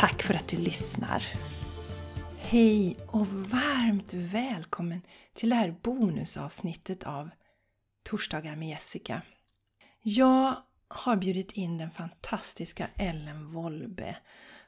Tack 0.00 0.22
för 0.22 0.34
att 0.34 0.48
du 0.48 0.56
lyssnar! 0.56 1.26
Hej 2.38 2.96
och 3.06 3.26
varmt 3.26 4.14
välkommen 4.14 5.02
till 5.34 5.48
det 5.48 5.54
här 5.56 5.76
bonusavsnittet 5.82 7.04
av 7.04 7.30
Torsdagar 8.02 8.56
med 8.56 8.68
Jessica. 8.68 9.22
Jag 10.02 10.54
har 10.88 11.16
bjudit 11.16 11.52
in 11.52 11.78
den 11.78 11.90
fantastiska 11.90 12.88
Ellen 12.96 13.52
Wolbe 13.52 14.16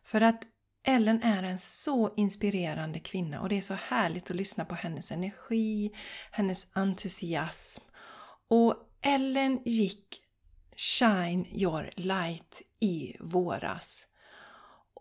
för 0.03 0.21
att 0.21 0.43
Ellen 0.87 1.23
är 1.23 1.43
en 1.43 1.59
så 1.59 2.15
inspirerande 2.17 3.01
kvinna 3.01 3.41
och 3.41 3.49
det 3.49 3.57
är 3.57 3.61
så 3.61 3.75
härligt 3.75 4.31
att 4.31 4.37
lyssna 4.37 4.65
på 4.65 4.75
hennes 4.75 5.13
energi, 5.13 5.93
hennes 6.31 6.67
entusiasm. 6.73 7.85
Och 8.49 8.75
Ellen 9.03 9.63
gick 9.65 10.23
Shine 10.77 11.47
your 11.47 11.91
light 11.97 12.63
i 12.81 13.17
våras. 13.21 14.09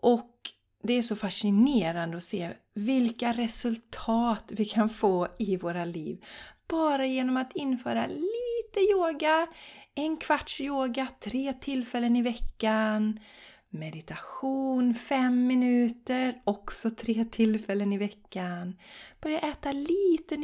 Och 0.02 0.36
det 0.82 0.92
är 0.92 1.02
så 1.02 1.16
fascinerande 1.16 2.16
att 2.16 2.22
se 2.22 2.50
vilka 2.74 3.32
resultat 3.32 4.44
vi 4.48 4.64
kan 4.64 4.88
få 4.88 5.28
i 5.38 5.56
våra 5.56 5.84
liv 5.84 6.24
bara 6.68 7.06
genom 7.06 7.36
att 7.36 7.56
införa 7.56 8.06
lite 8.06 8.80
yoga, 8.92 9.46
en 9.94 10.16
kvarts 10.16 10.60
yoga, 10.60 11.08
tre 11.20 11.52
tillfällen 11.52 12.16
i 12.16 12.22
veckan, 12.22 13.20
meditation 13.70 14.94
fem 14.94 15.46
minuter, 15.46 16.40
också 16.44 16.90
tre 16.90 17.24
tillfällen 17.24 17.92
i 17.92 17.98
veckan. 17.98 18.76
Börja 19.20 19.38
äta 19.38 19.72
lite 19.72 20.36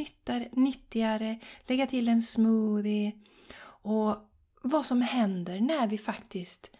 nyttigare, 0.51 1.39
lägga 1.67 1.87
till 1.87 2.09
en 2.09 2.21
smoothie 2.21 3.11
och 3.81 4.15
vad 4.61 4.85
som 4.85 5.01
händer 5.01 5.59
när 5.59 5.87
vi 5.87 5.97
faktiskt 5.97 6.71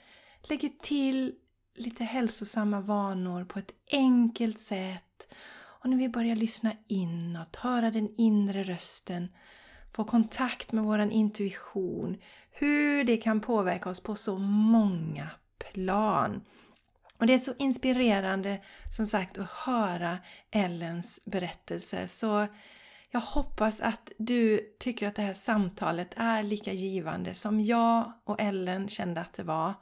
lägger 0.49 0.69
till 0.81 1.35
lite 1.79 2.03
hälsosamma 2.03 2.81
vanor 2.81 3.45
på 3.45 3.59
ett 3.59 3.73
enkelt 3.91 4.59
sätt 4.59 5.27
och 5.81 5.89
när 5.89 5.97
vi 5.97 6.09
börjar 6.09 6.35
lyssna 6.35 6.73
inåt, 6.87 7.55
höra 7.55 7.91
den 7.91 8.09
inre 8.17 8.63
rösten, 8.63 9.29
få 9.93 10.03
kontakt 10.03 10.71
med 10.71 10.83
våran 10.83 11.11
intuition, 11.11 12.17
hur 12.51 13.03
det 13.03 13.17
kan 13.17 13.41
påverka 13.41 13.89
oss 13.89 13.99
på 13.99 14.15
så 14.15 14.37
många 14.37 15.29
plan. 15.57 16.41
Och 17.17 17.27
det 17.27 17.33
är 17.33 17.39
så 17.39 17.53
inspirerande 17.57 18.61
som 18.97 19.07
sagt 19.07 19.37
att 19.37 19.49
höra 19.49 20.17
Ellens 20.51 21.19
berättelse. 21.25 22.07
Så 22.07 22.47
jag 23.11 23.19
hoppas 23.19 23.81
att 23.81 24.11
du 24.17 24.73
tycker 24.79 25.07
att 25.07 25.15
det 25.15 25.21
här 25.21 25.33
samtalet 25.33 26.13
är 26.15 26.43
lika 26.43 26.73
givande 26.73 27.33
som 27.33 27.61
jag 27.61 28.13
och 28.23 28.41
Ellen 28.41 28.87
kände 28.87 29.21
att 29.21 29.33
det 29.33 29.43
var. 29.43 29.73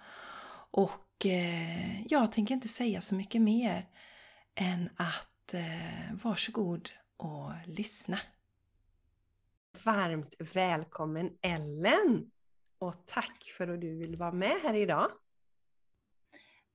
Och 0.71 1.06
eh, 1.25 2.07
jag 2.07 2.31
tänker 2.31 2.55
inte 2.55 2.67
säga 2.67 3.01
så 3.01 3.15
mycket 3.15 3.41
mer 3.41 3.87
än 4.55 4.89
att 4.95 5.53
eh, 5.53 6.13
varsågod 6.23 6.89
och 7.17 7.51
lyssna. 7.65 8.19
Varmt 9.83 10.35
välkommen 10.53 11.37
Ellen! 11.41 12.31
Och 12.79 13.05
tack 13.05 13.53
för 13.57 13.67
att 13.67 13.81
du 13.81 13.97
vill 13.97 14.15
vara 14.15 14.31
med 14.31 14.59
här 14.63 14.73
idag. 14.73 15.11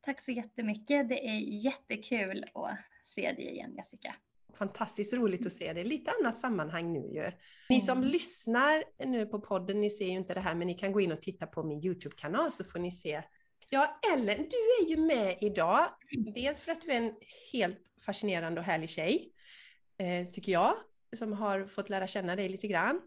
Tack 0.01 0.21
så 0.21 0.31
jättemycket. 0.31 1.09
Det 1.09 1.29
är 1.29 1.39
jättekul 1.65 2.45
att 2.55 2.79
se 3.05 3.33
dig 3.33 3.51
igen 3.51 3.75
Jessica. 3.77 4.15
Fantastiskt 4.55 5.15
roligt 5.15 5.47
att 5.47 5.53
se 5.53 5.73
dig. 5.73 5.85
Lite 5.85 6.11
annat 6.21 6.39
sammanhang 6.39 6.93
nu 6.93 6.99
ju. 6.99 7.31
Ni 7.69 7.81
som 7.81 7.99
mm. 7.99 8.11
lyssnar 8.11 8.85
nu 9.07 9.27
på 9.27 9.41
podden, 9.41 9.81
ni 9.81 9.91
ser 9.91 10.05
ju 10.05 10.11
inte 10.11 10.35
det 10.35 10.41
här 10.41 10.55
men 10.55 10.67
ni 10.67 10.75
kan 10.75 10.93
gå 10.93 11.01
in 11.01 11.13
och 11.13 11.21
titta 11.21 11.47
på 11.47 11.63
min 11.63 11.85
Youtube-kanal 11.85 12.53
så 12.53 12.65
får 12.65 12.79
ni 12.79 12.93
se 12.93 13.23
Ja, 13.75 14.01
Ellen, 14.13 14.37
du 14.37 14.85
är 14.85 14.89
ju 14.89 14.97
med 14.97 15.39
idag. 15.41 15.89
Dels 16.35 16.61
för 16.61 16.73
att 16.73 16.81
du 16.81 16.93
är 16.93 16.97
en 16.97 17.15
helt 17.53 17.79
fascinerande 18.07 18.61
och 18.61 18.67
härlig 18.67 18.91
tjej, 18.91 19.33
eh, 19.99 20.29
tycker 20.29 20.53
jag, 20.53 20.75
som 21.17 21.33
har 21.33 21.67
fått 21.67 21.89
lära 21.89 22.07
känna 22.07 22.37
dig 22.37 22.49
lite 22.49 22.67
grann. 22.67 23.01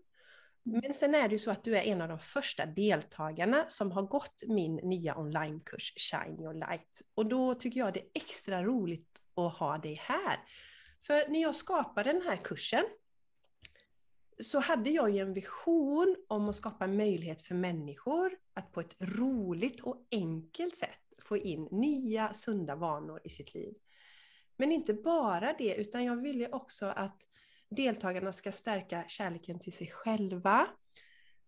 Men 0.64 0.94
sen 0.94 1.16
är 1.16 1.28
det 1.28 1.36
ju 1.36 1.40
så 1.40 1.52
att 1.52 1.64
du 1.64 1.78
är 1.78 1.82
en 1.82 2.02
av 2.02 2.08
de 2.08 2.20
första 2.20 2.66
deltagarna 2.66 3.66
som 3.68 3.92
har 3.92 4.02
gått 4.02 4.44
min 4.48 4.76
nya 4.76 5.18
onlinekurs 5.18 5.94
Shine 5.98 6.42
Your 6.42 6.54
Light. 6.54 7.02
Och 7.16 7.26
då 7.26 7.56
tycker 7.56 7.80
jag 7.80 7.94
det 7.94 8.00
är 8.00 8.10
extra 8.14 8.64
roligt 8.64 9.22
att 9.36 9.58
ha 9.58 9.78
dig 9.78 10.02
här. 10.04 10.40
För 11.08 11.32
när 11.32 11.42
jag 11.42 11.56
skapade 11.56 12.12
den 12.12 12.22
här 12.22 12.36
kursen 12.36 12.84
så 14.40 14.60
hade 14.60 14.90
jag 14.90 15.10
ju 15.10 15.20
en 15.20 15.34
vision 15.34 16.16
om 16.28 16.50
att 16.50 16.56
skapa 16.56 16.88
möjlighet 16.88 17.42
för 17.42 17.56
människor 17.56 18.32
att 18.54 18.72
på 18.72 18.80
ett 18.80 18.96
roligt 19.00 19.80
och 19.80 20.08
enkelt 20.12 20.76
sätt 20.76 21.20
få 21.22 21.38
in 21.38 21.68
nya 21.72 22.34
sunda 22.34 22.76
vanor 22.76 23.22
i 23.24 23.30
sitt 23.30 23.54
liv. 23.54 23.74
Men 24.58 24.72
inte 24.72 24.94
bara 24.94 25.56
det, 25.58 25.76
utan 25.76 26.04
jag 26.04 26.22
ville 26.22 26.50
också 26.50 26.86
att 26.86 27.22
deltagarna 27.70 28.34
ska 28.34 28.52
stärka 28.52 29.04
kärleken 29.08 29.60
till 29.60 29.74
sig 29.74 29.88
själva. 29.88 30.68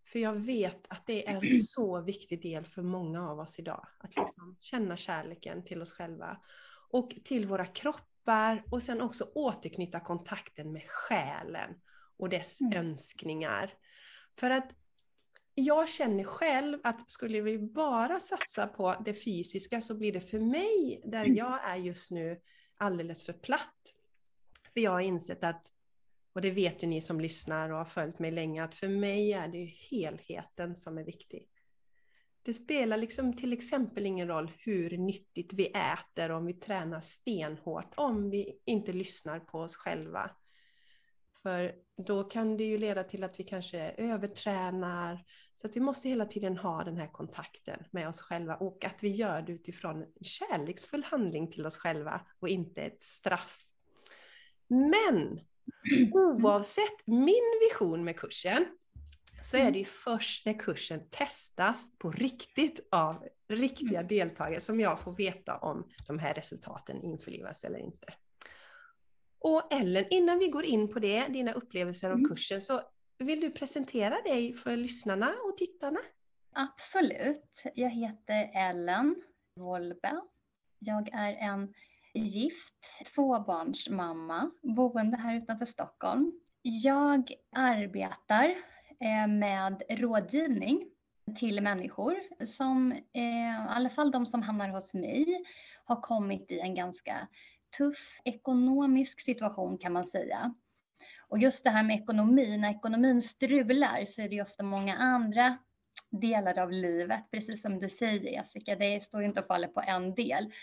För 0.06 0.20
jag 0.20 0.34
vet 0.34 0.86
att 0.90 1.08
det 1.08 1.28
är 1.28 1.36
en 1.36 1.50
så 1.68 2.02
viktig 2.02 2.42
del 2.42 2.66
för 2.66 2.82
många 2.82 3.30
av 3.30 3.40
oss 3.40 3.60
idag. 3.60 3.88
Att 3.98 4.16
liksom 4.16 4.58
känna 4.62 4.98
kärleken 4.98 5.66
till 5.66 5.82
oss 5.82 5.94
själva. 5.94 6.38
Och 6.90 7.16
till 7.24 7.48
våra 7.48 7.66
kroppar 7.66 8.64
och 8.72 8.84
sen 8.84 9.02
också 9.02 9.32
återknyta 9.36 10.00
kontakten 10.00 10.72
med 10.72 10.84
själen 10.88 11.76
och 12.18 12.30
dess 12.30 12.62
mm. 12.62 12.74
önskningar. 12.74 13.74
För 14.40 14.50
att 14.50 14.72
jag 15.56 15.90
känner 15.90 16.24
själv 16.24 16.80
att 16.84 17.10
skulle 17.10 17.42
vi 17.42 17.60
bara 17.60 18.20
satsa 18.20 18.68
på 18.68 18.96
det 19.06 19.14
fysiska 19.14 19.82
så 19.82 19.98
blir 19.98 20.14
det 20.14 20.22
för 20.22 20.40
mig, 20.40 21.02
där 21.06 21.26
mm. 21.26 21.36
jag 21.36 21.60
är 21.64 21.76
just 21.76 22.12
nu, 22.12 22.42
alldeles 22.78 23.26
för 23.26 23.34
platt. 23.34 23.94
För 24.74 24.80
jag 24.82 24.92
har 24.92 25.00
insett 25.00 25.44
att, 25.44 25.72
och 26.34 26.42
det 26.42 26.52
vet 26.52 26.84
ju 26.84 26.88
ni 26.88 27.02
som 27.02 27.22
lyssnar 27.22 27.70
och 27.70 27.78
har 27.78 27.86
följt 27.86 28.20
mig 28.20 28.32
länge, 28.32 28.64
att 28.64 28.76
för 28.76 28.88
mig 28.88 29.34
är 29.34 29.48
det 29.48 29.58
ju 29.58 29.66
helheten 29.66 30.76
som 30.76 30.98
är 30.98 31.04
viktig. 31.04 31.48
Det 32.44 32.54
spelar 32.54 32.98
liksom 32.98 33.34
till 33.34 33.54
exempel 33.54 34.06
ingen 34.06 34.28
roll 34.28 34.52
hur 34.58 34.98
nyttigt 34.98 35.54
vi 35.54 35.66
äter, 35.66 36.32
om 36.32 36.46
vi 36.46 36.54
tränar 36.54 37.02
stenhårt, 37.02 37.94
om 37.96 38.30
vi 38.30 38.60
inte 38.66 38.94
lyssnar 38.94 39.40
på 39.40 39.60
oss 39.60 39.76
själva. 39.76 40.32
För 41.48 41.72
då 42.08 42.24
kan 42.24 42.58
det 42.58 42.64
ju 42.64 42.78
leda 42.78 43.04
till 43.04 43.24
att 43.24 43.40
vi 43.40 43.44
kanske 43.44 43.92
övertränar. 43.98 45.24
Så 45.56 45.68
att 45.68 45.76
vi 45.76 45.80
måste 45.80 46.10
hela 46.10 46.26
tiden 46.26 46.58
ha 46.58 46.84
den 46.84 46.98
här 46.98 47.08
kontakten 47.08 47.84
med 47.92 48.08
oss 48.08 48.22
själva 48.22 48.56
och 48.56 48.86
att 48.86 49.04
vi 49.04 49.10
gör 49.10 49.42
det 49.42 49.52
utifrån 49.52 49.96
en 50.02 50.24
kärleksfull 50.24 51.04
handling 51.04 51.52
till 51.52 51.66
oss 51.66 51.78
själva 51.78 52.22
och 52.40 52.50
inte 52.50 52.82
ett 52.82 53.04
straff. 53.04 53.66
Men 54.70 55.40
oavsett 56.14 57.08
min 57.08 57.60
vision 57.70 58.04
med 58.04 58.20
kursen 58.20 58.66
så 59.44 59.58
är 59.58 59.72
det 59.72 59.80
ju 59.80 59.86
först 59.86 60.46
när 60.46 60.60
kursen 60.60 61.10
testas 61.10 61.98
på 61.98 62.12
riktigt 62.12 62.88
av 62.92 63.28
riktiga 63.50 64.00
mm. 64.00 64.08
deltagare 64.08 64.60
som 64.60 64.80
jag 64.80 65.00
får 65.00 65.16
veta 65.16 65.58
om 65.58 65.90
de 66.08 66.20
här 66.20 66.34
resultaten 66.34 67.04
införlivas 67.04 67.64
eller 67.64 67.80
inte. 67.80 68.14
Och 69.48 69.74
Ellen, 69.74 70.06
innan 70.10 70.40
vi 70.40 70.48
går 70.48 70.66
in 70.66 70.90
på 70.90 71.00
det, 71.00 71.28
dina 71.28 71.52
upplevelser 71.52 72.08
av 72.08 72.18
mm. 72.18 72.30
kursen, 72.30 72.62
så 72.62 72.82
vill 73.18 73.42
du 73.42 73.52
presentera 73.52 74.22
dig 74.22 74.54
för 74.54 74.78
lyssnarna 74.78 75.34
och 75.50 75.58
tittarna? 75.58 76.00
Absolut. 76.54 77.64
Jag 77.76 77.90
heter 77.90 78.52
Ellen 78.54 79.16
Wolbe. 79.56 80.22
Jag 80.80 81.10
är 81.14 81.34
en 81.34 81.74
gift 82.14 83.06
tvåbarnsmamma 83.16 84.52
boende 84.62 85.18
här 85.18 85.38
utanför 85.38 85.66
Stockholm. 85.66 86.32
Jag 86.62 87.32
arbetar 87.56 88.56
eh, 89.00 89.28
med 89.28 89.84
rådgivning 89.90 90.90
till 91.40 91.62
människor 91.62 92.16
som, 92.46 92.92
eh, 92.92 93.22
i 93.22 93.68
alla 93.70 93.90
fall 93.90 94.12
de 94.12 94.26
som 94.26 94.42
hamnar 94.42 94.70
hos 94.70 94.94
mig, 94.94 95.44
har 95.86 96.02
kommit 96.02 96.52
i 96.52 96.60
en 96.60 96.76
ganska 96.76 97.28
tuff 97.78 98.22
ekonomisk 98.24 99.22
situation 99.22 99.78
kan 99.78 99.94
man 99.94 100.08
säga. 100.08 100.54
Och 101.28 101.40
just 101.40 101.64
det 101.64 101.70
här 101.70 101.84
med 101.84 101.96
ekonomi, 101.96 102.58
när 102.58 102.72
ekonomin 102.72 103.22
strular 103.22 104.06
så 104.06 104.22
är 104.22 104.30
det 104.30 104.36
ju 104.36 104.42
ofta 104.42 104.64
många 104.64 104.96
andra 104.96 105.58
delar 106.10 106.60
av 106.60 106.72
livet, 106.72 107.32
precis 107.32 107.62
som 107.62 107.80
du 107.80 107.90
säger 107.90 108.32
Jessica, 108.32 108.76
det 108.76 109.04
står 109.04 109.22
ju 109.22 109.28
inte 109.28 109.40
och 109.40 109.48
faller 109.48 109.68
på 109.68 109.82
en 109.88 110.16
del. 110.16 110.54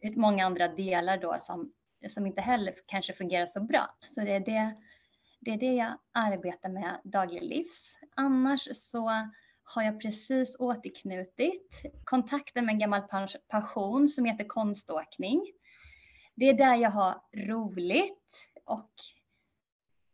Utan 0.00 0.20
många 0.20 0.46
andra 0.46 0.68
delar 0.68 1.18
då 1.18 1.36
som, 1.40 1.72
som 2.08 2.26
inte 2.26 2.40
heller 2.40 2.74
kanske 2.86 3.12
fungerar 3.12 3.46
så 3.46 3.60
bra. 3.60 3.96
Så 4.08 4.20
det 4.20 4.32
är 4.32 4.40
det, 4.40 4.76
det 5.40 5.50
är 5.50 5.58
det 5.58 5.74
jag 5.74 5.98
arbetar 6.12 6.68
med 6.68 7.00
dagliglivs. 7.04 7.94
Annars 8.16 8.68
så 8.72 9.10
har 9.62 9.82
jag 9.82 10.00
precis 10.00 10.56
återknutit 10.58 11.82
kontakten 12.04 12.66
med 12.66 12.72
en 12.72 12.78
gammal 12.78 13.02
passion 13.48 14.08
som 14.08 14.24
heter 14.24 14.44
konståkning. 14.44 15.52
Det 16.40 16.48
är 16.48 16.54
där 16.54 16.76
jag 16.76 16.90
har 16.90 17.22
roligt 17.36 18.48
och 18.64 18.90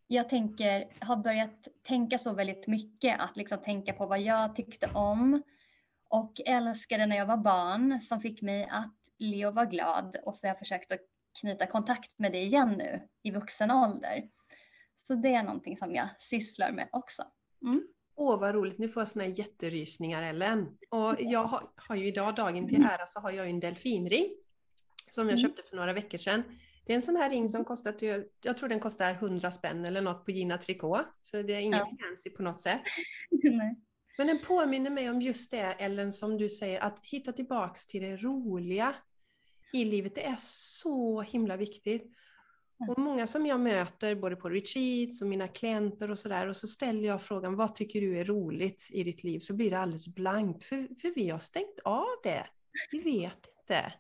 jag 0.07 0.29
tänker, 0.29 0.89
har 1.01 1.17
börjat 1.17 1.69
tänka 1.83 2.19
så 2.19 2.33
väldigt 2.33 2.67
mycket, 2.67 3.21
att 3.21 3.37
liksom 3.37 3.59
tänka 3.59 3.93
på 3.93 4.07
vad 4.07 4.21
jag 4.21 4.57
tyckte 4.57 4.91
om 4.95 5.43
och 6.11 6.41
älskade 6.47 7.07
när 7.07 7.17
jag 7.17 7.27
var 7.27 7.37
barn 7.37 8.01
som 8.03 8.21
fick 8.21 8.43
mig 8.43 8.69
att 8.71 8.95
le 9.19 9.47
och 9.47 9.55
vara 9.55 9.65
glad 9.65 10.17
och 10.25 10.37
så 10.37 10.47
har 10.47 10.51
jag 10.51 10.59
försökt 10.59 10.93
att 10.93 11.01
knyta 11.41 11.67
kontakt 11.67 12.19
med 12.19 12.33
det 12.33 12.43
igen 12.43 12.75
nu 12.79 13.09
i 13.23 13.31
vuxen 13.31 13.71
ålder. 13.71 14.29
Så 14.97 15.15
det 15.15 15.35
är 15.35 15.43
någonting 15.43 15.77
som 15.77 15.95
jag 15.95 16.09
sysslar 16.19 16.73
med 16.73 16.89
också. 16.93 17.23
Mm. 17.63 17.87
Åh 18.17 18.41
vad 18.41 18.55
roligt, 18.55 18.79
nu 18.79 18.89
får 18.89 19.01
jag 19.01 19.09
såna 19.09 19.27
jätterysningar 19.27 20.23
Ellen. 20.23 20.79
Och 20.91 21.15
jag 21.19 21.45
har, 21.45 21.63
har 21.77 21.97
ju 21.97 22.07
idag, 22.07 22.35
dagen 22.35 22.69
till 22.69 22.85
ära, 22.85 23.07
så 23.07 23.21
har 23.21 23.31
jag 23.31 23.51
en 23.51 23.61
delfinring 23.61 24.27
som 25.11 25.29
jag 25.29 25.39
mm. 25.39 25.43
köpte 25.43 25.63
för 25.63 25.77
några 25.77 25.93
veckor 25.93 26.19
sedan. 26.19 26.43
Det 26.87 26.93
är 26.93 26.97
en 26.97 27.03
sån 27.03 27.17
här 27.17 27.31
ring 27.31 27.49
som 27.49 27.65
kostar, 27.65 27.95
jag 28.43 28.57
tror 28.57 28.69
den 28.69 28.81
kostar 28.81 29.11
100 29.11 29.51
spänn 29.51 29.85
eller 29.85 30.01
något 30.01 30.25
på 30.25 30.31
Gina 30.31 30.59
Tricot. 30.59 31.07
Så 31.23 31.43
det 31.43 31.55
är 31.55 31.61
inget 31.61 31.81
ja. 31.81 31.97
fancy 32.07 32.31
på 32.31 32.43
något 32.43 32.61
sätt. 32.61 32.83
Nej. 33.43 33.77
Men 34.19 34.27
den 34.27 34.39
påminner 34.39 34.91
mig 34.91 35.11
om 35.11 35.23
just 35.23 35.51
det 35.51 35.59
Ellen 35.59 36.13
som 36.13 36.37
du 36.37 36.49
säger, 36.49 36.81
att 36.81 37.01
hitta 37.03 37.33
tillbaks 37.33 37.87
till 37.87 38.03
det 38.03 38.17
roliga 38.17 38.95
i 39.73 39.85
livet. 39.85 40.15
Det 40.15 40.25
är 40.25 40.37
så 40.39 41.23
himla 41.23 41.57
viktigt. 41.57 42.13
Och 42.89 42.99
många 42.99 43.27
som 43.27 43.47
jag 43.47 43.61
möter 43.61 44.15
både 44.15 44.37
på 44.37 44.49
retreats 44.49 45.23
och 45.23 45.29
mina 45.29 45.49
klienter 45.49 46.11
och 46.11 46.19
sådär 46.19 46.49
och 46.49 46.57
så 46.57 46.67
ställer 46.67 47.09
jag 47.09 47.23
frågan 47.23 47.57
vad 47.57 47.75
tycker 47.75 48.01
du 48.01 48.19
är 48.19 48.25
roligt 48.25 48.89
i 48.93 49.05
ditt 49.05 49.25
liv 49.25 49.41
så 49.41 49.55
blir 49.55 49.71
det 49.71 49.79
alldeles 49.79 50.09
blankt 50.09 50.65
för, 50.65 51.01
för 51.01 51.15
vi 51.15 51.31
har 51.31 51.39
stängt 51.39 51.81
av 51.85 52.07
det. 52.23 52.47
Vi 52.91 52.99
vet 52.99 53.47
inte. 53.61 53.93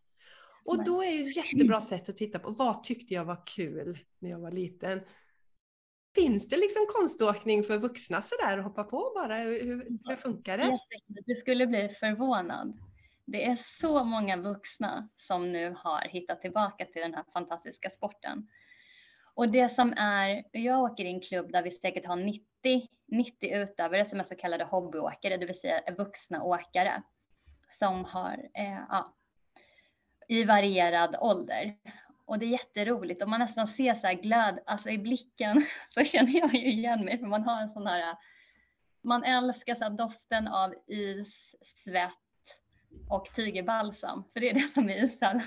Och 0.67 0.85
då 0.85 1.03
är 1.03 1.11
ju 1.11 1.23
ett 1.23 1.37
jättebra 1.37 1.81
sätt 1.81 2.09
att 2.09 2.17
titta 2.17 2.39
på 2.39 2.51
vad 2.51 2.83
tyckte 2.83 3.15
jag 3.15 3.25
var 3.25 3.47
kul 3.47 3.99
när 4.19 4.31
jag 4.31 4.39
var 4.39 4.51
liten. 4.51 5.01
Finns 6.15 6.49
det 6.49 6.57
liksom 6.57 6.87
konståkning 6.89 7.63
för 7.63 7.79
vuxna 7.79 8.23
sådär 8.23 8.59
att 8.59 8.65
hoppa 8.65 8.85
på 8.85 9.13
bara? 9.15 9.39
Hur, 9.39 9.99
hur 10.05 10.17
funkar 10.17 10.59
det? 10.59 10.79
Du 11.07 11.35
skulle 11.35 11.67
bli 11.67 11.89
förvånad. 11.89 12.79
Det 13.25 13.45
är 13.45 13.57
så 13.57 14.05
många 14.05 14.37
vuxna 14.37 15.09
som 15.17 15.53
nu 15.53 15.75
har 15.79 16.09
hittat 16.09 16.41
tillbaka 16.41 16.85
till 16.85 17.03
den 17.03 17.15
här 17.15 17.25
fantastiska 17.33 17.91
sporten. 17.91 18.49
Och 19.35 19.49
det 19.49 19.69
som 19.69 19.95
är, 19.97 20.45
jag 20.53 20.83
åker 20.83 21.05
i 21.05 21.09
en 21.09 21.21
klubb 21.21 21.53
där 21.53 21.63
vi 21.63 21.71
säkert 21.71 22.07
har 22.07 22.17
90, 22.17 22.43
90 23.07 23.63
utövare 23.63 24.05
som 24.05 24.21
är 24.21 24.25
så 24.25 24.35
kallade 24.35 24.65
hobbyåkare, 24.65 25.37
det 25.37 25.47
vill 25.47 25.61
säga 25.61 25.81
vuxna 25.99 26.43
åkare 26.43 27.03
som 27.71 28.05
har, 28.05 28.49
eh, 28.55 28.79
ja, 28.89 29.16
i 30.29 30.45
varierad 30.45 31.17
ålder. 31.21 31.77
Och 32.25 32.39
det 32.39 32.47
är 32.47 32.51
jätteroligt 32.51 33.23
och 33.23 33.29
man 33.29 33.41
nästan 33.41 33.69
ser 33.69 33.95
så 33.95 34.07
här 34.07 34.15
glöd, 34.15 34.59
alltså 34.67 34.91
i 34.91 34.99
blicken 34.99 35.67
så 35.89 36.05
känner 36.05 36.39
jag 36.39 36.55
ju 36.55 36.71
igen 36.71 37.05
mig 37.05 37.19
för 37.19 37.27
man 37.27 37.43
har 37.43 37.63
en 37.63 37.73
sån 37.73 37.87
här, 37.87 38.17
man 39.03 39.25
älskar 39.25 39.75
så 39.75 39.89
doften 39.89 40.49
av 40.49 40.75
is, 40.87 41.55
svett 41.63 42.11
och 43.11 43.25
tigerbalsam, 43.35 44.25
för 44.33 44.41
det 44.41 44.51
är 44.51 44.55
det 44.55 44.69
som 44.69 44.91
är 44.91 45.05
ishall. 45.05 45.41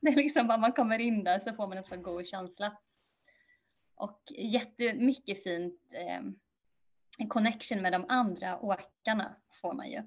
Det 0.00 0.10
är 0.10 0.16
liksom 0.16 0.46
bara 0.46 0.58
man 0.58 0.72
kommer 0.72 0.98
in 0.98 1.24
där 1.24 1.38
så 1.38 1.52
får 1.52 1.66
man 1.66 1.78
en 1.78 1.84
så 1.84 1.96
god 1.96 2.26
känsla. 2.26 2.76
Och 3.94 4.22
jättemycket 4.36 5.42
fint 5.42 5.80
eh, 5.90 7.26
connection 7.28 7.82
med 7.82 7.92
de 7.92 8.04
andra 8.08 8.60
åkarna 8.60 9.36
får 9.60 9.72
man 9.72 9.90
ju. 9.90 10.02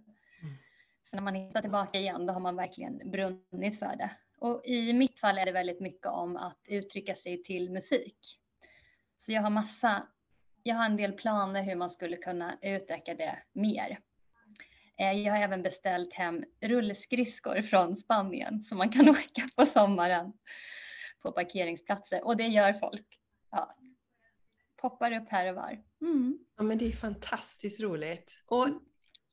För 1.16 1.22
när 1.22 1.32
man 1.32 1.36
hittar 1.36 1.62
tillbaka 1.62 2.00
igen 2.00 2.26
då 2.26 2.34
har 2.34 2.40
man 2.40 2.56
verkligen 2.56 3.12
brunnit 3.12 3.80
för 3.80 3.96
det. 3.96 4.12
Och 4.38 4.66
i 4.66 4.94
mitt 4.94 5.20
fall 5.20 5.38
är 5.38 5.46
det 5.46 5.52
väldigt 5.52 5.80
mycket 5.80 6.08
om 6.08 6.38
att 6.38 6.60
uttrycka 6.68 7.16
sig 7.16 7.44
till 7.44 7.72
musik. 7.72 8.18
Så 9.18 9.32
jag 9.32 9.42
har 9.42 9.50
massa, 9.50 10.08
jag 10.64 10.76
har 10.76 10.86
en 10.86 10.98
del 10.98 11.14
planer 11.14 11.64
hur 11.64 11.76
man 11.76 11.90
skulle 11.90 12.18
kunna 12.18 12.58
utöka 12.62 13.14
det 13.14 13.38
mer. 13.54 14.00
Eh, 14.98 15.12
jag 15.12 15.34
har 15.34 15.42
även 15.42 15.64
beställt 15.64 16.14
hem 16.14 16.44
rullskridskor 16.62 17.62
från 17.62 17.98
Spanien 17.98 18.64
som 18.64 18.78
man 18.78 18.90
kan 18.90 19.10
åka 19.16 19.50
på 19.56 19.66
sommaren 19.66 20.34
på 21.22 21.32
parkeringsplatser 21.32 22.26
och 22.26 22.38
det 22.38 22.48
gör 22.48 22.74
folk. 22.74 23.20
Ja, 23.52 23.76
poppar 24.82 25.12
upp 25.12 25.30
här 25.30 25.50
och 25.50 25.56
var. 25.56 25.84
Mm. 26.02 26.40
Ja 26.58 26.64
men 26.64 26.78
det 26.78 26.86
är 26.86 26.92
fantastiskt 26.92 27.82
roligt. 27.82 28.32
Och 28.46 28.68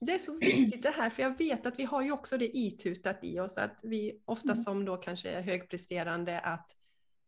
det 0.06 0.12
är 0.12 0.18
så 0.18 0.38
viktigt 0.38 0.82
det 0.82 0.90
här, 0.90 1.10
för 1.10 1.22
jag 1.22 1.38
vet 1.38 1.66
att 1.66 1.78
vi 1.78 1.84
har 1.84 2.02
ju 2.02 2.12
också 2.12 2.38
det 2.38 2.56
itutat 2.56 3.18
i 3.22 3.40
oss, 3.40 3.56
att 3.56 3.80
vi 3.82 4.22
ofta 4.24 4.52
mm. 4.52 4.62
som 4.62 4.84
då 4.84 4.96
kanske 4.96 5.30
är 5.30 5.42
högpresterande, 5.42 6.40
att 6.40 6.76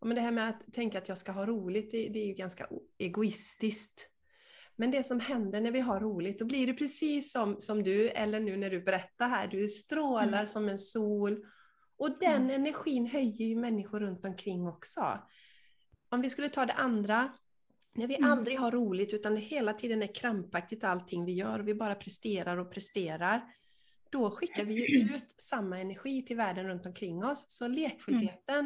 men 0.05 0.15
det 0.15 0.21
här 0.21 0.33
med 0.33 0.49
att 0.49 0.73
tänka 0.73 0.99
att 0.99 1.09
jag 1.09 1.19
ska 1.19 1.33
ha 1.33 1.47
roligt, 1.47 1.91
det, 1.91 2.09
det, 2.09 2.19
är 2.19 2.27
ju 2.27 2.35
ganska 2.35 2.67
egoistiskt. 2.99 4.11
Men 4.77 4.91
det 4.91 5.03
som 5.03 5.21
händer 5.21 5.61
när 5.61 5.71
vi 5.71 5.81
har 5.81 6.01
roligt, 6.01 6.39
då 6.39 6.45
blir 6.45 6.67
det 6.67 6.75
precis 6.75 7.33
som, 7.33 7.61
som 7.61 7.83
du, 7.83 8.09
eller 8.09 8.41
nu 8.41 8.57
när 8.57 8.71
du 8.71 8.81
berättar 8.81 9.29
här, 9.29 9.49
du 9.49 9.69
strålar 9.69 10.39
mm. 10.39 10.47
som 10.47 10.69
en 10.69 10.79
sol. 10.79 11.45
Och 11.97 12.19
den 12.21 12.43
mm. 12.43 12.51
energin 12.51 13.07
höjer 13.07 13.47
ju 13.47 13.57
människor 13.57 14.01
runt 14.01 14.25
omkring 14.25 14.67
också. 14.67 15.19
Om 16.09 16.21
vi 16.21 16.31
skulle 16.31 16.49
ta 16.49 16.67
det 16.67 16.73
andra, 16.73 17.33
när 17.95 18.07
vi 18.07 18.17
mm. 18.17 18.31
aldrig 18.31 18.59
har 18.59 18.71
roligt 18.71 19.15
utan 19.15 19.35
det 19.35 19.41
hela 19.41 19.73
tiden 19.73 20.03
är 20.03 20.15
krampaktigt 20.15 20.85
allting 20.85 21.25
vi 21.25 21.33
gör 21.33 21.59
och 21.59 21.69
vi 21.69 21.75
bara 21.75 21.95
presterar 21.95 22.57
och 22.57 22.73
presterar. 22.73 23.41
Då 24.11 24.31
skickar 24.31 24.65
vi 24.65 24.75
ju 24.75 25.03
ut 25.15 25.35
samma 25.37 25.79
energi 25.79 26.23
till 26.23 26.37
världen 26.37 26.67
runt 26.67 26.87
omkring 26.87 27.25
oss. 27.25 27.45
Så 27.49 27.69
lekfullheten, 27.69 28.59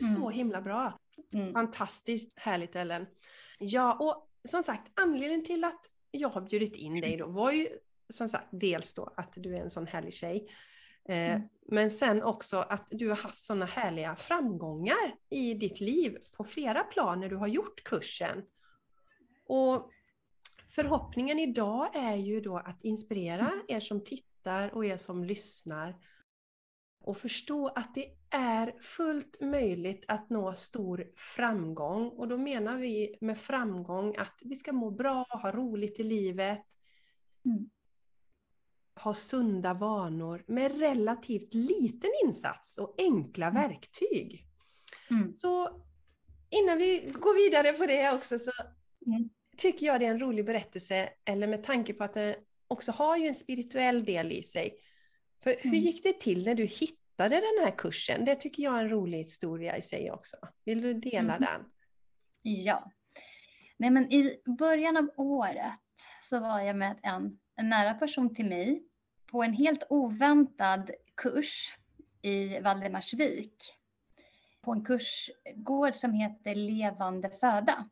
mm. 0.00 0.14
så 0.14 0.30
himla 0.30 0.62
bra. 0.62 0.98
Mm. 1.34 1.52
Fantastiskt 1.52 2.38
härligt 2.38 2.76
Ellen. 2.76 3.06
Ja, 3.58 3.96
och 4.00 4.28
som 4.48 4.62
sagt 4.62 4.92
anledningen 4.94 5.44
till 5.44 5.64
att 5.64 5.80
jag 6.10 6.28
har 6.28 6.40
bjudit 6.40 6.76
in 6.76 7.00
dig 7.00 7.16
då 7.16 7.26
var 7.26 7.52
ju 7.52 7.68
som 8.12 8.28
sagt 8.28 8.48
dels 8.50 8.94
då 8.94 9.12
att 9.16 9.32
du 9.36 9.56
är 9.56 9.60
en 9.60 9.70
sån 9.70 9.86
härlig 9.86 10.14
tjej. 10.14 10.48
Eh, 11.08 11.34
mm. 11.34 11.48
Men 11.68 11.90
sen 11.90 12.22
också 12.22 12.56
att 12.56 12.86
du 12.90 13.08
har 13.08 13.16
haft 13.16 13.38
sådana 13.38 13.66
härliga 13.66 14.16
framgångar 14.16 15.14
i 15.30 15.54
ditt 15.54 15.80
liv 15.80 16.18
på 16.32 16.44
flera 16.44 16.84
plan 16.84 17.20
när 17.20 17.28
du 17.28 17.36
har 17.36 17.46
gjort 17.46 17.84
kursen. 17.84 18.42
Och 19.46 19.90
förhoppningen 20.70 21.38
idag 21.38 21.96
är 21.96 22.16
ju 22.16 22.40
då 22.40 22.56
att 22.56 22.84
inspirera 22.84 23.50
mm. 23.50 23.64
er 23.68 23.80
som 23.80 24.04
tittar 24.04 24.74
och 24.74 24.86
er 24.86 24.96
som 24.96 25.24
lyssnar 25.24 25.96
och 27.04 27.16
förstå 27.16 27.68
att 27.68 27.94
det 27.94 28.06
är 28.30 28.80
fullt 28.80 29.40
möjligt 29.40 30.04
att 30.08 30.30
nå 30.30 30.54
stor 30.54 31.04
framgång. 31.16 32.08
Och 32.08 32.28
då 32.28 32.38
menar 32.38 32.78
vi 32.78 33.16
med 33.20 33.38
framgång 33.38 34.16
att 34.16 34.40
vi 34.44 34.56
ska 34.56 34.72
må 34.72 34.90
bra, 34.90 35.26
ha 35.42 35.52
roligt 35.52 36.00
i 36.00 36.02
livet. 36.02 36.58
Mm 37.44 37.70
ha 39.04 39.14
sunda 39.14 39.74
vanor 39.74 40.44
med 40.46 40.78
relativt 40.78 41.54
liten 41.54 42.10
insats 42.24 42.78
och 42.78 42.94
enkla 42.98 43.46
mm. 43.46 43.62
verktyg. 43.62 44.46
Mm. 45.10 45.34
Så 45.34 45.82
innan 46.50 46.78
vi 46.78 47.12
går 47.14 47.34
vidare 47.34 47.72
på 47.72 47.86
det 47.86 48.10
också 48.10 48.38
så 48.38 48.50
mm. 49.06 49.30
tycker 49.56 49.86
jag 49.86 50.00
det 50.00 50.06
är 50.06 50.10
en 50.10 50.20
rolig 50.20 50.46
berättelse, 50.46 51.08
eller 51.24 51.46
med 51.46 51.62
tanke 51.62 51.92
på 51.92 52.04
att 52.04 52.14
det 52.14 52.36
också 52.68 52.92
har 52.92 53.16
ju 53.16 53.28
en 53.28 53.34
spirituell 53.34 54.04
del 54.04 54.32
i 54.32 54.42
sig. 54.42 54.74
För 55.42 55.50
hur 55.58 55.66
mm. 55.70 55.80
gick 55.80 56.02
det 56.02 56.20
till 56.20 56.44
när 56.44 56.54
du 56.54 56.64
hittade 56.64 57.34
den 57.34 57.64
här 57.64 57.78
kursen? 57.78 58.24
Det 58.24 58.34
tycker 58.34 58.62
jag 58.62 58.78
är 58.78 58.84
en 58.84 58.90
rolig 58.90 59.18
historia 59.18 59.76
i 59.76 59.82
sig 59.82 60.10
också. 60.10 60.36
Vill 60.64 60.82
du 60.82 60.94
dela 60.94 61.36
mm. 61.36 61.40
den? 61.40 61.60
Ja. 62.42 62.92
Nej, 63.76 63.90
men 63.90 64.12
I 64.12 64.42
början 64.58 64.96
av 64.96 65.10
året 65.16 65.72
så 66.28 66.40
var 66.40 66.60
jag 66.60 66.76
med 66.76 67.00
en, 67.02 67.38
en 67.56 67.68
nära 67.68 67.94
person 67.94 68.34
till 68.34 68.46
mig 68.46 68.82
på 69.32 69.42
en 69.42 69.52
helt 69.52 69.86
oväntad 69.88 70.90
kurs 71.16 71.76
i 72.22 72.60
Valdemarsvik. 72.60 73.54
På 74.60 74.72
en 74.72 74.84
kursgård 74.84 75.94
som 75.94 76.12
heter 76.12 76.54
Levande 76.54 77.30
föda. 77.30 77.88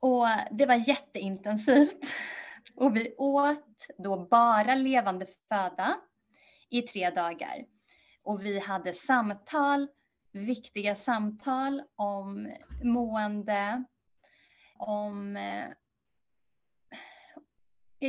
Och 0.00 0.26
det 0.50 0.66
var 0.66 0.88
jätteintensivt. 0.88 2.06
Och 2.74 2.96
vi 2.96 3.14
åt 3.18 3.86
då 3.98 4.26
bara 4.26 4.74
levande 4.74 5.26
föda 5.48 5.96
i 6.70 6.82
tre 6.82 7.10
dagar. 7.10 7.64
Och 8.22 8.44
vi 8.44 8.58
hade 8.58 8.94
samtal, 8.94 9.88
viktiga 10.32 10.96
samtal 10.96 11.82
om 11.96 12.52
mående, 12.82 13.84
om 14.76 15.36
eh, 15.36 15.68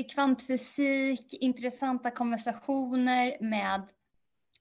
kvantfysik, 0.10 1.34
intressanta 1.34 2.12
konversationer 2.12 3.38
med 3.42 3.92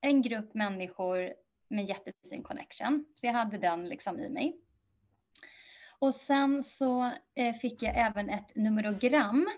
en 0.00 0.22
grupp 0.22 0.54
människor 0.54 1.32
med 1.68 1.84
jättefin 1.84 2.42
connection. 2.42 3.04
Så 3.14 3.26
jag 3.26 3.32
hade 3.32 3.58
den 3.58 3.88
liksom 3.88 4.20
i 4.20 4.28
mig. 4.28 4.60
Och 5.98 6.14
sen 6.14 6.64
så 6.64 7.10
eh, 7.34 7.54
fick 7.54 7.82
jag 7.82 7.96
även 7.96 8.30
ett 8.30 8.56
numerogram 8.56 9.48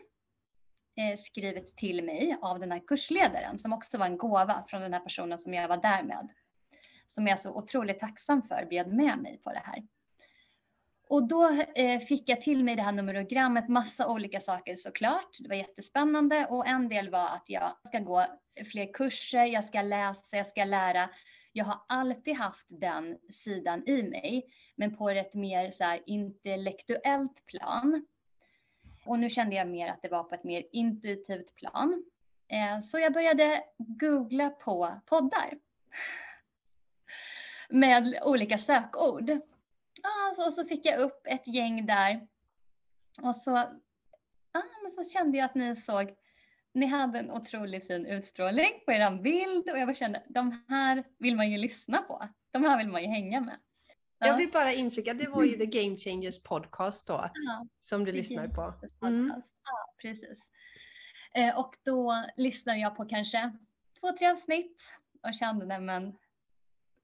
eh, 0.97 1.17
skrivet 1.17 1.77
till 1.77 2.05
mig 2.05 2.37
av 2.43 2.61
den 2.61 2.73
här 2.73 2.83
kursledaren 2.87 3.59
som 3.59 3.73
också 3.73 3.99
var 3.99 4.07
en 4.07 4.19
gåva 4.19 4.65
från 4.69 4.81
den 4.81 4.93
här 4.93 5.01
personen 5.01 5.39
som 5.39 5.55
jag 5.55 5.69
var 5.69 5.77
där 5.77 6.03
med. 6.03 6.29
Som 7.07 7.27
jag 7.27 7.39
är 7.39 7.43
så 7.43 7.55
otroligt 7.55 8.01
tacksam 8.01 8.43
för 8.43 8.67
bjöd 8.71 8.93
med 8.93 9.19
mig 9.19 9.41
på 9.45 9.51
det 9.53 9.63
här. 9.65 9.83
Och 11.13 11.29
då 11.29 11.63
eh, 11.75 12.01
fick 12.01 12.29
jag 12.29 12.41
till 12.41 12.65
mig 12.65 12.77
det 12.77 12.83
här 12.83 12.93
numerogrammet, 12.93 13.69
massa 13.69 14.09
olika 14.09 14.41
saker 14.41 14.77
såklart. 14.77 15.37
Det 15.41 15.49
var 15.49 15.57
jättespännande 15.57 16.47
och 16.47 16.67
en 16.67 16.89
del 16.89 17.11
var 17.11 17.29
att 17.29 17.45
jag 17.47 17.73
ska 17.85 17.99
gå 17.99 18.27
fler 18.71 18.93
kurser, 18.93 19.45
jag 19.45 19.65
ska 19.65 19.83
läsa, 19.83 20.37
jag 20.37 20.47
ska 20.47 20.65
lära. 20.65 21.11
Jag 21.53 21.65
har 21.65 21.81
alltid 21.89 22.37
haft 22.37 22.67
den 22.69 23.19
sidan 23.31 23.89
i 23.89 24.03
mig, 24.03 24.47
men 24.77 24.97
på 24.97 25.11
ett 25.11 25.35
mer 25.35 25.71
så 25.71 25.85
här 25.85 26.01
intellektuellt 26.07 27.47
plan. 27.47 28.07
Och 29.07 29.19
nu 29.19 29.31
kände 29.31 29.57
jag 29.57 29.69
mer 29.69 29.89
att 29.89 30.03
det 30.03 30.09
var 30.09 30.25
på 30.25 30.35
ett 30.35 30.45
mer 30.45 30.65
intuitivt 30.73 31.55
plan. 31.55 32.05
Eh, 32.49 32.81
så 32.81 32.99
jag 32.99 33.13
började 33.13 33.65
googla 33.79 34.51
på 34.51 35.01
poddar 35.07 35.59
med 37.69 38.19
olika 38.23 38.59
sökord. 38.59 39.41
Ah, 40.03 40.47
och 40.47 40.53
så 40.53 40.65
fick 40.65 40.87
jag 40.87 41.01
upp 41.01 41.27
ett 41.27 41.47
gäng 41.47 41.87
där. 41.87 42.27
Och 43.23 43.37
så, 43.37 43.57
ah, 44.53 44.63
men 44.83 44.91
så 44.91 45.05
kände 45.05 45.39
jag 45.39 45.45
att 45.45 45.55
ni 45.55 45.77
såg, 45.77 46.15
ni 46.75 46.87
hade 46.87 47.19
en 47.19 47.31
otroligt 47.31 47.87
fin 47.87 48.07
utstrålning 48.07 48.73
på 48.87 48.93
er 48.93 49.23
bild 49.23 49.71
och 49.71 49.79
jag 49.79 49.89
bara 49.89 49.95
kände, 49.95 50.23
de 50.29 50.65
här 50.69 51.05
vill 51.19 51.37
man 51.37 51.51
ju 51.51 51.59
lyssna 51.59 51.99
på. 51.99 52.29
De 52.51 52.65
här 52.65 52.79
vill 52.79 52.89
man 52.89 53.03
ju 53.03 53.09
hänga 53.09 53.41
med. 53.41 53.59
Jag 54.19 54.37
vill 54.37 54.51
bara 54.51 54.73
inflika, 54.73 55.15
det 55.15 55.29
var 55.29 55.43
ju 55.43 55.57
The 55.57 55.67
Game 55.67 55.97
Changers 55.97 56.43
podcast 56.43 57.07
då, 57.07 57.31
ja, 57.35 57.67
som 57.81 58.05
du 58.05 58.13
lyssnar 58.13 58.49
på. 58.49 58.75
Mm. 59.07 59.33
Ja, 59.65 59.95
precis. 60.03 60.39
Eh, 61.35 61.59
och 61.59 61.75
då 61.85 62.25
lyssnade 62.37 62.79
jag 62.79 62.97
på 62.97 63.05
kanske 63.05 63.53
två, 64.01 64.13
tre 64.19 64.31
avsnitt 64.31 64.83
och 65.23 65.35
kände, 65.35 65.67
nej 65.67 65.81
men, 65.81 66.17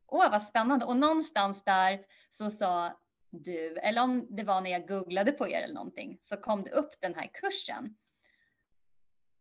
åh 0.06 0.30
vad 0.30 0.42
spännande. 0.42 0.84
Och 0.84 0.96
någonstans 0.96 1.64
där 1.64 2.00
så 2.30 2.50
sa 2.50 2.98
du, 3.30 3.76
eller 3.78 4.02
om 4.02 4.26
det 4.30 4.42
var 4.42 4.60
när 4.60 4.70
jag 4.70 4.88
googlade 4.88 5.32
på 5.32 5.48
er 5.48 5.62
eller 5.62 5.74
någonting, 5.74 6.18
så 6.24 6.36
kom 6.36 6.62
det 6.62 6.70
upp 6.70 7.00
den 7.00 7.14
här 7.14 7.30
kursen. 7.34 7.96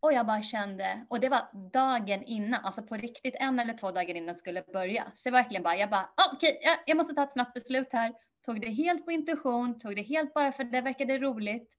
Och 0.00 0.12
jag 0.12 0.26
bara 0.26 0.42
kände, 0.42 1.06
och 1.10 1.20
det 1.20 1.28
var 1.28 1.70
dagen 1.72 2.22
innan, 2.22 2.64
alltså 2.64 2.82
på 2.82 2.96
riktigt 2.96 3.34
en 3.38 3.58
eller 3.58 3.74
två 3.74 3.90
dagar 3.90 4.14
innan 4.14 4.28
jag 4.28 4.38
skulle 4.38 4.62
börja. 4.62 5.12
Så 5.14 5.30
verkligen 5.30 5.62
bara, 5.62 5.76
jag 5.76 5.90
bara, 5.90 6.10
ah, 6.14 6.32
okej, 6.32 6.50
okay, 6.50 6.70
jag, 6.70 6.78
jag 6.86 6.96
måste 6.96 7.14
ta 7.14 7.22
ett 7.22 7.32
snabbt 7.32 7.54
beslut 7.54 7.92
här. 7.92 8.14
Tog 8.44 8.60
det 8.60 8.68
helt 8.68 9.04
på 9.04 9.12
intuition, 9.12 9.78
tog 9.78 9.96
det 9.96 10.02
helt 10.02 10.34
bara 10.34 10.52
för 10.52 10.64
det 10.64 10.80
verkade 10.80 11.18
roligt 11.18 11.72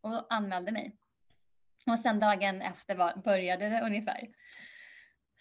och 0.00 0.34
anmälde 0.34 0.72
mig. 0.72 0.96
Och 1.86 1.98
sen 1.98 2.20
dagen 2.20 2.62
efter 2.62 2.94
var, 2.94 3.16
började 3.24 3.68
det 3.68 3.80
ungefär. 3.80 4.28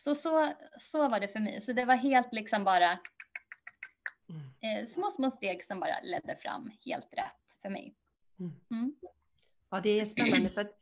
Så, 0.04 0.16
så 0.16 0.54
så 0.80 1.10
var 1.10 1.20
det 1.20 1.28
för 1.28 1.39
mig. 1.39 1.62
Så 1.62 1.74
det 1.74 1.86
var 1.86 1.96
helt 1.96 2.34
liksom 2.34 2.63
bara 2.63 3.00
mm. 4.30 4.42
eh, 4.84 4.90
små, 4.90 5.12
små 5.12 5.32
steg 5.32 5.66
som 5.66 5.80
bara 5.80 6.00
ledde 6.04 6.36
fram 6.36 6.72
helt 6.86 7.14
rätt 7.14 7.58
för 7.62 7.70
mig. 7.70 7.96
Mm. 8.40 8.52
Mm. 8.72 8.96
Ja, 9.70 9.80
det 9.80 10.00
är 10.00 10.06
spännande 10.06 10.50
för 10.50 10.62
att 10.62 10.80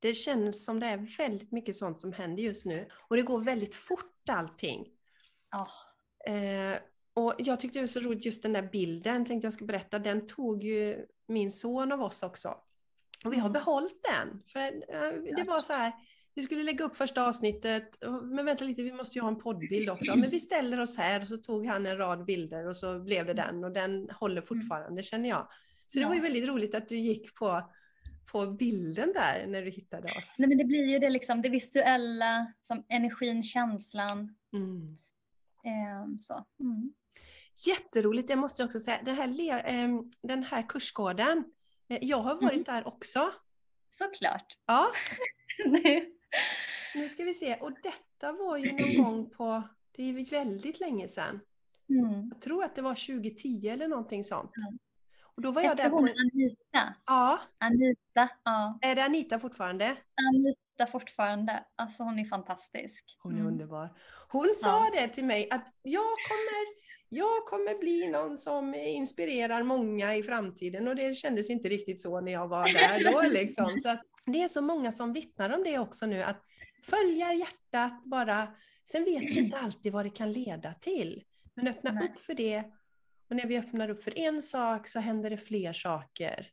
det 0.00 0.14
känns 0.14 0.64
som 0.64 0.80
det 0.80 0.86
är 0.86 1.16
väldigt 1.18 1.52
mycket 1.52 1.76
sånt 1.76 2.00
som 2.00 2.12
händer 2.12 2.42
just 2.42 2.64
nu. 2.64 2.88
Och 3.08 3.16
det 3.16 3.22
går 3.22 3.40
väldigt 3.40 3.74
fort 3.74 4.28
allting. 4.28 4.88
Oh. 5.52 6.34
Eh, 6.34 6.78
och 7.14 7.34
jag 7.38 7.60
tyckte 7.60 7.78
det 7.78 7.82
var 7.82 7.86
så 7.86 8.00
roligt, 8.00 8.26
just 8.26 8.42
den 8.42 8.52
där 8.52 8.62
bilden, 8.62 9.26
tänkte 9.26 9.46
jag 9.46 9.52
ska 9.52 9.64
berätta, 9.64 9.98
den 9.98 10.26
tog 10.26 10.64
ju 10.64 11.06
min 11.26 11.52
son 11.52 11.92
av 11.92 12.02
oss 12.02 12.22
också. 12.22 12.48
Och 13.24 13.32
vi 13.32 13.36
har 13.36 13.48
mm. 13.48 13.52
behållit 13.52 14.02
den. 14.02 14.42
För 14.46 14.94
eh, 14.94 15.36
det 15.36 15.44
var 15.44 15.60
så 15.60 15.72
här, 15.72 15.92
vi 16.34 16.42
skulle 16.42 16.62
lägga 16.62 16.84
upp 16.84 16.96
första 16.96 17.28
avsnittet, 17.28 17.98
men 18.22 18.44
vänta 18.44 18.64
lite, 18.64 18.82
vi 18.82 18.92
måste 18.92 19.18
ju 19.18 19.22
ha 19.22 19.28
en 19.28 19.38
poddbild 19.38 19.90
också. 19.90 20.16
Men 20.16 20.30
vi 20.30 20.40
ställer 20.40 20.80
oss 20.80 20.98
här 20.98 21.22
och 21.22 21.28
så 21.28 21.36
tog 21.36 21.66
han 21.66 21.86
en 21.86 21.96
rad 21.96 22.24
bilder 22.24 22.66
och 22.66 22.76
så 22.76 22.98
blev 22.98 23.26
det 23.26 23.34
den 23.34 23.64
och 23.64 23.72
den 23.72 24.10
håller 24.10 24.36
mm. 24.36 24.46
fortfarande 24.46 25.02
känner 25.02 25.28
jag. 25.28 25.48
Så 25.86 25.98
det 25.98 26.06
var 26.06 26.14
ju 26.14 26.20
väldigt 26.20 26.48
roligt 26.48 26.74
att 26.74 26.88
du 26.88 26.98
gick 26.98 27.34
på 27.34 27.70
på 28.34 28.46
bilden 28.46 29.12
där 29.12 29.46
när 29.46 29.62
du 29.62 29.70
hittade 29.70 30.08
oss? 30.18 30.34
Nej, 30.38 30.48
men 30.48 30.58
det 30.58 30.64
blir 30.64 30.86
ju 30.86 30.98
det, 30.98 31.10
liksom, 31.10 31.42
det 31.42 31.48
visuella, 31.48 32.52
som 32.62 32.84
energin, 32.88 33.42
känslan. 33.42 34.36
Mm. 34.52 34.98
Eh, 35.64 36.18
så. 36.20 36.46
Mm. 36.60 36.92
Jätteroligt, 37.66 38.28
det 38.28 38.36
måste 38.36 38.62
jag 38.62 38.66
också 38.66 38.80
säga. 38.80 39.00
Den 39.04 39.16
här, 39.16 39.28
eh, 39.74 39.88
den 40.22 40.42
här 40.42 40.68
kursgården, 40.68 41.44
eh, 41.88 41.98
jag 42.00 42.20
har 42.20 42.34
varit 42.34 42.52
mm. 42.52 42.64
där 42.64 42.86
också. 42.86 43.32
Såklart. 43.90 44.58
Ja. 44.66 44.86
nu 45.66 46.13
ska 47.08 47.24
vi 47.24 47.34
se, 47.34 47.54
och 47.54 47.72
detta 47.82 48.32
var 48.32 48.56
ju 48.56 48.72
någon 48.72 49.04
gång 49.04 49.30
på, 49.30 49.62
det 49.92 50.02
är 50.02 50.06
ju 50.06 50.22
väldigt 50.22 50.80
länge 50.80 51.08
sedan. 51.08 51.40
Mm. 51.88 52.28
Jag 52.32 52.40
tror 52.40 52.64
att 52.64 52.74
det 52.74 52.82
var 52.82 52.94
2010 52.94 53.68
eller 53.68 53.88
någonting 53.88 54.24
sånt. 54.24 54.52
Mm. 54.56 54.78
Och 55.36 55.42
då 55.42 55.50
var 55.50 55.62
jag 55.62 55.76
där 55.76 55.90
på... 55.90 55.98
Anita? 55.98 56.94
Ja. 57.06 57.40
Anita, 57.58 58.28
ja. 58.44 58.78
Är 58.82 58.94
det 58.94 59.04
Anita 59.04 59.38
fortfarande? 59.38 59.96
Anita 60.34 60.92
fortfarande. 60.92 61.64
Alltså 61.76 62.02
hon 62.02 62.18
är 62.18 62.24
fantastisk. 62.24 63.04
Hon 63.18 63.32
är 63.32 63.40
mm. 63.40 63.52
underbar. 63.52 63.88
Hon 64.28 64.54
sa 64.54 64.84
ja. 64.84 65.00
det 65.00 65.08
till 65.08 65.24
mig 65.24 65.48
att 65.50 65.74
jag 65.82 66.14
kommer, 66.28 66.84
jag 67.08 67.46
kommer 67.46 67.78
bli 67.78 68.06
någon 68.06 68.38
som 68.38 68.74
inspirerar 68.74 69.62
många 69.62 70.14
i 70.14 70.22
framtiden 70.22 70.88
och 70.88 70.96
det 70.96 71.14
kändes 71.14 71.50
inte 71.50 71.68
riktigt 71.68 72.00
så 72.00 72.20
när 72.20 72.32
jag 72.32 72.48
var 72.48 72.68
där 72.68 73.12
då 73.12 73.22
liksom. 73.22 73.80
Så 73.80 73.88
det 74.32 74.42
är 74.42 74.48
så 74.48 74.62
många 74.62 74.92
som 74.92 75.12
vittnar 75.12 75.50
om 75.50 75.64
det 75.64 75.78
också 75.78 76.06
nu 76.06 76.22
att 76.22 76.42
följa 76.82 77.32
hjärtat 77.32 78.04
bara. 78.04 78.54
Sen 78.84 79.04
vet 79.04 79.22
vi 79.22 79.38
inte 79.38 79.58
alltid 79.58 79.92
vad 79.92 80.04
det 80.04 80.10
kan 80.10 80.32
leda 80.32 80.74
till. 80.74 81.24
Men 81.54 81.68
öppna 81.68 81.92
Nej. 81.92 82.08
upp 82.08 82.18
för 82.18 82.34
det 82.34 82.64
och 83.30 83.36
när 83.36 83.46
vi 83.46 83.58
öppnar 83.58 83.88
upp 83.88 84.02
för 84.02 84.18
en 84.18 84.42
sak 84.42 84.88
så 84.88 85.00
händer 85.00 85.30
det 85.30 85.36
fler 85.36 85.72
saker. 85.72 86.50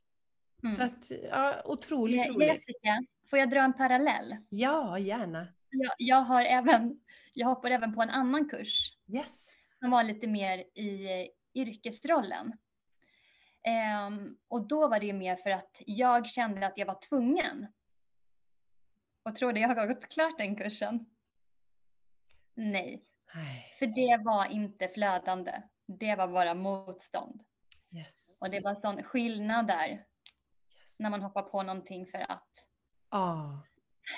Mm. 0.64 0.76
Så 0.76 0.84
att, 0.84 1.12
ja, 1.30 1.62
otroligt 1.66 2.28
roligt. 2.28 2.48
Jessica, 2.48 3.06
får 3.30 3.40
jag 3.40 3.50
dra 3.50 3.62
en 3.62 3.74
parallell? 3.74 4.38
Ja, 4.50 5.00
gärna. 5.00 5.48
Jag, 5.70 5.94
jag, 5.98 6.22
har 6.22 6.42
även, 6.42 7.00
jag 7.34 7.48
hoppar 7.48 7.72
även 7.72 7.96
på 7.96 8.02
en 8.02 8.10
annan 8.10 8.50
kurs. 8.50 8.98
Yes. 9.14 9.50
Som 9.80 9.92
var 9.92 10.04
lite 10.04 10.28
mer 10.28 10.58
i 10.60 11.28
yrkesrollen. 11.54 12.54
Um, 14.08 14.38
och 14.48 14.68
då 14.68 14.88
var 14.88 15.00
det 15.00 15.14
mer 15.14 15.36
för 15.36 15.50
att 15.50 15.78
jag 15.80 16.30
kände 16.30 16.68
att 16.68 16.78
jag 16.78 16.86
var 16.86 17.00
tvungen. 17.10 17.68
Och 19.24 19.36
tror 19.36 19.54
du 19.54 19.60
jag 19.60 19.76
har 19.76 19.88
gått 19.88 20.10
klart 20.10 20.38
den 20.38 20.56
kursen? 20.56 21.06
Nej. 22.54 23.06
Nej. 23.36 23.76
För 23.80 23.86
det 23.86 24.24
var 24.24 24.46
inte 24.46 24.88
flödande 24.88 25.62
det 26.00 26.16
var 26.16 26.28
bara 26.28 26.54
motstånd. 26.54 27.44
Yes. 27.96 28.38
Och 28.42 28.50
det 28.50 28.60
var 28.60 28.76
sån 28.76 29.04
skillnad 29.04 29.68
där. 29.68 29.90
Yes. 29.90 30.02
När 30.98 31.10
man 31.10 31.22
hoppar 31.22 31.42
på 31.42 31.64
någonting 31.64 32.08
för 32.08 32.32
att 32.32 32.68
oh. 33.12 33.60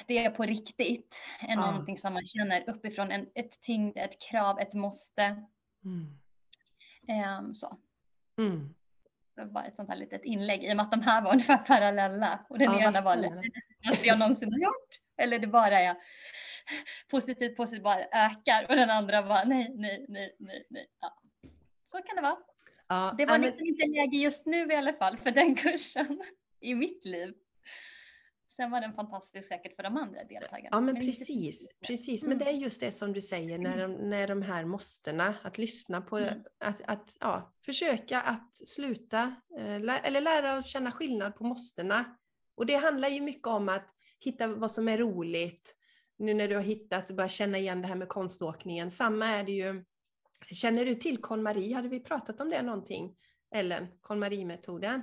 det 0.07 0.25
är 0.25 0.31
på 0.31 0.43
riktigt. 0.43 1.15
Är 1.39 1.57
oh. 1.57 1.71
någonting 1.71 1.97
som 1.97 2.13
man 2.13 2.25
känner 2.25 2.69
uppifrån. 2.69 3.11
En, 3.11 3.29
ett 3.35 3.61
tyngd, 3.61 3.97
ett 3.97 4.21
krav, 4.21 4.59
ett 4.59 4.73
måste. 4.73 5.45
Mm. 5.83 6.19
Um, 7.39 7.53
så. 7.53 7.77
Mm. 8.37 8.75
Det 9.35 9.45
var 9.45 9.63
ett 9.63 9.75
sånt 9.75 9.89
här 9.89 9.95
litet 9.95 10.23
inlägg 10.23 10.63
i 10.63 10.71
och 10.71 10.75
med 10.75 10.85
att 10.85 10.91
de 10.91 11.01
här 11.01 11.21
var 11.21 11.31
ungefär 11.33 11.57
parallella. 11.57 12.45
Och 12.49 12.59
den 12.59 12.71
ja, 12.71 12.81
ena 12.81 13.01
var 13.01 13.15
lite 13.15 13.41
att 13.91 14.05
jag 14.05 14.19
någonsin 14.19 14.53
har 14.53 14.59
gjort. 14.59 14.89
Eller 15.17 15.39
det 15.39 15.47
bara 15.47 15.79
är 15.79 15.95
positivt, 17.09 17.57
positivt 17.57 17.83
bara 17.83 17.99
ökar. 17.99 18.65
Och 18.69 18.75
den 18.75 18.89
andra 18.89 19.21
var 19.21 19.45
nej, 19.45 19.73
nej, 19.75 20.05
nej, 20.09 20.35
nej, 20.39 20.65
nej. 20.69 20.87
Ja 21.01 21.19
så 21.93 22.01
kan 22.01 22.15
det 22.15 22.21
vara. 22.21 22.37
Ja, 22.87 23.15
det 23.17 23.25
var 23.25 23.39
men... 23.39 23.41
liksom 23.41 23.67
inte 23.67 23.87
läge 23.87 24.17
just 24.17 24.45
nu 24.45 24.71
i 24.71 24.75
alla 24.75 24.93
fall 24.93 25.17
för 25.17 25.31
den 25.31 25.55
kursen 25.63 26.21
i 26.59 26.75
mitt 26.75 27.05
liv. 27.05 27.33
Sen 28.55 28.71
var 28.71 28.81
den 28.81 28.93
fantastisk 28.93 29.47
säkert 29.47 29.75
för 29.75 29.83
de 29.83 29.97
andra 29.97 30.23
deltagarna. 30.23 30.69
Ja 30.71 30.79
men, 30.79 30.93
men 30.93 31.05
precis, 31.05 31.69
precis. 31.87 32.23
Men 32.23 32.31
mm. 32.31 32.45
det 32.45 32.51
är 32.51 32.55
just 32.55 32.79
det 32.79 32.91
som 32.91 33.13
du 33.13 33.21
säger 33.21 33.57
när 33.57 33.77
de, 33.77 33.93
när 33.93 34.27
de 34.27 34.41
här 34.41 34.65
måstena, 34.65 35.35
att 35.43 35.57
lyssna 35.57 36.01
på 36.01 36.17
mm. 36.17 36.43
att, 36.59 36.81
att 36.85 37.17
ja, 37.19 37.53
försöka 37.65 38.21
att 38.21 38.55
sluta 38.67 39.35
eh, 39.57 40.05
eller 40.05 40.21
lära 40.21 40.57
oss 40.57 40.65
känna 40.65 40.91
skillnad 40.91 41.35
på 41.35 41.43
måstena. 41.43 42.17
Och 42.55 42.65
det 42.65 42.75
handlar 42.75 43.09
ju 43.09 43.21
mycket 43.21 43.47
om 43.47 43.69
att 43.69 43.87
hitta 44.19 44.47
vad 44.47 44.71
som 44.71 44.87
är 44.87 44.97
roligt. 44.97 45.75
Nu 46.17 46.33
när 46.33 46.47
du 46.47 46.55
har 46.55 46.63
hittat, 46.63 47.11
bara 47.11 47.27
känna 47.27 47.57
igen 47.57 47.81
det 47.81 47.87
här 47.87 47.95
med 47.95 48.09
konståkningen. 48.09 48.91
Samma 48.91 49.27
är 49.27 49.43
det 49.43 49.51
ju 49.51 49.83
Känner 50.51 50.85
du 50.85 50.95
till 50.95 51.17
KonMari? 51.17 51.73
Hade 51.73 51.87
vi 51.87 51.99
pratat 51.99 52.41
om 52.41 52.49
det 52.49 52.61
någonting? 52.61 53.15
Ellen, 53.55 53.87
KonMari-metoden? 54.01 55.01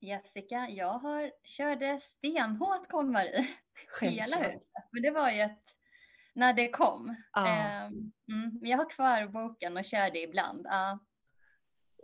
Jessica, 0.00 0.68
jag 0.70 0.98
har, 0.98 1.30
körde 1.44 2.00
stenhårt 2.00 2.88
KonMari 2.88 3.48
hela 4.00 4.36
huset. 4.36 4.68
Men 4.90 5.02
det 5.02 5.10
var 5.10 5.30
ju 5.30 5.40
ett, 5.40 5.64
när 6.34 6.52
det 6.52 6.68
kom. 6.68 7.16
Ehm, 7.36 8.12
mm, 8.32 8.60
jag 8.62 8.78
har 8.78 8.90
kvar 8.90 9.26
boken 9.26 9.76
och 9.76 9.84
kör 9.84 10.10
det 10.10 10.22
ibland. 10.22 10.66
Ja. 10.66 10.98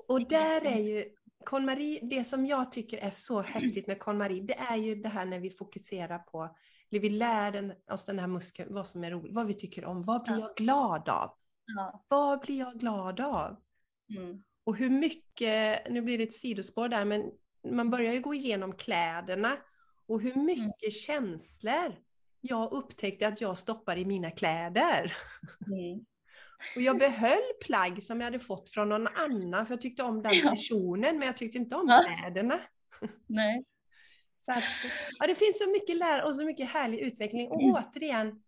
Och 0.09 0.29
där 0.29 0.67
är 0.67 0.81
ju 0.81 1.05
KonMari, 1.45 2.01
det 2.03 2.25
som 2.25 2.47
jag 2.47 2.73
tycker 2.73 2.99
är 2.99 3.11
så 3.11 3.43
häftigt 3.43 3.87
med 3.87 3.99
KonMari, 3.99 4.41
det 4.41 4.59
är 4.59 4.77
ju 4.77 4.95
det 4.95 5.09
här 5.09 5.25
när 5.25 5.41
vi 5.41 5.51
fokuserar 5.51 6.19
på, 6.19 6.57
eller 6.91 7.01
vi 7.01 7.11
lär 7.11 7.53
den, 7.53 7.75
oss 7.91 8.05
den 8.07 8.19
här 8.19 8.27
muskeln, 8.27 8.75
vad 8.75 8.87
som 8.87 9.05
är 9.05 9.11
roligt, 9.11 9.35
vad 9.35 9.47
vi 9.47 9.55
tycker 9.55 9.85
om, 9.85 10.03
vad 10.05 10.23
blir 10.23 10.35
Ja. 10.35 10.41
jag 10.41 10.57
glad 10.57 11.09
av? 11.09 11.31
Ja. 11.77 12.05
Vad 12.09 12.41
blir 12.41 12.59
jag 12.59 12.79
glad 12.79 13.21
av? 13.21 13.57
Mm. 14.17 14.45
Och 14.65 14.77
hur 14.77 14.91
mycket, 14.91 15.91
nu 15.91 16.03
blir 16.03 16.19
det 16.19 16.25
ett 16.25 16.35
sidospår 16.35 16.89
där, 16.89 17.05
men 17.05 17.31
man 17.64 17.90
börjar 17.90 18.12
ju 18.12 18.21
gå 18.21 18.35
igenom 18.35 18.73
kläderna 18.76 19.56
och 20.06 20.21
hur 20.21 20.35
mycket 20.35 20.92
känslor 20.92 21.94
jag 22.40 22.73
upptäckte 22.73 23.28
att 23.28 23.40
jag 23.40 23.59
stoppar 23.59 23.97
i 23.99 24.04
mina 24.04 24.30
kläder. 24.30 25.16
Mm. 25.66 26.04
Och 26.76 26.83
jag 26.83 26.99
behöll 26.99 27.42
plagg 27.61 28.02
som 28.02 28.21
jag 28.21 28.25
hade 28.25 28.38
fått 28.38 28.71
från 28.71 28.88
någon 28.88 29.06
annan, 29.06 29.66
för 29.66 29.73
jag 29.75 29.80
tyckte 29.80 30.02
om 30.02 30.23
den 30.23 30.49
personen, 30.50 31.18
men 31.18 31.26
jag 31.26 31.37
tyckte 31.37 31.59
inte 31.59 31.76
om 31.76 31.87
Ja. 31.88 32.04
kläderna. 32.04 32.61
Nej. 33.26 33.64
Så 34.38 34.52
att, 34.52 34.64
ja, 35.18 35.26
det 35.26 35.35
finns 35.35 35.59
så 35.59 35.71
mycket 35.71 35.97
lära 35.97 36.25
och 36.25 36.37
så 36.37 36.44
mycket 36.44 36.68
härlig 36.71 36.99
utveckling. 37.00 37.49
Och 37.50 37.62
Mm. 37.62 37.75
återigen, 37.75 38.42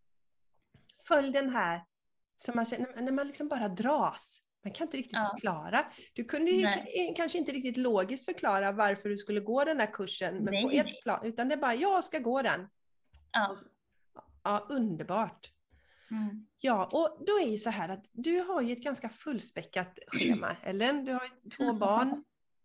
följ 1.08 1.32
den 1.32 1.50
här, 1.50 1.84
som 2.36 2.56
man, 2.56 2.66
när 3.04 3.12
man 3.12 3.26
liksom 3.26 3.48
bara 3.48 3.68
dras. 3.68 4.42
Man 4.66 4.72
kan 4.72 4.86
inte 4.86 4.96
riktigt 4.96 5.12
Ja. 5.18 5.30
förklara. 5.34 5.86
Du 6.12 6.24
kunde 6.24 6.50
ju 6.50 6.68
kanske 7.16 7.38
inte 7.38 7.52
riktigt 7.52 7.76
logiskt 7.76 8.24
förklara 8.24 8.72
varför 8.72 9.08
du 9.08 9.18
skulle 9.18 9.40
gå 9.40 9.64
den 9.64 9.80
här 9.80 9.92
kursen, 9.92 10.34
men 10.44 10.62
på 10.62 10.70
ett 10.70 11.02
plan, 11.02 11.26
utan 11.26 11.48
det 11.48 11.54
är 11.54 11.58
bara, 11.58 11.74
jag 11.74 12.04
ska 12.04 12.18
gå 12.18 12.42
den. 12.42 12.68
Ja. 13.32 13.56
Ja, 14.42 14.66
underbart. 14.70 15.50
Mm. 16.10 16.46
Ja, 16.60 16.84
och 16.92 17.24
då 17.26 17.38
är 17.38 17.46
ju 17.50 17.58
så 17.58 17.70
här 17.70 17.88
att 17.88 18.04
du 18.12 18.40
har 18.40 18.62
ju 18.62 18.72
ett 18.72 18.82
ganska 18.82 19.08
fullspäckat 19.08 19.98
schema, 20.06 20.56
Ellen. 20.62 21.04
Du 21.04 21.12
har 21.12 21.50
två 21.56 21.64
Mm. 21.64 21.78
barn 21.78 22.24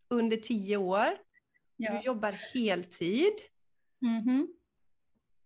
under 0.10 0.38
tio 0.38 0.77
år. 0.77 1.08
Du 1.77 1.86
Ja. 1.86 2.01
jobbar 2.03 2.31
heltid. 2.53 3.34
Mhm. 4.00 4.48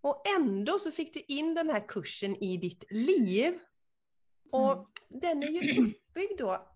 Och 0.01 0.23
ändå 0.39 0.79
så 0.79 0.91
fick 0.91 1.13
du 1.13 1.19
in 1.19 1.53
den 1.53 1.69
här 1.69 1.87
kursen 1.87 2.35
i 2.43 2.57
ditt 2.57 2.83
liv. 2.89 3.59
Och 4.51 4.73
Mm. 4.73 5.21
den 5.21 5.43
är 5.43 5.47
ju 5.47 5.93
uppbyggd 6.15 6.37
då, 6.39 6.67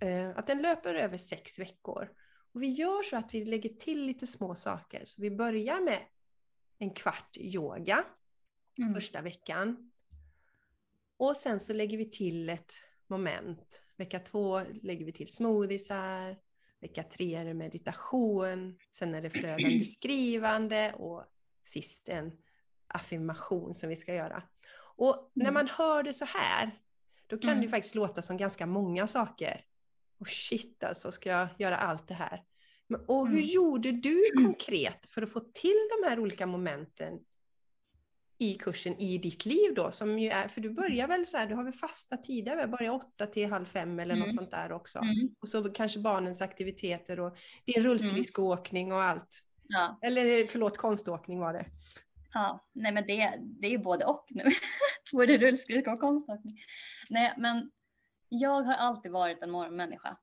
eh, 0.00 0.30
att 0.36 0.46
den 0.46 0.62
löper 0.62 0.94
över 0.94 1.18
sex 1.18 1.58
veckor. 1.58 2.08
Och 2.52 2.62
vi 2.62 2.66
gör 2.68 3.02
så 3.02 3.16
att 3.16 3.34
vi 3.34 3.44
lägger 3.44 3.68
till 3.68 4.06
lite 4.06 4.26
små 4.26 4.54
saker. 4.54 5.04
Så 5.06 5.22
vi 5.22 5.30
börjar 5.30 5.80
med 5.80 6.02
en 6.78 6.90
kvart 6.90 7.36
yoga 7.38 8.04
Mm. 8.78 8.94
första 8.94 9.20
veckan. 9.22 9.90
Och 11.16 11.36
sen 11.36 11.60
så 11.60 11.72
lägger 11.72 11.98
vi 11.98 12.10
till 12.10 12.48
ett 12.48 12.74
moment. 13.06 13.82
Vecka 13.96 14.18
två 14.20 14.60
lägger 14.82 15.04
vi 15.06 15.12
till 15.12 15.28
smoothiesar. 15.34 16.36
Vecka 16.80 17.02
tre 17.02 17.34
är 17.34 17.44
det 17.44 17.54
meditation. 17.54 18.78
Sen 18.92 19.14
är 19.14 19.22
det 19.22 19.30
flödande 19.30 19.84
skrivande 19.90 20.92
och 20.92 21.24
sist 21.64 22.08
en 22.08 22.32
affirmation 22.86 23.74
som 23.74 23.88
vi 23.88 23.96
ska 23.96 24.14
göra. 24.14 24.42
Och 24.96 25.30
när 25.34 25.44
Mm. 25.44 25.54
man 25.54 25.68
hör 25.68 26.02
det 26.02 26.12
så 26.12 26.24
här, 26.24 26.70
då 27.30 27.38
kan 27.38 27.48
det 27.50 27.54
ju 27.54 27.58
Mm. 27.58 27.70
faktiskt 27.70 27.94
låta 27.94 28.22
som 28.22 28.36
ganska 28.36 28.66
många 28.66 29.06
saker. 29.06 29.60
Och 30.20 30.28
shit 30.28 30.84
alltså, 30.84 31.12
ska 31.12 31.30
jag 31.30 31.48
göra 31.58 31.76
allt 31.76 32.08
det 32.08 32.14
här? 32.14 32.42
Men, 32.86 33.00
och 33.06 33.28
hur 33.28 33.38
Mm. 33.38 33.50
gjorde 33.50 33.92
du 33.92 34.22
konkret 34.36 35.06
för 35.10 35.22
att 35.22 35.32
få 35.32 35.40
till 35.40 35.76
de 36.00 36.08
här 36.08 36.18
olika 36.18 36.46
momenten 36.46 37.18
i 38.38 38.54
kursen 38.54 38.98
i 38.98 39.18
ditt 39.18 39.46
liv 39.46 39.74
då? 39.74 39.90
Som 39.90 40.18
ju 40.18 40.28
är, 40.30 40.48
för 40.48 40.60
du 40.60 40.70
börjar 40.70 41.08
väl 41.08 41.26
så 41.26 41.36
här, 41.36 41.46
du 41.46 41.54
har 41.54 41.64
väl 41.64 41.72
fasta 41.72 42.16
tider, 42.16 42.56
väl? 42.56 42.68
börjar 42.68 42.92
åtta 42.92 43.26
till 43.26 43.50
halv 43.50 43.64
fem 43.66 43.98
eller 44.00 44.14
något 44.14 44.24
Mm. 44.24 44.36
sånt 44.36 44.50
där 44.50 44.72
också. 44.72 44.98
Mm. 44.98 45.34
Och 45.40 45.48
så 45.48 45.68
kanske 45.68 45.98
barnens 45.98 46.42
aktiviteter 46.42 47.20
och 47.20 47.36
din 47.64 47.82
rullskridskoåkning 47.82 48.92
och 48.92 49.02
allt. 49.02 49.42
Ja. 49.68 49.98
Eller 50.02 50.46
förlåt, 50.46 50.76
konståkning 50.78 51.38
var 51.40 51.52
det. 51.52 51.64
Ja, 52.32 52.64
nej 52.72 52.92
men 52.92 53.06
det, 53.06 53.34
det 53.40 53.66
är 53.66 53.70
ju 53.70 53.78
både 53.78 54.04
och 54.04 54.26
nu. 54.30 54.44
både 55.12 55.38
rullskridsko 55.38 55.90
och 55.90 56.00
konståkning. 56.00 56.60
Nej, 57.08 57.34
men 57.36 57.70
jag 58.28 58.62
har 58.62 58.74
alltid 58.74 59.12
varit 59.12 59.42
en 59.42 59.50
morgonmänniska. 59.50 60.16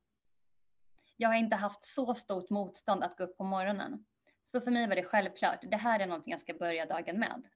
Jag 1.16 1.28
har 1.28 1.36
inte 1.36 1.56
haft 1.56 1.84
så 1.84 2.14
stort 2.14 2.50
motstånd 2.50 3.04
att 3.04 3.16
gå 3.16 3.24
upp 3.24 3.36
på 3.36 3.44
morgonen. 3.44 4.04
Så 4.46 4.60
för 4.60 4.70
mig 4.70 4.88
var 4.88 4.96
det 4.96 5.04
självklart, 5.04 5.58
det 5.62 5.76
här 5.76 6.00
är 6.00 6.06
någonting 6.06 6.30
jag 6.30 6.40
ska 6.40 6.54
börja 6.54 6.86
dagen 6.86 7.18
med. 7.18 7.48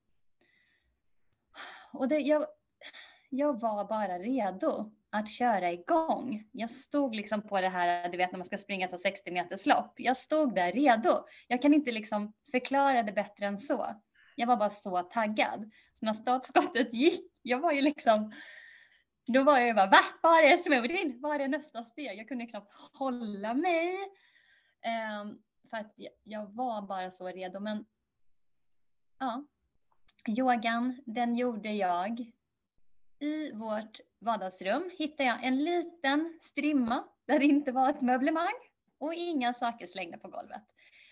Och 1.93 2.09
det, 2.09 2.19
jag, 2.19 2.47
jag 3.31 3.61
var 3.61 3.85
bara 3.85 4.19
redo 4.19 4.93
att 5.11 5.31
köra 5.31 5.73
igång. 5.73 6.49
Jag 6.53 6.71
stod 6.71 7.15
liksom 7.15 7.43
på 7.43 7.61
det 7.61 7.69
här, 7.69 8.09
du 8.09 8.17
vet 8.17 8.33
när 8.33 8.39
man 8.39 8.47
ska 8.47 8.59
springa 8.59 8.89
ett 8.89 9.03
60 9.03 9.31
meters 9.31 9.67
lopp. 9.67 9.95
Jag 9.97 10.17
stod 10.17 10.55
där 10.55 10.73
redo. 10.73 11.25
Jag 11.49 11.63
kan 11.63 11.75
inte 11.75 11.93
liksom 11.93 12.33
förklara 12.51 13.03
det 13.03 13.13
bättre 13.13 13.47
än 13.47 13.59
så. 13.59 13.87
Jag 14.37 14.47
var 14.47 14.57
bara 14.57 14.71
så 14.71 15.03
taggad. 15.03 15.71
När 16.03 16.13
startskottet 16.13 16.95
gick, 16.95 17.33
jag 17.43 17.59
var 17.59 17.73
ju 17.73 17.81
liksom, 17.81 18.33
då 19.27 19.43
var 19.43 19.59
jag 19.59 19.67
ju 19.67 19.75
bara, 19.75 19.91
va? 19.91 20.01
Var 20.23 20.43
är 20.43 20.57
smoothien? 20.57 21.21
Var 21.21 21.39
är 21.39 21.49
nästa 21.49 21.85
steg? 21.85 22.19
Jag 22.19 22.29
kunde 22.29 22.47
knappt 22.47 22.73
hålla 22.93 23.55
mig. 23.55 23.97
Um, 25.23 25.43
för 25.71 25.77
att 25.77 25.95
jag, 26.23 26.47
var 26.47 26.83
bara 26.83 27.11
så 27.11 27.29
redo. 27.29 27.61
Men 27.61 27.85
ja, 29.19 29.45
yogan, 30.29 31.03
den 31.07 31.37
gjorde 31.37 31.73
jag. 31.73 32.33
I 33.19 33.53
vårt 33.53 34.01
vardagsrum 34.19 34.91
hittade 34.99 35.29
jag 35.29 35.45
en 35.45 35.65
liten 35.65 36.39
strimma 36.41 37.05
där 37.27 37.39
det 37.39 37.47
inte 37.47 37.73
var 37.73 37.91
ett 37.91 38.01
möblemang 38.01 38.55
och 38.99 39.15
inga 39.15 39.55
saker 39.55 39.87
slängda 39.87 40.19
på 40.19 40.29
golvet. 40.29 40.63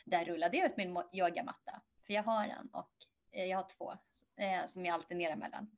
Där 0.04 0.24
rullade 0.24 0.56
jag 0.56 0.66
ut 0.66 0.76
min 0.76 1.02
yogamatta, 1.12 1.80
för 2.06 2.12
jag 2.12 2.22
har 2.22 2.44
en 2.44 2.68
och 2.72 2.92
eh, 3.32 3.44
jag 3.44 3.58
har 3.58 3.68
två 3.78 3.94
eh, 4.40 4.66
som 4.66 4.84
jag 4.84 4.94
alternerar 4.94 5.36
mellan. 5.36 5.70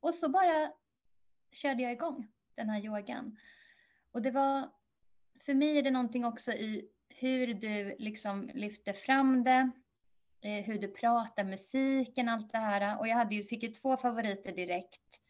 Och 0.00 0.14
så 0.14 0.28
bara 0.28 0.72
körde 1.52 1.82
jag 1.82 1.92
igång 1.92 2.28
den 2.54 2.70
här 2.70 2.84
yogan. 2.84 3.38
Och 4.12 4.22
det 4.22 4.30
var, 4.30 4.70
för 5.40 5.54
mig 5.54 5.78
är 5.78 5.82
det 5.82 5.90
någonting 5.90 6.24
också 6.24 6.52
i 6.52 6.88
hur 7.08 7.54
du 7.54 7.96
liksom 7.98 8.50
lyfter 8.54 8.92
fram 8.92 9.44
det, 9.44 9.70
eh, 10.40 10.64
hur 10.64 10.78
du 10.78 10.88
pratar, 10.88 11.44
musiken, 11.44 12.28
allt 12.28 12.52
det 12.52 12.58
här. 12.58 12.98
Och 12.98 13.08
jag 13.08 13.16
hade 13.16 13.34
ju, 13.34 13.44
fick 13.44 13.62
ju 13.62 13.68
två 13.68 13.96
favoriter 13.96 14.52
direkt 14.52 15.20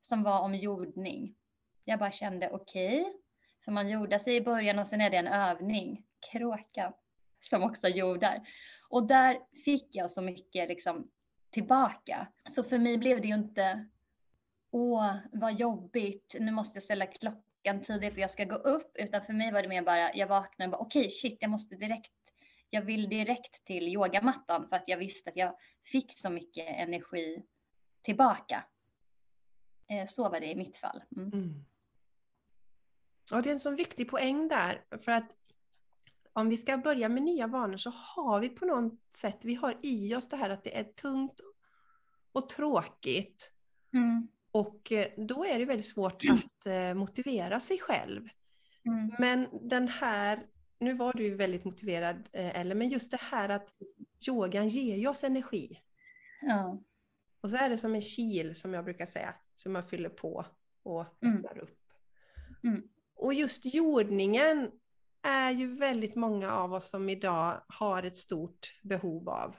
som 0.00 0.22
var 0.22 0.40
om 0.40 0.54
jordning. 0.54 1.34
Jag 1.84 1.98
bara 1.98 2.12
kände 2.12 2.50
okej, 2.50 3.00
okay, 3.00 3.12
för 3.64 3.72
man 3.72 3.90
jordar 3.90 4.18
sig 4.18 4.36
i 4.36 4.40
början 4.40 4.78
och 4.78 4.86
sen 4.86 5.00
är 5.00 5.10
det 5.10 5.16
en 5.16 5.26
övning, 5.26 6.04
kråka, 6.32 6.92
som 7.40 7.62
också 7.62 7.88
jordar. 7.88 8.48
Och 8.88 9.06
där 9.06 9.38
fick 9.64 9.96
jag 9.96 10.10
så 10.10 10.22
mycket 10.22 10.68
liksom 10.68 11.10
tillbaka. 11.50 12.26
Så 12.50 12.64
för 12.64 12.78
mig 12.78 12.98
blev 12.98 13.20
det 13.20 13.28
ju 13.28 13.34
inte, 13.34 13.88
åh 14.70 15.14
vad 15.32 15.60
jobbigt, 15.60 16.36
nu 16.40 16.52
måste 16.52 16.76
jag 16.76 16.82
ställa 16.82 17.06
klockan 17.06 17.80
tidigt 17.82 18.14
för 18.14 18.20
jag 18.20 18.30
ska 18.30 18.44
gå 18.44 18.54
upp, 18.54 18.92
utan 18.94 19.22
för 19.22 19.32
mig 19.32 19.52
var 19.52 19.62
det 19.62 19.68
mer 19.68 19.82
bara, 19.82 20.14
jag 20.14 20.26
vaknade 20.26 20.66
och 20.66 20.70
bara 20.78 20.86
okej 20.86 21.00
okay, 21.00 21.10
shit, 21.10 21.36
jag 21.40 21.50
måste 21.50 21.76
direkt, 21.76 22.12
jag 22.70 22.82
vill 22.82 23.08
direkt 23.08 23.64
till 23.64 23.88
yogamattan 23.88 24.68
för 24.68 24.76
att 24.76 24.88
jag 24.88 24.96
visste 24.96 25.30
att 25.30 25.36
jag 25.36 25.56
fick 25.84 26.18
så 26.18 26.30
mycket 26.30 26.66
energi 26.68 27.42
tillbaka. 28.02 28.64
Eh, 29.88 30.06
så 30.06 30.28
var 30.28 30.40
det 30.40 30.46
i 30.46 30.56
mitt 30.56 30.76
fall. 30.76 31.02
Mm. 31.16 31.32
Mm. 31.32 31.64
Och 33.32 33.42
det 33.42 33.48
är 33.48 33.52
en 33.52 33.60
sån 33.60 33.76
viktig 33.76 34.10
poäng 34.10 34.48
där, 34.48 34.84
för 35.04 35.12
att 35.12 35.39
om 36.32 36.48
vi 36.48 36.56
ska 36.56 36.78
börja 36.78 37.08
med 37.08 37.22
nya 37.22 37.46
vanor 37.46 37.76
så 37.76 37.90
har 37.90 38.40
vi 38.40 38.48
på 38.48 38.64
något 38.66 39.00
sätt, 39.14 39.38
vi 39.42 39.54
har 39.54 39.78
i 39.82 40.14
oss 40.14 40.28
det 40.28 40.36
här 40.36 40.50
att 40.50 40.64
det 40.64 40.78
är 40.78 40.84
tungt 40.84 41.40
och 42.32 42.48
tråkigt. 42.48 43.52
Mm. 43.92 44.28
Och 44.52 44.92
då 45.16 45.44
är 45.44 45.58
det 45.58 45.64
väldigt 45.64 45.88
svårt 45.88 46.22
att 46.30 46.66
eh, 46.66 46.94
motivera 46.94 47.60
sig 47.60 47.78
själv. 47.78 48.28
Mm. 48.86 49.14
Men 49.18 49.68
den 49.68 49.88
här, 49.88 50.46
nu 50.78 50.92
var 50.94 51.12
du 51.12 51.22
ju 51.22 51.34
väldigt 51.34 51.64
motiverad 51.64 52.28
Ellen, 52.32 52.78
men 52.78 52.88
just 52.88 53.10
det 53.10 53.20
här 53.20 53.48
att 53.48 53.68
yogan 54.28 54.68
ger 54.68 54.96
ju 54.96 55.08
oss 55.08 55.24
energi. 55.24 55.80
Ja. 56.40 56.82
Och 57.40 57.50
så 57.50 57.56
är 57.56 57.70
det 57.70 57.76
som 57.76 57.94
en 57.94 58.02
kil 58.02 58.56
som 58.56 58.74
jag 58.74 58.84
brukar 58.84 59.06
säga, 59.06 59.34
som 59.56 59.72
man 59.72 59.82
fyller 59.84 60.08
på 60.08 60.46
och 60.82 61.04
Mm. 61.22 61.36
öppnar 61.36 61.58
upp. 61.58 61.78
Mm. 62.64 62.82
Och 63.14 63.34
just 63.34 63.74
jordningen 63.74 64.70
är 65.22 65.50
ju 65.50 65.76
väldigt 65.76 66.16
många 66.16 66.52
av 66.52 66.74
oss 66.74 66.90
som 66.90 67.08
idag 67.08 67.62
har 67.68 68.02
ett 68.02 68.16
stort 68.16 68.78
behov 68.82 69.28
av. 69.28 69.56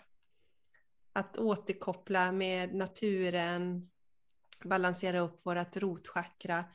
Att 1.14 1.38
återkoppla 1.38 2.32
med 2.32 2.76
naturen, 2.76 3.90
balansera 4.64 5.20
upp 5.20 5.46
vårt 5.46 5.78
rotchakra. 5.78 6.66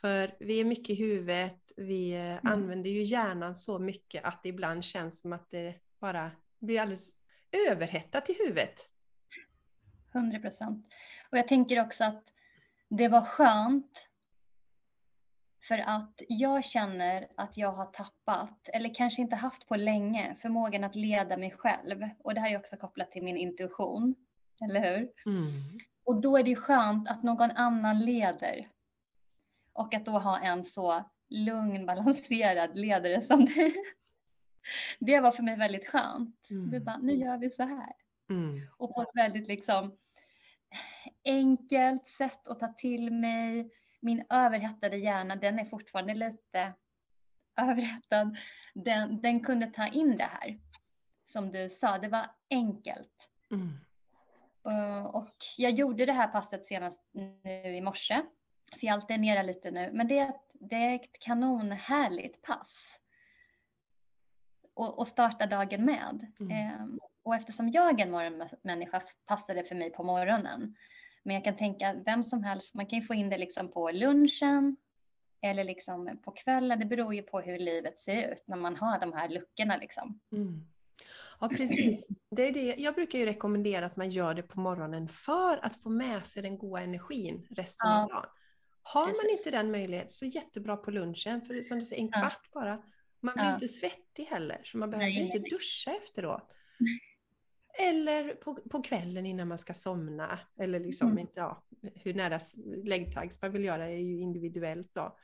För 0.00 0.36
vi 0.40 0.60
är 0.60 0.64
mycket 0.64 0.90
i 0.90 0.94
huvudet, 0.94 1.72
vi 1.76 2.14
mm. 2.14 2.38
använder 2.42 2.90
ju 2.90 3.02
hjärnan 3.02 3.56
så 3.56 3.78
mycket 3.78 4.24
att 4.24 4.42
det 4.42 4.48
ibland 4.48 4.84
känns 4.84 5.20
som 5.20 5.32
att 5.32 5.50
det 5.50 5.74
bara 6.00 6.30
blir 6.58 6.80
alldeles 6.80 7.16
överhettat 7.68 8.30
i 8.30 8.36
huvudet. 8.38 8.88
100 10.14 10.38
procent. 10.38 10.86
Och 11.30 11.38
jag 11.38 11.48
tänker 11.48 11.80
också 11.80 12.04
att 12.04 12.24
det 12.88 13.08
var 13.08 13.24
skönt 13.24 14.08
för 15.62 15.78
att 15.78 16.22
jag 16.28 16.64
känner 16.64 17.28
att 17.36 17.56
jag 17.56 17.72
har 17.72 17.86
tappat, 17.86 18.68
eller 18.72 18.94
kanske 18.94 19.22
inte 19.22 19.36
haft 19.36 19.68
på 19.68 19.76
länge, 19.76 20.36
förmågan 20.42 20.84
att 20.84 20.94
leda 20.94 21.36
mig 21.36 21.50
själv. 21.50 22.08
Och 22.18 22.34
det 22.34 22.40
här 22.40 22.50
är 22.50 22.58
också 22.58 22.76
kopplat 22.76 23.12
till 23.12 23.22
min 23.22 23.36
intuition, 23.36 24.14
eller 24.64 24.80
hur? 24.80 25.10
Mm. 25.26 25.80
Och 26.04 26.20
då 26.20 26.36
är 26.36 26.42
det 26.42 26.56
skönt 26.56 27.08
att 27.08 27.22
någon 27.22 27.50
annan 27.50 27.98
leder. 27.98 28.68
Och 29.72 29.94
att 29.94 30.04
då 30.04 30.18
ha 30.18 30.38
en 30.38 30.64
så 30.64 31.04
lugn, 31.30 31.86
balanserad 31.86 32.78
ledare 32.78 33.22
som 33.22 33.44
du. 33.44 33.74
Det 34.98 35.20
var 35.20 35.32
för 35.32 35.42
mig 35.42 35.56
väldigt 35.56 35.88
skönt. 35.88 36.50
Mm. 36.50 36.70
Vi 36.70 36.80
bara, 36.80 36.98
nu 36.98 37.14
gör 37.14 37.38
vi 37.38 37.50
så 37.50 37.62
här. 37.62 37.92
Mm. 38.30 38.60
Och 38.76 38.94
på 38.94 39.02
ett 39.02 39.10
väldigt 39.14 39.48
liksom 39.48 39.96
enkelt 41.24 42.06
sätt 42.06 42.48
att 42.48 42.60
ta 42.60 42.68
till 42.68 43.12
mig. 43.12 43.70
Min 44.02 44.24
överhettade 44.30 44.96
hjärna, 44.96 45.36
den 45.36 45.58
är 45.58 45.64
fortfarande 45.64 46.14
lite 46.14 46.72
överhettad. 47.56 48.36
Den, 48.74 49.20
den 49.20 49.40
kunde 49.40 49.66
ta 49.66 49.86
in 49.86 50.16
det 50.16 50.28
här. 50.30 50.58
Som 51.24 51.52
du 51.52 51.68
sa, 51.68 51.98
det 51.98 52.08
var 52.08 52.30
enkelt. 52.50 53.28
Mm. 53.50 53.78
Uh, 54.68 55.04
och 55.04 55.34
jag 55.58 55.72
gjorde 55.72 56.06
det 56.06 56.12
här 56.12 56.28
passet 56.28 56.66
senast 56.66 57.00
nu 57.12 57.76
i 57.76 57.80
morse. 57.80 58.22
För 58.80 58.86
jag 58.86 58.94
alternerar 58.94 59.42
lite 59.42 59.70
nu. 59.70 59.90
Men 59.92 60.08
det 60.08 60.18
är 60.18 60.28
ett, 60.28 60.56
det 60.60 60.76
är 60.76 60.94
ett 60.94 61.18
kanonhärligt 61.18 62.42
pass. 62.42 63.00
Och, 64.74 64.98
och 64.98 65.08
starta 65.08 65.46
dagen 65.46 65.84
med. 65.84 66.32
Mm. 66.40 66.82
Um, 66.82 67.00
och 67.22 67.34
eftersom 67.34 67.70
jag 67.70 68.00
är 68.00 68.04
en 68.04 68.10
morgonmänniska 68.10 69.02
passar 69.26 69.54
det 69.54 69.64
för 69.64 69.74
mig 69.74 69.90
på 69.90 70.02
morgonen. 70.02 70.76
Men 71.22 71.34
jag 71.34 71.44
kan 71.44 71.56
tänka 71.56 71.94
vem 72.06 72.24
som 72.24 72.44
helst, 72.44 72.74
man 72.74 72.86
kan 72.86 72.98
ju 72.98 73.04
få 73.04 73.14
in 73.14 73.30
det 73.30 73.38
liksom 73.38 73.72
på 73.72 73.90
lunchen 73.90 74.76
eller 75.42 75.64
liksom 75.64 76.18
på 76.24 76.30
kvällen. 76.30 76.78
Det 76.78 76.86
beror 76.86 77.14
ju 77.14 77.22
på 77.22 77.40
hur 77.40 77.58
livet 77.58 78.00
ser 78.00 78.32
ut 78.32 78.44
när 78.46 78.56
man 78.56 78.76
har 78.76 79.00
de 79.00 79.12
här 79.12 79.28
luckorna 79.28 79.76
liksom. 79.76 80.20
Mm. 80.32 80.64
Ja, 81.40 81.48
precis. 81.48 82.06
Det 82.30 82.48
är 82.48 82.52
det. 82.52 82.74
Jag 82.78 82.94
brukar 82.94 83.18
ju 83.18 83.26
rekommendera 83.26 83.86
att 83.86 83.96
man 83.96 84.10
gör 84.10 84.34
det 84.34 84.42
på 84.42 84.60
morgonen 84.60 85.08
för 85.08 85.64
att 85.64 85.82
få 85.82 85.90
med 85.90 86.26
sig 86.26 86.42
den 86.42 86.58
goda 86.58 86.82
energin 86.82 87.46
resten 87.50 87.90
ja. 87.90 88.02
av 88.02 88.08
dagen. 88.08 88.26
Har 88.82 89.06
precis. 89.06 89.22
man 89.22 89.30
inte 89.30 89.50
den 89.50 89.70
möjligheten 89.70 90.10
så 90.10 90.26
jättebra 90.26 90.76
på 90.76 90.90
lunchen, 90.90 91.42
för 91.42 91.62
som 91.62 91.78
du 91.78 91.84
säger, 91.84 92.02
en 92.02 92.12
kvart 92.12 92.48
ja. 92.52 92.60
bara. 92.60 92.82
Man 93.20 93.34
blir 93.34 93.44
ja. 93.44 93.54
inte 93.54 93.68
svettig 93.68 94.24
heller, 94.24 94.60
så 94.64 94.78
man 94.78 94.90
behöver 94.90 95.06
nej, 95.06 95.22
inte 95.22 95.38
nej. 95.38 95.50
duscha 95.50 95.90
efteråt. 96.02 96.54
Eller 97.78 98.34
på, 98.34 98.54
på 98.54 98.82
kvällen 98.82 99.26
innan 99.26 99.48
man 99.48 99.58
ska 99.58 99.74
somna. 99.74 100.38
Eller 100.58 100.80
liksom 100.80 101.06
mm. 101.06 101.18
inte, 101.18 101.32
ja, 101.34 101.64
hur 101.94 102.14
nära 102.14 102.40
läggtaggs 102.84 103.42
man 103.42 103.52
vill 103.52 103.64
göra 103.64 103.88
är 103.88 103.98
ju 103.98 104.20
individuellt 104.20 104.90
då. 104.92 105.16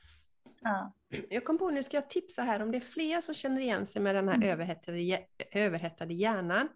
Ja. 0.61 0.93
Jag 1.29 1.45
kom 1.45 1.57
på 1.57 1.69
nu, 1.69 1.83
ska 1.83 1.97
jag 1.97 2.09
tipsa 2.09 2.41
här 2.41 2.61
om 2.61 2.71
det 2.71 2.77
är 2.77 2.81
fler 2.81 3.21
som 3.21 3.33
känner 3.33 3.61
igen 3.61 3.87
sig 3.87 4.01
med 4.01 4.15
den 4.15 4.27
här 4.27 4.35
mm. 4.35 4.49
överhettade, 4.49 5.25
överhettade 5.51 6.13
hjärnan. 6.13 6.67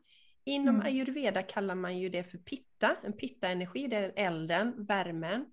Inom 0.45 0.75
mm. 0.75 0.87
ayurveda 0.87 1.43
kallar 1.43 1.75
man 1.75 1.97
ju 1.97 2.09
det 2.09 2.23
för 2.23 2.37
pitta, 2.37 2.95
en 3.03 3.13
pitta-energi, 3.13 3.87
det 3.87 3.97
är 3.97 4.13
elden, 4.15 4.85
värmen. 4.85 5.45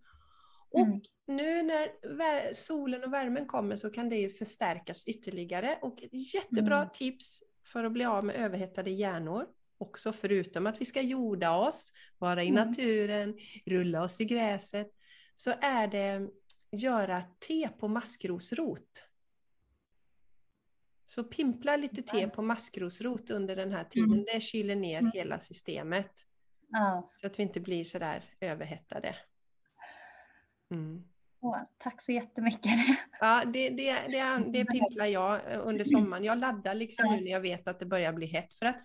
Och 0.71 0.87
mm. 0.87 1.01
nu 1.27 1.63
när 1.63 2.55
solen 2.55 3.05
och 3.05 3.13
värmen 3.13 3.47
kommer 3.47 3.77
så 3.77 3.91
kan 3.91 4.09
det 4.09 4.17
ju 4.17 4.29
förstärkas 4.29 5.09
ytterligare. 5.09 5.79
Och 5.83 6.03
ett 6.03 6.35
jättebra 6.35 6.77
mm. 6.77 6.89
tips 6.93 7.43
för 7.65 7.85
att 7.85 7.93
bli 7.93 8.05
av 8.05 8.25
med 8.25 8.37
överhettade 8.37 8.91
hjärnor, 8.91 9.47
också 9.81 10.13
förutom 10.13 10.67
att 10.67 10.81
vi 10.81 10.85
ska 10.85 11.03
jorda 11.03 11.57
oss, 11.57 11.93
vara 12.19 12.43
i 12.43 12.49
mm. 12.49 12.69
naturen, 12.69 13.39
rulla 13.67 14.03
oss 14.03 14.21
i 14.21 14.25
gräset, 14.25 14.91
så 15.35 15.53
är 15.61 15.87
det 15.87 16.29
göra 16.73 17.23
te 17.49 17.69
på 17.69 17.89
maskrosrot. 17.89 19.05
Så 21.05 21.25
pimpla 21.25 21.77
lite 21.77 22.03
te 22.03 22.29
på 22.29 22.43
maskrosrot 22.43 23.31
under 23.31 23.57
den 23.57 23.73
här 23.73 23.85
tiden. 23.85 24.13
Mm. 24.13 24.25
Det 24.33 24.41
kyler 24.41 24.77
ner 24.77 24.99
mm. 24.99 25.13
hela 25.15 25.41
systemet. 25.41 26.13
Ja. 26.69 27.13
Så 27.17 27.27
att 27.27 27.39
vi 27.39 27.43
inte 27.43 27.61
blir 27.61 27.85
sådär 27.85 28.25
överhettade. 28.41 29.17
Mm. 30.71 31.05
Åh, 31.41 31.59
tack 31.79 32.03
så 32.03 32.13
jättemycket. 32.13 32.73
Ja, 33.21 33.43
det, 33.47 33.69
det, 33.69 33.93
det, 33.93 34.45
det 34.53 34.65
pimplar 34.73 35.07
jag 35.07 35.41
under 35.63 35.85
sommaren. 35.85 36.25
Jag 36.25 36.39
laddar 36.39 36.75
liksom 36.75 37.07
nu 37.15 37.25
när 37.25 37.31
jag 37.31 37.41
vet 37.41 37.69
att 37.69 37.79
det 37.79 37.87
börjar 37.87 38.13
bli 38.13 38.27
hett. 38.27 38.55
För 38.55 38.67
att 38.67 38.77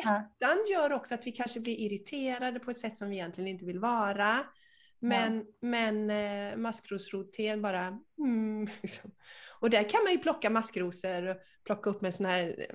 hettan 0.00 0.58
gör 0.70 0.92
också 0.92 1.14
att 1.14 1.26
vi 1.26 1.32
kanske 1.32 1.60
blir 1.60 1.80
irriterade 1.80 2.60
på 2.60 2.70
ett 2.70 2.78
sätt 2.78 2.96
som 2.96 3.10
vi 3.10 3.16
egentligen 3.16 3.48
inte 3.48 3.64
vill 3.64 3.78
vara. 3.78 4.46
Men, 4.98 5.36
ja. 5.36 5.44
men 5.60 6.10
eh, 6.10 6.56
maskrosroten 6.56 7.62
bara... 7.62 7.98
Mm, 8.18 8.68
liksom. 8.82 9.10
Och 9.60 9.70
där 9.70 9.88
kan 9.88 10.02
man 10.04 10.12
ju 10.12 10.18
plocka 10.18 10.50
maskrosor, 10.50 11.26
och 11.26 11.36
plocka 11.64 11.90
upp 11.90 12.00
med 12.00 12.14
sån 12.14 12.26
här 12.26 12.56
eh, 12.58 12.74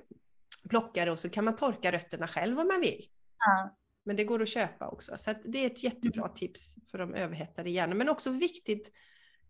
plockare 0.68 1.10
och 1.10 1.18
så 1.18 1.30
kan 1.30 1.44
man 1.44 1.56
torka 1.56 1.92
rötterna 1.92 2.28
själv 2.28 2.60
om 2.60 2.68
man 2.68 2.80
vill. 2.80 3.04
Ja. 3.38 3.76
Men 4.04 4.16
det 4.16 4.24
går 4.24 4.42
att 4.42 4.48
köpa 4.48 4.88
också. 4.88 5.18
Så 5.18 5.34
det 5.44 5.58
är 5.58 5.66
ett 5.66 5.82
jättebra 5.82 6.24
mm. 6.24 6.34
tips 6.34 6.74
för 6.90 6.98
de 6.98 7.14
överhettade 7.14 7.70
hjärnan. 7.70 7.98
Men 7.98 8.08
också 8.08 8.30
viktigt, 8.30 8.92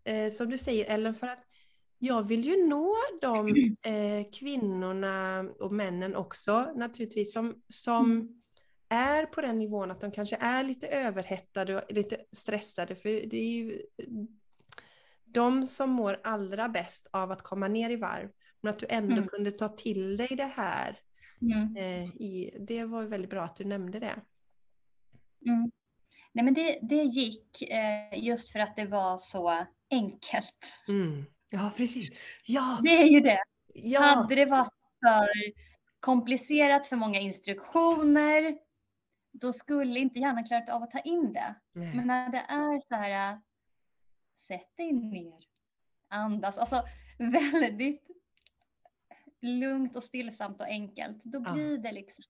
eh, 0.03 0.29
som 0.29 0.49
du 0.49 0.57
säger 0.57 0.85
Ellen, 0.85 1.13
för 1.13 1.27
att 1.27 1.43
jag 2.03 2.27
vill 2.27 2.43
ju 2.43 2.67
nå 2.67 2.95
de 3.21 3.47
eh, 3.85 4.31
kvinnorna 4.33 5.41
och 5.59 5.71
männen 5.71 6.15
också 6.15 6.73
naturligtvis 6.75 7.33
som, 7.33 7.55
som 7.67 8.05
mm 8.05 8.41
är 8.91 9.25
på 9.25 9.41
den 9.41 9.59
nivån 9.59 9.91
att 9.91 10.01
de 10.01 10.11
kanske 10.11 10.35
är 10.35 10.63
lite 10.63 10.87
överhettade 10.87 11.75
och 11.75 11.93
lite 11.93 12.17
stressade. 12.31 12.95
För 12.95 13.09
det 13.09 13.37
är 13.37 13.51
ju 13.51 13.81
de 15.25 15.67
som 15.67 15.89
mår 15.89 16.21
allra 16.23 16.69
bäst 16.69 17.09
av 17.11 17.31
att 17.31 17.41
komma 17.41 17.67
ner 17.67 17.89
i 17.89 17.95
varv. 17.95 18.29
Men 18.61 18.73
att 18.73 18.79
du 18.79 18.85
ändå 18.89 19.15
mm. 19.15 19.27
kunde 19.27 19.51
ta 19.51 19.69
till 19.69 20.17
dig 20.17 20.27
det 20.27 20.51
här. 20.55 20.99
Mm. 21.41 21.75
Eh, 21.75 22.15
i, 22.21 22.57
det 22.59 22.85
var 22.85 23.03
väldigt 23.03 23.29
bra 23.29 23.43
att 23.43 23.55
du 23.55 23.63
nämnde 23.63 23.99
det. 23.99 24.21
Mm. 25.47 25.71
Nej, 26.31 26.45
men 26.45 26.53
det, 26.53 26.79
det 26.81 27.03
gick 27.03 27.61
eh, 27.61 28.23
just 28.23 28.49
för 28.49 28.59
att 28.59 28.75
det 28.75 28.85
var 28.85 29.17
så 29.17 29.65
enkelt. 29.89 30.57
Ja, 31.53 31.71
precis. 31.77 32.09
Ja. 32.45 32.79
Det 32.83 32.89
är 32.89 33.05
ju 33.05 33.19
det. 33.19 33.43
Ja. 33.73 34.01
Hade 34.01 34.35
det 34.35 34.45
varit 34.45 34.73
för 34.99 35.29
komplicerat, 35.99 36.87
för 36.87 36.95
många 36.95 37.19
instruktioner, 37.19 38.57
då 39.31 39.53
skulle 39.53 39.99
inte 39.99 40.19
hjärnan 40.19 40.45
klarat 40.45 40.69
av 40.69 40.83
att 40.83 40.91
ta 40.91 40.99
in 40.99 41.33
det. 41.33 41.55
Nej. 41.73 41.95
Men 41.95 42.07
när 42.07 42.29
det 42.29 42.37
är 42.37 42.79
så 42.79 42.95
här, 42.95 43.41
sätt 44.47 44.77
dig 44.77 44.91
ner, 44.91 45.43
andas, 46.07 46.57
alltså 46.57 46.83
väldigt 47.17 48.07
lugnt 49.41 49.95
och 49.95 50.03
stillsamt 50.03 50.61
och 50.61 50.67
enkelt, 50.67 51.23
då 51.23 51.39
blir 51.39 51.71
ja. 51.71 51.81
det 51.81 51.91
liksom, 51.91 52.23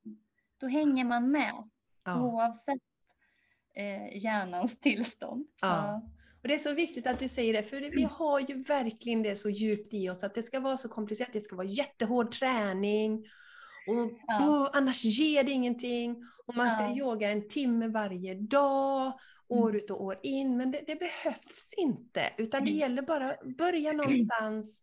då 0.58 0.68
hänger 0.68 1.06
man 1.06 1.32
med 1.32 1.70
ja. 2.04 2.22
oavsett 2.22 2.82
eh, 3.74 4.18
hjärnans 4.18 4.80
tillstånd. 4.80 5.48
Ja. 5.62 6.02
Och 6.42 6.48
Det 6.48 6.54
är 6.54 6.58
så 6.58 6.74
viktigt 6.74 7.08
att 7.08 7.20
du 7.20 7.28
säger 7.28 7.54
det, 7.54 7.64
för 7.64 7.96
vi 7.96 8.04
har 8.04 8.40
ju 8.40 8.64
verkligen 8.64 9.24
det 9.24 9.36
så 9.36 9.50
djupt 9.50 9.94
i 9.94 10.10
oss 10.10 10.24
att 10.24 10.36
det 10.36 10.44
ska 10.44 10.60
vara 10.60 10.78
så 10.78 10.90
komplicerat, 10.90 11.34
det 11.34 11.42
ska 11.42 11.56
vara 11.56 11.68
jättehård 11.68 12.32
träning 12.32 13.26
och 13.88 14.20
ja. 14.28 14.70
annars 14.74 15.04
ger 15.04 15.44
det 15.44 15.52
ingenting. 15.52 16.16
Och 16.46 16.58
man 16.58 16.72
ska 16.72 16.84
ja. 16.84 16.98
yoga 16.98 17.32
en 17.32 17.48
timme 17.48 17.88
varje 17.88 18.34
dag, 18.34 19.14
år 19.48 19.70
mm. 19.70 19.76
ut 19.76 19.92
och 19.92 20.04
år 20.04 20.20
in. 20.24 20.58
Men 20.58 20.72
det, 20.72 20.84
det 20.88 20.96
behövs 20.96 21.74
inte, 21.78 22.22
utan 22.38 22.66
det 22.66 22.72
gäller 22.72 23.02
bara 23.02 23.32
att 23.32 23.58
börja 23.58 23.92
någonstans 23.92 24.82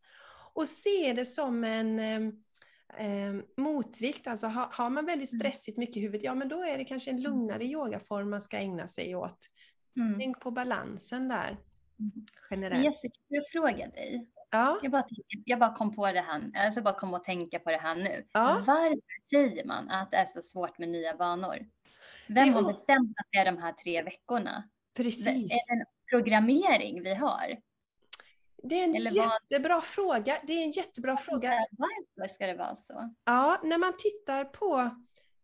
och 0.55 0.69
se 0.69 1.13
det 1.13 1.25
som 1.25 1.65
en 1.65 1.99
eh, 1.99 3.43
motvikt. 3.57 4.27
Alltså 4.27 4.47
har, 4.47 4.69
har, 4.71 4.91
man 4.91 5.07
väldigt 5.07 5.33
mm. 5.33 5.41
stressigt 5.41 5.79
mycket 5.79 5.97
i 5.97 6.01
huvudet, 6.01 6.25
ja 6.25 6.35
men 6.35 6.49
då 6.49 6.65
är 6.65 6.79
det 6.79 6.85
kanske 6.85 7.11
en 7.11 7.23
lugnare 7.23 7.65
yogaform 7.65 8.31
man 8.31 8.43
ska 8.43 8.57
ägna 8.57 8.89
sig 8.89 9.17
åt. 9.17 9.39
Mm. 9.99 10.19
Tänk 10.19 10.41
på 10.41 10.51
balansen 10.51 11.29
där. 11.29 11.57
Mm. 11.99 12.27
Generellt. 12.51 12.85
Jessica, 12.85 13.21
jag 13.29 13.45
fråga 13.53 13.89
dig. 13.89 14.29
Ja. 14.51 14.79
Jag, 14.83 14.93
bara, 14.93 15.05
jag 15.45 15.59
bara 15.59 15.75
kom 15.75 15.97
på 15.97 16.13
det 16.13 16.21
här, 16.21 16.43
alltså 16.55 16.83
bara 16.83 16.95
kom 16.95 17.15
att 17.15 17.25
tänka 17.25 17.59
på 17.59 17.71
det 17.71 17.77
här 17.77 17.95
nu. 17.95 18.27
Ja. 18.33 18.63
Varför 18.67 19.01
säger 19.31 19.65
man 19.65 19.91
att 19.91 20.11
det 20.11 20.17
är 20.17 20.27
så 20.27 20.43
svårt 20.43 20.79
med 20.79 20.89
nya 20.89 21.17
vanor? 21.17 21.67
Vem 22.29 22.55
har 22.55 22.63
bestämt 22.63 23.11
att 23.19 23.27
det 23.31 23.39
är 23.39 23.45
de 23.45 23.59
här 23.59 23.73
tre 23.73 24.03
veckorna? 24.03 24.69
Precis. 24.97 25.27
Är 25.27 25.77
det 25.77 25.81
en 25.81 25.85
programmering 26.11 27.03
vi 27.03 27.15
har? 27.15 27.59
Det 28.63 28.81
är 28.81 28.85
en 28.85 28.95
Eller 28.95 29.11
jättebra 29.11 29.75
vad... 29.75 29.85
fråga. 29.85 30.39
Det 30.43 30.53
är 30.53 30.65
en 30.65 30.71
jättebra 30.71 31.17
fråga. 31.17 31.67
Varför 31.71 32.35
ska 32.35 32.47
det 32.47 32.55
vara 32.55 32.77
så? 32.77 33.15
Ja, 33.25 33.61
när 33.65 33.79
man 33.79 33.93
tittar 33.99 34.45
på 34.45 34.91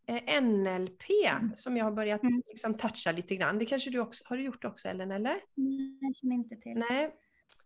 eh, 0.06 0.42
NLP 0.42 1.02
mm. 1.30 1.56
som 1.56 1.76
jag 1.76 1.84
har 1.84 1.92
börjat 1.92 2.22
mm. 2.22 2.42
liksom, 2.46 2.74
toucha 2.76 3.12
lite 3.12 3.36
grann. 3.36 3.58
Det 3.58 3.66
kanske 3.66 3.90
du 3.90 3.98
också 3.98 4.24
har 4.26 4.36
du 4.36 4.42
gjort 4.42 4.64
också 4.64 4.88
Ellen, 4.88 5.10
eller? 5.10 5.40
Nej, 5.54 5.98
jag 6.00 6.16
känner 6.16 6.34
inte 6.34 6.56
till. 6.56 6.84
Nej. 6.90 7.04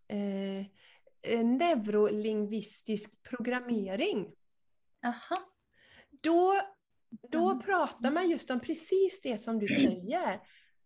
Eh, 0.08 0.66
Eh, 1.22 1.44
neurolingvistisk 1.44 3.22
programmering. 3.22 4.32
Aha. 5.04 5.36
då, 6.22 6.60
då 7.30 7.50
mm. 7.50 7.62
pratar 7.62 8.10
man 8.10 8.30
just 8.30 8.50
om 8.50 8.60
precis 8.60 9.20
det 9.22 9.38
som 9.38 9.58
du 9.58 9.68
säger. 9.68 10.40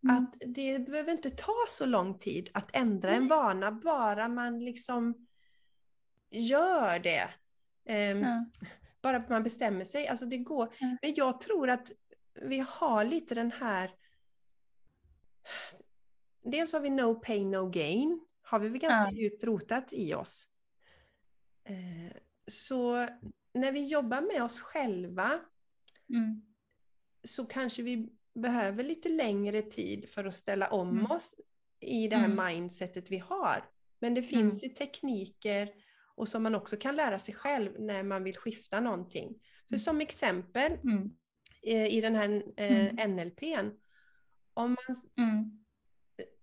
Mm. 0.05 0.17
Att 0.17 0.35
det 0.47 0.79
behöver 0.79 1.13
inte 1.13 1.31
ta 1.31 1.55
så 1.69 1.87
lång 1.87 2.19
tid 2.19 2.49
att 2.55 2.77
ändra 2.77 3.15
en 3.15 3.29
vana, 3.29 3.73
bara 3.73 4.29
man 4.29 4.65
liksom 4.65 5.27
gör 6.31 6.99
det. 6.99 7.31
Um, 8.13 8.23
ja. 8.23 8.47
Bara 9.03 9.17
att 9.17 9.29
man 9.29 9.43
bestämmer 9.43 9.85
sig. 9.85 10.09
Alltså 10.09 10.27
det 10.27 10.37
går. 10.37 10.75
Ja. 10.79 10.97
Men 11.03 11.15
jag 11.15 11.41
tror 11.41 11.71
att 11.71 11.93
vi 12.35 12.59
har 12.69 13.05
lite 13.05 13.35
den 13.35 13.53
här... 13.53 13.91
Dels 16.45 16.73
har 16.73 16.81
vi 16.81 16.91
no 16.91 17.15
pain, 17.15 17.51
no 17.51 17.71
gain. 17.71 18.27
Har 18.43 18.59
vi 18.59 18.69
väl 18.69 18.79
ganska 18.79 19.11
ja. 19.13 19.23
djupt 19.23 19.45
rotat 19.45 19.93
i 19.93 20.15
oss. 20.15 20.49
Uh, 21.71 22.13
så 22.47 23.09
när 23.55 23.73
vi 23.73 23.87
jobbar 23.87 24.21
med 24.21 24.43
oss 24.43 24.61
själva 24.61 25.41
mm. 26.09 26.43
så 27.25 27.45
kanske 27.45 27.83
vi 27.83 28.09
behöver 28.35 28.85
lite 28.85 29.09
längre 29.09 29.63
tid 29.63 30.09
för 30.09 30.25
att 30.25 30.35
ställa 30.35 30.69
om 30.69 30.91
mm. 30.91 31.11
oss 31.11 31.35
i 31.81 32.09
det 32.09 32.17
här 32.17 32.31
mm. 32.31 32.47
mindsetet 32.47 33.11
vi 33.11 33.19
har. 33.19 33.65
Men 33.99 34.15
det 34.15 34.23
finns 34.23 34.63
mm. 34.63 34.69
ju 34.69 34.69
tekniker 34.69 35.69
och 36.23 36.29
som 36.29 36.43
man 36.43 36.55
också 36.55 36.77
kan 36.77 36.97
lära 36.97 37.19
sig 37.19 37.35
själv 37.35 37.81
när 37.81 38.03
man 38.03 38.25
vill 38.25 38.37
skifta 38.37 38.81
någonting. 38.81 39.29
För 39.69 39.75
mm. 39.75 39.79
som 39.79 40.01
exempel 40.01 40.73
mm. 40.73 41.11
eh, 41.63 41.87
i 41.87 42.01
den 42.01 42.15
här 42.15 42.43
eh, 42.57 43.09
NLPn, 43.09 43.71
om 44.55 44.77
man, 44.87 44.97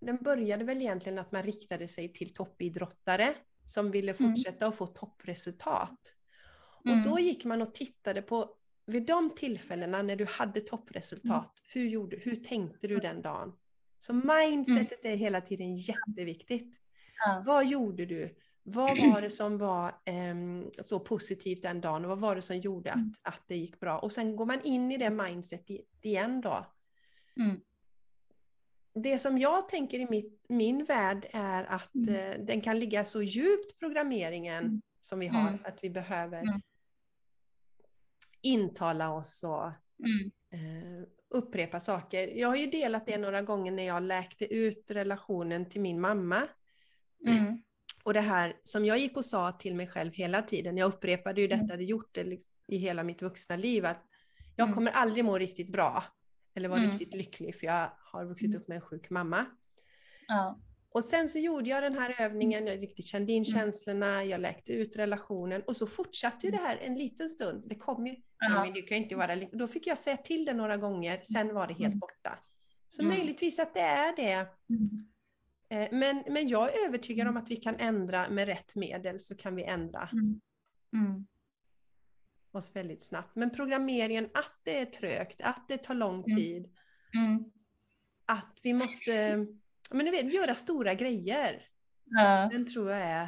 den 0.02 0.18
började 0.18 0.64
väl 0.64 0.78
egentligen 0.78 1.20
att 1.20 1.32
man 1.32 1.44
riktade 1.44 1.88
sig 1.88 2.14
till 2.14 2.34
toppidrottare 2.34 3.36
som 3.68 3.92
ville 3.92 4.14
fortsätta 4.14 4.68
att 4.68 4.76
få 4.76 4.88
toppresultat. 4.88 6.14
Och 6.74 7.04
då 7.06 7.20
gick 7.20 7.46
man 7.46 7.62
och 7.62 7.74
tittade 7.74 8.22
på 8.22 8.56
vid 8.86 9.06
de 9.06 9.36
tillfällena 9.36 10.02
när 10.02 10.16
du 10.16 10.26
hade 10.26 10.62
toppresultat, 10.62 11.60
mm. 11.60 11.70
hur, 11.74 11.90
gjorde, 11.90 12.18
hur 12.18 12.36
tänkte 12.36 12.88
du 12.88 12.98
den 12.98 13.22
dagen? 13.22 13.54
Så 14.00 14.14
mindsetet 14.14 15.06
mm. 15.06 15.14
är 15.14 15.18
hela 15.18 15.42
tiden 15.42 15.76
jätteviktigt. 15.76 16.76
Ja. 17.26 17.44
Vad 17.46 17.66
gjorde 17.68 18.06
du? 18.06 18.36
Vad 18.64 19.02
var 19.02 19.22
det 19.22 19.30
som 19.30 19.58
var 19.58 19.94
um, 20.32 20.72
så 20.72 21.00
positivt 21.00 21.62
den 21.62 21.82
dagen 21.82 22.06
och 22.06 22.10
vad 22.10 22.20
var 22.20 22.36
det 22.36 22.42
som 22.42 22.58
gjorde 22.58 22.90
att, 22.90 22.96
mm. 22.96 23.14
att 23.24 23.44
det 23.48 23.56
gick 23.56 23.80
bra? 23.80 24.00
Och 24.00 24.12
sen 24.12 24.36
går 24.36 24.46
man 24.46 24.62
in 24.64 24.92
i 24.92 24.98
det 24.98 25.10
mindsetet 25.10 26.06
igen 26.06 26.42
då. 26.42 26.66
Mm. 27.40 27.60
Det 28.94 29.20
som 29.20 29.38
jag 29.38 29.70
tänker 29.70 30.00
i 30.00 30.10
mitt, 30.10 30.46
min 30.50 30.86
värld 30.86 31.28
är 31.34 31.64
att 31.64 31.96
mm. 31.96 32.16
uh, 32.16 32.46
den 32.46 32.62
kan 32.62 32.80
ligga 32.80 33.06
så 33.06 33.22
djupt, 33.22 33.80
programmeringen 33.80 34.66
mm. 34.66 34.82
som 35.02 35.20
vi 35.20 35.28
har, 35.28 35.60
att 35.64 35.80
vi 35.82 35.90
behöver 35.90 36.44
intala 38.42 39.14
oss 39.14 39.44
och 39.44 39.66
eh, 40.54 41.04
upprepa 41.30 41.80
saker. 41.80 42.28
Jag 42.28 42.48
har 42.48 42.56
ju 42.56 42.68
delat 42.68 43.06
det 43.06 43.18
några 43.18 43.42
gånger 43.42 43.72
när 43.72 43.84
jag 43.84 44.04
läkte 44.04 44.54
ut 44.54 44.92
relationen 44.92 45.70
till 45.70 45.82
min 45.82 46.02
mamma. 46.02 46.48
Mm. 47.28 47.64
Och 48.10 48.14
det 48.14 48.22
här 48.22 48.56
som 48.64 48.86
jag 48.86 48.98
gick 48.98 49.18
och 49.18 49.26
sa 49.26 49.52
till 49.52 49.76
mig 49.76 49.88
själv 49.88 50.14
hela 50.14 50.42
tiden, 50.42 50.78
jag 50.78 50.88
upprepade 50.88 51.42
ju 51.42 51.48
mm. 51.48 51.60
detta, 51.60 51.78
det 51.78 51.84
gjort 51.84 52.10
det 52.16 52.24
liksom 52.24 52.54
i 52.68 52.78
hela 52.78 53.04
mitt 53.04 53.22
vuxna 53.22 53.56
liv, 53.56 53.86
att 53.86 54.04
jag 54.56 54.66
mm. 54.66 54.76
kommer 54.76 54.92
aldrig 54.92 55.26
må 55.26 55.38
riktigt 55.38 55.72
bra 55.72 56.04
eller 56.56 56.70
vara 56.70 56.80
mm. 56.80 56.92
riktigt 56.92 57.14
lycklig 57.14 57.56
för 57.56 57.68
jag 57.68 57.92
har 58.12 58.26
vuxit 58.26 58.56
upp 58.56 58.68
med 58.68 58.76
en 58.76 58.82
sjuk 58.82 59.10
mamma. 59.10 59.46
Ja. 60.28 60.60
Och 60.92 61.04
sen 61.04 61.30
så 61.30 61.40
gjorde 61.40 61.70
jag 61.70 61.84
den 61.84 61.98
här 61.98 62.22
övningen, 62.22 62.68
jag 62.68 62.82
riktigt 62.82 63.06
kände 63.06 63.32
in 63.32 63.46
känslorna, 63.46 64.24
jag 64.24 64.42
läkte 64.42 64.74
ut 64.74 64.96
relationen 64.96 65.62
och 65.62 65.76
så 65.76 65.88
fortsatte 65.88 66.46
ju 66.46 66.52
det 66.52 66.58
här 66.58 66.78
en 66.78 66.96
liten 66.96 67.30
stund. 67.30 67.64
Det 67.70 67.76
kom 67.76 68.08
ju, 68.08 68.16
ja. 68.40 68.64
men 68.64 68.74
det 68.74 68.82
kan 68.82 68.98
inte 68.98 69.16
vara, 69.16 69.36
då 69.36 69.68
fick 69.68 69.88
jag 69.88 69.98
säga 69.98 70.18
till 70.18 70.46
det 70.46 70.54
några 70.54 70.78
gånger, 70.78 71.22
sen 71.24 71.54
var 71.54 71.68
det 71.68 71.74
helt 71.74 71.94
mm. 71.94 72.00
borta. 72.00 72.40
Så 72.88 73.02
mm. 73.02 73.18
möjligtvis 73.18 73.60
att 73.60 73.74
det 73.74 73.80
är 73.80 74.16
det. 74.16 74.48
Mm. 75.70 75.84
Eh, 75.84 75.90
men, 75.92 76.24
men 76.34 76.48
jag 76.48 76.74
är 76.74 76.86
övertygad 76.88 77.28
om 77.28 77.38
att 77.38 77.52
vi 77.52 77.56
kan 77.56 77.76
ändra 77.76 78.30
med 78.30 78.46
rätt 78.46 78.76
medel 78.76 79.20
så 79.20 79.36
kan 79.36 79.56
vi 79.56 79.64
ändra 79.64 80.10
mm. 80.14 80.42
mm. 80.94 81.28
oss 82.52 82.76
väldigt 82.76 83.04
snabbt. 83.04 83.36
Men 83.36 83.50
programmeringen, 83.50 84.30
att 84.34 84.60
det 84.64 84.80
är 84.80 84.86
trögt, 84.86 85.42
att 85.42 85.66
det 85.68 85.78
tar 85.78 85.94
lång 85.94 86.16
mm. 86.16 86.38
tid, 86.38 86.76
att 88.26 88.60
vi 88.64 88.74
måste 88.74 89.46
men 89.92 90.06
du 90.06 90.12
vet, 90.12 90.34
göra 90.34 90.56
stora 90.56 90.94
grejer. 90.94 91.66
Ja. 92.06 92.50
Den 92.52 92.66
tror 92.66 92.92
jag 92.92 93.00
är... 93.00 93.28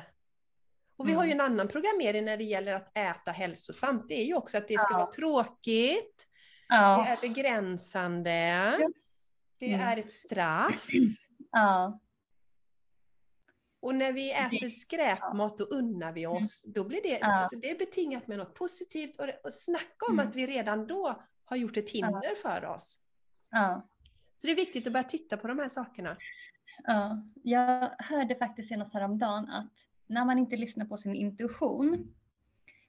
Och 0.96 1.10
vi 1.10 1.14
har 1.14 1.26
ju 1.26 1.32
en 1.32 1.42
annan 1.42 1.68
programmering 1.68 2.26
när 2.26 2.38
det 2.38 2.44
gäller 2.44 2.74
att 2.74 2.98
äta 2.98 3.32
hälsosamt. 3.32 4.06
Det 4.08 4.22
är 4.22 4.26
ju 4.26 4.36
också 4.36 4.58
att 4.58 4.68
det 4.68 4.80
ska 4.80 4.94
ja. 4.94 4.98
vara 4.98 5.12
tråkigt, 5.12 6.28
ja. 6.68 7.04
det 7.06 7.28
är 7.28 7.30
begränsande, 7.30 8.78
det 9.60 9.74
är 9.74 9.98
ett 9.98 10.12
straff. 10.12 10.88
Ja. 11.52 12.00
Och 13.82 13.96
när 13.96 14.14
vi 14.14 14.32
äter 14.32 14.70
skräpmat 14.70 15.58
då 15.58 15.64
unnar 15.64 16.12
vi 16.12 16.28
oss. 16.28 16.64
Då 16.66 16.84
blir 16.84 17.02
det, 17.02 17.20
ja. 17.22 17.50
det 17.62 17.72
är 17.72 17.78
betingat 17.78 18.28
med 18.28 18.38
något 18.38 18.54
positivt. 18.54 19.20
Och, 19.20 19.26
och 19.44 19.54
snacka 19.54 20.06
om 20.10 20.14
mm. 20.14 20.28
att 20.28 20.36
vi 20.36 20.48
redan 20.48 20.88
då 20.88 21.24
har 21.46 21.58
gjort 21.58 21.78
ett 21.78 21.90
hinder 21.90 22.36
för 22.42 22.66
oss. 22.66 23.00
Ja. 23.50 23.88
Så 24.36 24.48
det 24.48 24.54
är 24.54 24.56
viktigt 24.56 24.88
att 24.88 24.94
börja 24.94 25.04
titta 25.04 25.38
på 25.38 25.48
de 25.48 25.60
här 25.60 25.70
sakerna. 25.70 26.18
Ja, 26.84 27.24
jag 27.44 27.92
hörde 28.00 28.36
faktiskt 28.36 28.70
senast 28.70 28.94
häromdagen 28.94 29.50
att 29.50 29.74
när 30.08 30.26
man 30.26 30.40
inte 30.40 30.58
lyssnar 30.58 30.86
på 30.86 30.98
sin 30.98 31.16
intuition 31.16 32.14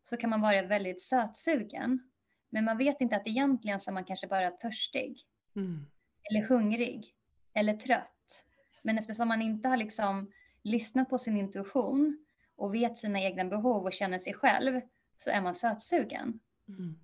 så 0.05 0.17
kan 0.17 0.31
man 0.31 0.41
vara 0.41 0.63
väldigt 0.63 1.03
sötsugen. 1.03 2.11
Men 2.51 2.65
man 2.65 2.79
vet 2.79 3.01
inte 3.01 3.17
att 3.17 3.27
egentligen 3.27 3.81
så 3.81 3.91
är 3.91 3.93
man 3.93 4.05
kanske 4.05 4.27
bara 4.27 4.51
törstig. 4.51 5.21
Mm. 5.57 5.87
Eller 6.31 6.47
hungrig. 6.47 7.15
Eller 7.55 7.75
trött. 7.75 8.45
Men 8.83 8.99
eftersom 8.99 9.29
man 9.29 9.43
inte 9.43 9.69
har 9.69 9.77
liksom 9.77 10.31
lyssnat 10.63 11.09
på 11.09 11.19
sin 11.19 11.37
intuition 11.37 12.27
och 12.57 12.75
vet 12.75 12.99
sina 12.99 13.21
egna 13.21 13.45
behov 13.45 13.85
och 13.85 13.93
känner 13.93 14.19
sig 14.19 14.35
själv 14.35 14.81
så 15.17 15.31
är 15.31 15.41
man 15.41 15.55
sötsugen. 15.55 16.41
Mm. 16.69 17.01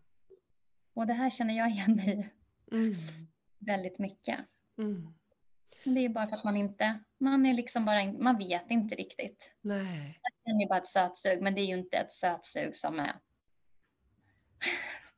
Och 0.94 1.06
det 1.06 1.12
här 1.12 1.30
känner 1.30 1.58
jag 1.58 1.70
igen 1.70 1.96
mig 1.96 2.34
mm. 2.72 2.94
väldigt 3.58 3.98
mycket. 3.98 4.38
Mm. 4.78 5.14
Det 5.84 6.04
är 6.04 6.08
bara 6.08 6.28
för 6.28 6.36
att 6.36 6.44
man 6.44 6.56
inte, 6.56 7.00
man 7.18 7.46
är 7.46 7.54
liksom 7.54 7.84
bara, 7.84 8.12
man 8.12 8.38
vet 8.38 8.70
inte 8.70 8.94
riktigt. 8.94 9.52
Nej. 9.60 10.20
Man 10.22 10.32
känner 10.44 10.68
bara 10.68 10.78
ett 10.78 10.86
sötsug, 10.86 11.42
men 11.42 11.54
det 11.54 11.60
är 11.60 11.66
ju 11.66 11.74
inte 11.74 11.96
ett 11.96 12.12
sötsug 12.12 12.76
som 12.76 12.98
är, 12.98 13.12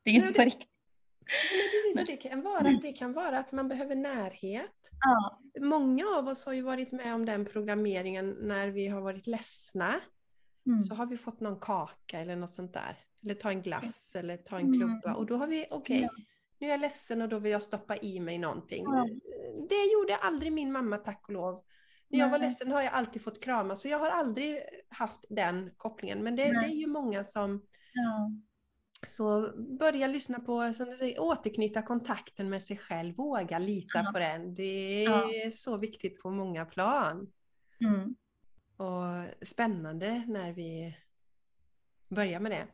det 0.02 0.10
är 0.10 0.14
ju 0.14 0.20
inte 0.20 0.32
på 0.32 0.44
riktigt. 0.44 0.68
Men 1.52 1.70
precis, 1.70 1.96
men, 1.96 2.06
det, 2.06 2.16
kan 2.16 2.42
vara, 2.42 2.78
det 2.82 2.92
kan 2.92 3.12
vara 3.12 3.38
att 3.38 3.52
man 3.52 3.68
behöver 3.68 3.94
närhet. 3.94 4.90
Ja. 5.00 5.40
Många 5.60 6.06
av 6.06 6.28
oss 6.28 6.46
har 6.46 6.52
ju 6.52 6.62
varit 6.62 6.92
med 6.92 7.14
om 7.14 7.24
den 7.24 7.44
programmeringen 7.44 8.36
när 8.40 8.68
vi 8.68 8.88
har 8.88 9.00
varit 9.00 9.26
ledsna. 9.26 10.00
Mm. 10.66 10.84
Så 10.84 10.94
har 10.94 11.06
vi 11.06 11.16
fått 11.16 11.40
någon 11.40 11.60
kaka 11.60 12.20
eller 12.20 12.36
något 12.36 12.52
sånt 12.52 12.74
där. 12.74 12.96
Eller 13.22 13.34
ta 13.34 13.50
en 13.50 13.62
glass 13.62 14.12
eller 14.14 14.36
ta 14.36 14.58
en 14.58 14.72
klubba. 14.72 15.08
Mm. 15.08 15.16
Och 15.16 15.26
då 15.26 15.36
har 15.36 15.46
vi, 15.46 15.66
okej, 15.70 15.76
okay, 15.76 16.00
ja. 16.00 16.10
nu 16.58 16.66
är 16.66 16.70
jag 16.70 16.80
ledsen 16.80 17.22
och 17.22 17.28
då 17.28 17.38
vill 17.38 17.52
jag 17.52 17.62
stoppa 17.62 17.96
i 17.96 18.20
mig 18.20 18.38
någonting. 18.38 18.84
Ja 18.84 19.06
det 19.70 19.92
gjorde 19.92 20.16
aldrig 20.16 20.52
min 20.52 20.72
mamma 20.72 20.96
tack 20.96 21.24
och 21.28 21.34
lov. 21.34 21.62
När 22.08 22.18
jag 22.18 22.30
var 22.30 22.38
ledsen 22.38 22.72
har 22.72 22.82
jag 22.82 22.92
alltid 22.92 23.22
fått 23.22 23.44
krama, 23.44 23.76
så 23.76 23.88
jag 23.88 23.98
har 23.98 24.10
aldrig 24.10 24.62
haft 24.88 25.24
den 25.28 25.70
kopplingen. 25.76 26.22
Men 26.22 26.36
det, 26.36 26.42
det 26.42 26.66
är 26.66 26.74
ju 26.74 26.86
många 26.86 27.24
som 27.24 27.62
ja. 27.92 28.30
Så 29.06 29.52
börja 29.78 30.06
lyssna 30.06 30.40
på, 30.40 30.72
som 30.72 30.90
du 30.90 30.96
säger, 30.96 31.20
återknyta 31.20 31.82
kontakten 31.82 32.50
med 32.50 32.62
sig 32.62 32.78
själv, 32.78 33.16
våga 33.16 33.58
lita 33.58 33.98
ja. 34.04 34.10
på 34.12 34.18
den. 34.18 34.54
Det 34.54 35.04
är 35.04 35.44
ja. 35.44 35.50
så 35.52 35.76
viktigt 35.76 36.22
på 36.22 36.30
många 36.30 36.64
plan. 36.64 37.32
Mm. 37.84 38.14
Och 38.76 39.46
spännande 39.46 40.24
när 40.28 40.52
vi 40.52 40.96
börjar 42.08 42.40
med 42.40 42.52
det. 42.52 42.66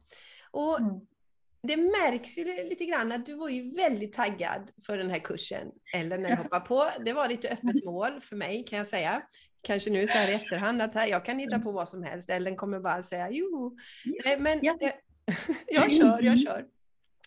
Och 0.50 0.80
mm 0.80 1.00
det 1.66 1.76
märks 1.76 2.38
ju 2.38 2.44
lite 2.44 2.84
grann 2.84 3.12
att 3.12 3.26
du 3.26 3.34
var 3.34 3.48
ju 3.48 3.70
väldigt 3.70 4.12
taggad 4.12 4.70
för 4.86 4.98
den 4.98 5.10
här 5.10 5.18
kursen. 5.18 5.68
Eller 5.94 6.18
när 6.18 6.30
du 6.30 6.36
hoppade 6.36 6.64
på. 6.64 6.88
Det 7.04 7.12
var 7.12 7.28
lite 7.28 7.48
öppet 7.48 7.84
mål 7.84 8.20
för 8.20 8.36
mig 8.36 8.64
kan 8.64 8.76
jag 8.76 8.86
säga. 8.86 9.22
Kanske 9.62 9.90
nu 9.90 10.06
så 10.06 10.18
här 10.18 10.30
i 10.30 10.34
efterhand 10.34 10.82
att 10.82 10.94
här, 10.94 11.06
jag 11.06 11.24
kan 11.24 11.38
hitta 11.38 11.58
på 11.58 11.72
vad 11.72 11.88
som 11.88 12.02
helst. 12.02 12.30
Ellen 12.30 12.56
kommer 12.56 12.80
bara 12.80 13.02
säga 13.02 13.30
jo. 13.30 13.76
Nej, 14.24 14.40
men 14.40 14.60
det, 14.60 14.92
jag 15.66 15.92
kör, 15.92 16.22
jag 16.22 16.40
kör. 16.40 16.66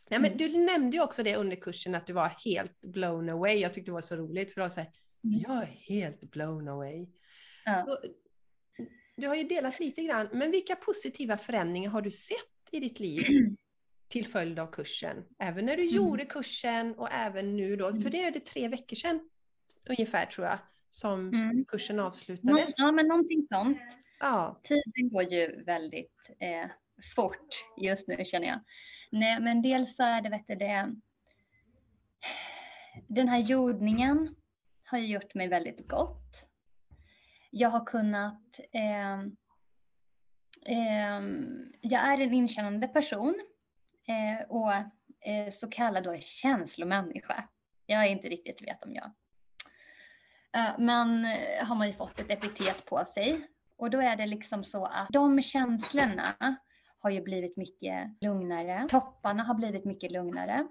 Nej, 0.10 0.20
men 0.20 0.38
du 0.38 0.58
nämnde 0.58 0.98
ju 0.98 1.04
också 1.04 1.24
det 1.24 1.36
under 1.36 1.56
kursen 1.56 1.96
att 1.96 2.08
du 2.08 2.14
var 2.14 2.32
helt 2.46 2.82
blown 2.82 3.30
away. 3.30 3.58
Jag 3.58 3.74
tyckte 3.74 3.92
det 3.92 3.94
var 3.94 4.02
så 4.02 4.16
roligt 4.16 4.54
för 4.54 4.62
att 4.62 4.72
säga 4.72 4.88
mm. 5.24 5.40
jag 5.48 5.58
är 5.58 5.66
helt 5.66 6.32
blown 6.32 6.68
away. 6.68 7.08
Ja. 7.66 7.86
Så, 7.86 8.00
du 9.16 9.28
har 9.28 9.36
ju 9.36 9.44
delat 9.44 9.80
lite 9.80 10.04
grann, 10.04 10.30
men 10.32 10.52
vilka 10.52 10.76
positiva 10.76 11.38
förändringar 11.38 11.90
har 11.90 12.02
du 12.02 12.12
sett 12.12 12.38
i 12.72 12.80
ditt 12.80 13.00
liv 13.00 13.24
till 14.08 14.28
följd 14.28 14.60
av 14.60 14.72
kursen. 14.72 15.24
Även 15.40 15.66
när 15.66 15.78
du 15.78 15.84
mm. 15.84 15.96
gjorde 15.96 16.26
kursen 16.26 16.94
och 16.96 17.12
även 17.12 17.56
nu 17.56 17.76
då, 17.76 17.88
för 17.88 17.98
mm. 17.98 18.12
det 18.12 18.24
är 18.24 18.32
det 18.32 18.40
tre 18.40 18.68
veckor 18.68 18.96
sedan 18.96 19.30
ungefär 19.90 20.26
tror 20.26 20.48
jag, 20.48 20.60
som 20.90 21.30
mm. 21.30 21.66
kursen 21.66 22.00
avslutades. 22.00 22.74
Ja, 22.78 22.92
men 22.92 23.08
någonting 23.08 23.48
sånt. 23.54 23.82
Ja. 24.20 24.62
Tiden 24.64 25.10
går 25.10 25.24
ju 25.24 25.64
väldigt, 25.64 26.30
eh, 26.40 26.70
fort 27.16 27.66
just 27.78 28.08
nu 28.08 28.26
känner 28.26 28.48
jag. 28.48 28.60
Nej, 29.12 29.40
men 29.42 29.62
dels 29.62 29.96
så 29.96 30.04
är 30.04 30.22
det, 30.22 30.30
vet 30.30 30.48
du, 30.48 30.56
det, 30.56 30.96
den 33.08 33.28
här 33.28 33.40
jordningen 33.40 34.36
har 34.84 34.98
gjort 34.98 35.36
mig 35.36 35.48
väldigt 35.48 35.88
gott. 35.88 36.48
Jag 37.52 37.70
har 37.70 37.86
kunnat, 37.86 38.60
eh, 38.72 39.20
eh, 40.66 41.22
jag 41.82 42.02
är 42.14 42.22
en 42.22 42.34
inkännande 42.34 42.88
person 42.88 43.36
eh, 44.08 44.48
och 44.50 44.74
eh, 45.26 45.50
så 45.52 45.70
kallad 45.70 46.04
då 46.04 46.18
känslomänniska. 46.20 47.50
Jag 47.86 48.06
är 48.06 48.10
inte 48.10 48.30
riktigt 48.30 48.68
vet 48.68 48.84
om 48.84 48.96
jag. 48.96 49.12
Eh, 50.54 50.80
men 50.80 51.26
eh, 51.26 51.66
har 51.66 51.76
man 51.76 51.88
ju 51.88 51.94
fått 51.94 52.20
ett 52.20 52.32
epitet 52.32 52.86
på 52.86 53.06
sig 53.06 53.48
och 53.78 53.90
då 53.90 54.02
är 54.02 54.16
det 54.16 54.26
liksom 54.26 54.64
så 54.64 54.86
att 54.86 55.08
de 55.10 55.42
känslorna 55.42 56.36
har 57.00 57.10
ju 57.10 57.22
blivit 57.22 57.58
mycket 57.58 58.08
lugnare. 58.22 58.88
Topparna 58.90 59.44
har 59.44 59.54
blivit 59.54 59.86
mycket 59.86 60.12
lugnare. 60.12 60.68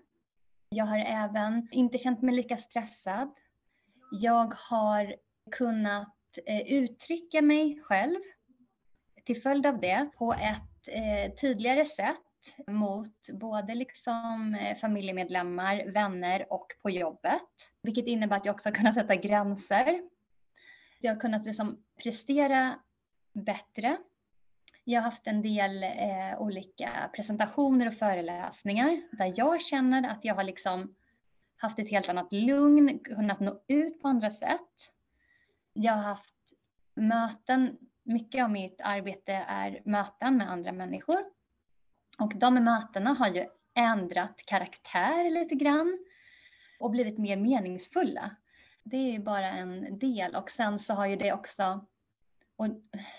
Jag 0.69 0.85
har 0.85 0.99
även 0.99 1.69
inte 1.73 1.99
känt 1.99 2.23
mig 2.23 2.35
lika 2.35 2.57
stressad. 2.57 3.31
Jag 4.11 4.55
har 4.55 5.15
kunnat 5.51 6.15
eh, 6.47 6.73
uttrycka 6.73 7.43
mig 7.43 7.81
själv 7.83 8.21
till 9.25 9.43
följd 9.43 9.67
av 9.67 9.81
det 9.81 10.09
på 10.19 10.33
ett 10.33 10.89
eh, 10.89 11.35
tydligare 11.35 11.85
sätt 11.85 12.21
mot 12.67 13.29
både 13.33 13.75
liksom 13.75 14.55
eh, 14.61 14.77
familjemedlemmar, 14.77 15.93
vänner 15.93 16.47
och 16.53 16.67
på 16.83 16.91
jobbet. 16.91 17.43
Vilket 17.83 18.07
innebär 18.07 18.37
att 18.37 18.47
jag 18.47 18.55
också 18.55 18.69
har 18.69 18.75
kunnat 18.75 18.95
sätta 18.95 19.17
gränser. 19.17 20.03
Jag 21.01 21.15
har 21.15 21.21
kunnat 21.21 21.47
liksom 21.47 21.85
prestera 22.03 22.79
bättre. 23.33 23.97
Jag 24.91 25.01
har 25.01 25.11
haft 25.11 25.27
en 25.27 25.43
del 25.43 25.83
eh, 25.83 26.41
olika 26.41 27.11
presentationer 27.15 27.87
och 27.87 27.95
föreläsningar 27.95 29.03
där 29.13 29.33
jag 29.37 29.63
känner 29.63 30.11
att 30.11 30.25
jag 30.25 30.35
har 30.35 30.45
liksom 30.45 30.95
haft 31.57 31.79
ett 31.79 31.91
helt 31.91 32.09
annat 32.09 32.33
lugn, 32.33 32.99
kunnat 32.99 33.41
nå 33.41 33.61
ut 33.67 34.03
på 34.03 34.09
andra 34.09 34.31
sätt. 34.31 34.93
Jag 35.73 35.93
har 35.93 36.03
haft 36.03 36.35
möten, 36.95 37.79
mycket 38.03 38.45
av 38.45 38.51
mitt 38.51 38.81
arbete 38.85 39.45
är 39.49 39.83
möten 39.85 40.37
med 40.37 40.51
andra 40.51 40.73
människor. 40.73 41.25
Och 42.19 42.33
de 42.37 42.55
mötena 42.55 43.13
har 43.15 43.29
ju 43.29 43.45
ändrat 43.75 44.43
karaktär 44.47 45.31
lite 45.31 45.55
grann 45.55 45.99
och 46.81 46.91
blivit 46.91 47.19
mer 47.19 47.37
meningsfulla. 47.37 48.37
Det 48.85 48.97
är 48.97 49.13
ju 49.13 49.19
bara 49.19 49.49
en 49.49 49.99
del 49.99 50.37
och 50.37 50.51
sen 50.51 50.79
så 50.79 50.95
har 50.95 51.07
ju 51.07 51.17
det 51.17 51.33
också 51.33 51.87
och 52.59 52.67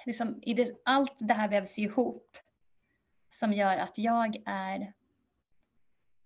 liksom 0.05 0.39
i 0.41 0.53
det, 0.53 0.81
allt 0.85 1.15
det 1.17 1.33
här 1.33 1.49
vävs 1.49 1.79
ihop 1.79 2.37
som 3.29 3.53
gör 3.53 3.77
att 3.77 3.97
jag 3.97 4.43
är... 4.45 4.93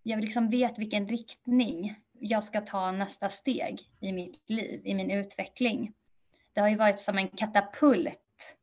Jag 0.03 0.21
liksom 0.21 0.49
vet 0.49 0.79
vilken 0.79 1.07
riktning 1.07 2.01
jag 2.11 2.43
ska 2.43 2.61
ta 2.61 2.91
nästa 2.91 3.29
steg 3.29 3.81
i 3.99 4.11
mitt 4.11 4.49
liv, 4.49 4.81
i 4.85 4.95
min 4.95 5.11
utveckling. 5.11 5.93
Det 6.53 6.61
har 6.61 6.69
ju 6.69 6.75
varit 6.75 6.99
som 6.99 7.17
en 7.17 7.27
katapult 7.27 8.57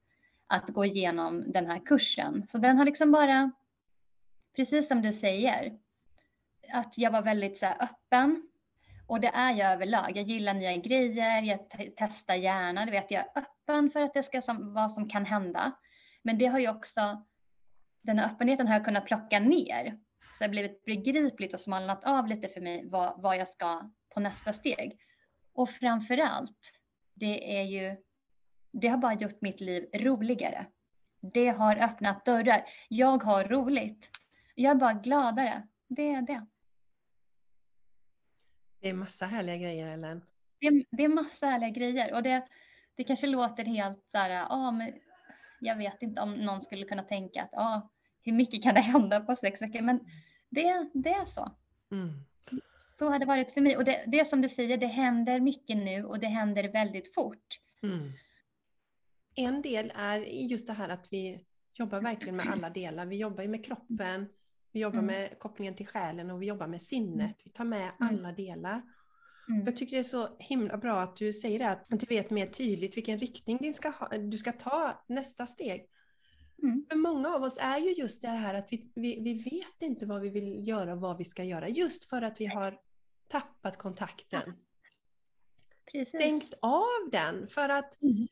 att 0.46 0.68
gå 0.68 0.84
igenom 0.84 1.52
den 1.52 1.66
här 1.66 1.86
kursen. 1.86 2.46
Så 2.46 2.58
den 2.58 2.78
har 2.78 2.84
liksom 2.84 3.12
bara, 3.12 3.50
precis 4.56 4.88
som 4.88 5.02
du 5.02 5.12
säger, 5.12 5.78
att 6.72 6.98
jag 6.98 7.10
var 7.10 7.22
väldigt 7.22 7.58
så 7.58 7.66
öppen. 7.66 8.49
Och 9.10 9.20
det 9.20 9.28
är 9.34 9.52
jag 9.52 9.72
överlag. 9.72 10.16
Jag 10.16 10.24
gillar 10.24 10.54
nya 10.54 10.76
grejer, 10.76 11.42
jag 11.42 11.58
testar 11.96 12.34
gärna. 12.34 12.84
Du 12.84 12.90
vet, 12.90 13.10
jag 13.10 13.20
är 13.20 13.42
öppen 13.42 13.90
för 13.90 14.00
att 14.00 14.14
det 14.14 14.22
ska 14.22 14.42
som, 14.42 14.74
vad 14.74 14.92
som 14.92 15.08
kan 15.08 15.24
hända. 15.24 15.72
Men 16.22 16.38
det 16.38 16.46
har 16.46 16.58
ju 16.58 16.70
också, 16.70 17.24
den 18.02 18.18
här 18.18 18.26
öppenheten 18.26 18.66
har 18.66 18.74
jag 18.74 18.84
kunnat 18.84 19.04
plocka 19.04 19.38
ner. 19.38 19.98
Så 20.20 20.38
det 20.38 20.44
har 20.44 20.48
blivit 20.48 20.84
begripligt 20.84 21.54
och 21.54 21.60
smalnat 21.60 22.04
av 22.04 22.26
lite 22.26 22.48
för 22.48 22.60
mig 22.60 22.88
vad, 22.88 23.22
vad 23.22 23.36
jag 23.36 23.48
ska 23.48 23.90
på 24.14 24.20
nästa 24.20 24.52
steg. 24.52 25.00
Och 25.52 25.70
framför 25.70 26.18
allt, 26.18 26.72
det 27.14 27.58
är 27.58 27.64
ju, 27.64 27.96
det 28.72 28.88
har 28.88 28.98
bara 28.98 29.14
gjort 29.14 29.40
mitt 29.40 29.60
liv 29.60 29.88
roligare. 29.94 30.66
Det 31.20 31.48
har 31.48 31.76
öppnat 31.76 32.24
dörrar. 32.24 32.64
Jag 32.88 33.22
har 33.22 33.44
roligt. 33.44 34.10
Jag 34.54 34.70
är 34.70 34.74
bara 34.74 34.92
gladare. 34.92 35.68
Det 35.88 36.12
är 36.12 36.22
det. 36.22 36.46
Det 38.80 38.88
är 38.88 38.92
massa 38.92 39.26
härliga 39.26 39.56
grejer, 39.56 39.86
Ellen. 39.86 40.22
Det 40.60 40.66
är, 40.66 40.84
det 40.90 41.04
är 41.04 41.08
massa 41.08 41.46
härliga 41.46 41.70
grejer 41.70 42.14
och 42.14 42.22
det, 42.22 42.46
det 42.94 43.04
kanske 43.04 43.26
låter 43.26 43.64
helt 43.64 44.04
så 44.12 44.18
här, 44.18 44.30
ja, 44.30 44.70
men 44.70 44.92
jag 45.60 45.76
vet 45.76 46.02
inte 46.02 46.20
om 46.20 46.34
någon 46.34 46.60
skulle 46.60 46.84
kunna 46.84 47.02
tänka 47.02 47.42
att 47.42 47.50
ja, 47.52 47.90
hur 48.22 48.32
mycket 48.32 48.62
kan 48.62 48.74
det 48.74 48.80
hända 48.80 49.20
på 49.20 49.36
sex 49.36 49.62
veckor? 49.62 49.80
Men 49.80 50.00
det, 50.48 50.90
det 50.94 51.10
är 51.10 51.24
så. 51.24 51.52
Mm. 51.90 52.24
Så 52.98 53.08
har 53.08 53.18
det 53.18 53.26
varit 53.26 53.50
för 53.50 53.60
mig. 53.60 53.76
Och 53.76 53.84
det, 53.84 54.04
det 54.06 54.24
som 54.24 54.40
du 54.40 54.48
säger, 54.48 54.76
det 54.76 54.86
händer 54.86 55.40
mycket 55.40 55.76
nu 55.76 56.04
och 56.04 56.18
det 56.18 56.26
händer 56.26 56.68
väldigt 56.68 57.14
fort. 57.14 57.60
Mm. 57.82 58.12
En 59.34 59.62
del 59.62 59.92
är 59.96 60.18
just 60.20 60.66
det 60.66 60.72
här 60.72 60.88
att 60.88 61.06
vi 61.10 61.44
jobbar 61.74 62.00
verkligen 62.00 62.36
med 62.36 62.46
alla 62.46 62.70
delar. 62.70 63.06
Vi 63.06 63.16
jobbar 63.16 63.42
ju 63.42 63.48
med 63.48 63.64
kroppen, 63.64 64.28
vi 64.72 64.80
jobbar 64.80 64.98
mm. 64.98 65.06
med 65.06 65.38
kopplingen 65.38 65.74
till 65.74 65.86
själen 65.86 66.30
och 66.30 66.42
vi 66.42 66.46
jobbar 66.46 66.66
med 66.66 66.82
sinnet. 66.82 67.20
Mm. 67.20 67.34
Vi 67.44 67.50
tar 67.50 67.64
med 67.64 67.90
mm. 68.00 68.08
alla 68.08 68.32
delar. 68.32 68.82
Mm. 69.48 69.64
Jag 69.66 69.76
tycker 69.76 69.96
det 69.96 70.00
är 70.00 70.04
så 70.04 70.28
himla 70.38 70.76
bra 70.76 71.00
att 71.00 71.16
du 71.16 71.32
säger 71.32 71.58
det, 71.58 71.70
att 71.70 71.86
du 71.90 72.06
vet 72.06 72.30
mer 72.30 72.46
tydligt 72.46 72.96
vilken 72.96 73.18
riktning 73.18 73.58
du 73.60 73.72
ska, 73.72 73.88
ha, 73.88 74.08
du 74.08 74.38
ska 74.38 74.52
ta 74.52 75.04
nästa 75.06 75.46
steg. 75.46 75.86
Mm. 76.62 76.86
För 76.90 76.96
många 76.96 77.34
av 77.34 77.42
oss 77.42 77.58
är 77.60 77.78
ju 77.78 77.92
just 77.92 78.22
det 78.22 78.28
här 78.28 78.54
att 78.54 78.66
vi, 78.70 78.92
vi, 78.94 79.20
vi 79.20 79.34
vet 79.34 79.90
inte 79.90 80.06
vad 80.06 80.20
vi 80.20 80.28
vill 80.28 80.68
göra 80.68 80.92
och 80.92 81.00
vad 81.00 81.18
vi 81.18 81.24
ska 81.24 81.44
göra. 81.44 81.68
Just 81.68 82.04
för 82.04 82.22
att 82.22 82.40
vi 82.40 82.46
har 82.46 82.78
tappat 83.28 83.76
kontakten. 83.76 84.52
Precis. 85.92 86.08
Stängt 86.08 86.54
av 86.62 87.10
den. 87.12 87.46
För 87.46 87.68
att 87.68 88.02
mm. 88.02 88.28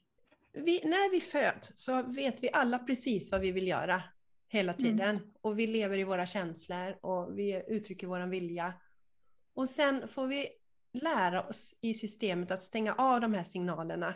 vi, 0.52 0.80
när 0.84 1.10
vi 1.10 1.20
föds 1.20 1.72
så 1.74 2.02
vet 2.02 2.42
vi 2.42 2.50
alla 2.52 2.78
precis 2.78 3.30
vad 3.30 3.40
vi 3.40 3.52
vill 3.52 3.68
göra 3.68 4.02
hela 4.48 4.72
mm. 4.72 4.84
tiden. 4.84 5.16
Mm. 5.16 5.32
Och 5.40 5.58
vi 5.58 5.66
lever 5.66 5.98
i 5.98 6.04
våra 6.04 6.26
känslor 6.26 6.98
och 7.00 7.38
vi 7.38 7.62
uttrycker 7.68 8.06
vår 8.06 8.26
vilja. 8.26 8.74
Och 9.54 9.68
sen 9.68 10.08
får 10.08 10.26
vi 10.26 10.48
lära 10.92 11.42
oss 11.42 11.74
i 11.80 11.94
systemet 11.94 12.50
att 12.50 12.62
stänga 12.62 12.94
av 12.94 13.20
de 13.20 13.34
här 13.34 13.44
signalerna. 13.44 14.14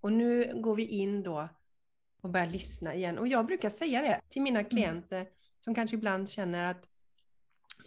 Och 0.00 0.12
nu 0.12 0.60
går 0.62 0.76
vi 0.76 0.86
in 0.86 1.22
då 1.22 1.48
och 2.20 2.30
börjar 2.30 2.46
lyssna 2.46 2.94
igen. 2.94 3.18
Och 3.18 3.28
jag 3.28 3.46
brukar 3.46 3.70
säga 3.70 4.02
det 4.02 4.20
till 4.28 4.42
mina 4.42 4.60
mm. 4.60 4.70
klienter 4.70 5.20
mm. 5.20 5.32
som 5.60 5.74
kanske 5.74 5.96
ibland 5.96 6.30
känner 6.30 6.70
att 6.70 6.84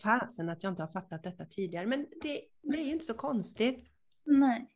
fasen 0.04 0.50
att 0.50 0.64
jag 0.64 0.72
inte 0.72 0.84
har 0.84 0.92
fattat 0.92 1.24
detta 1.24 1.46
tidigare. 1.46 1.88
Men 1.88 2.08
det, 2.22 2.42
det 2.62 2.78
är 2.78 2.86
ju 2.86 2.92
inte 2.92 3.06
så 3.06 3.14
konstigt. 3.14 3.90
Nej. 4.24 4.70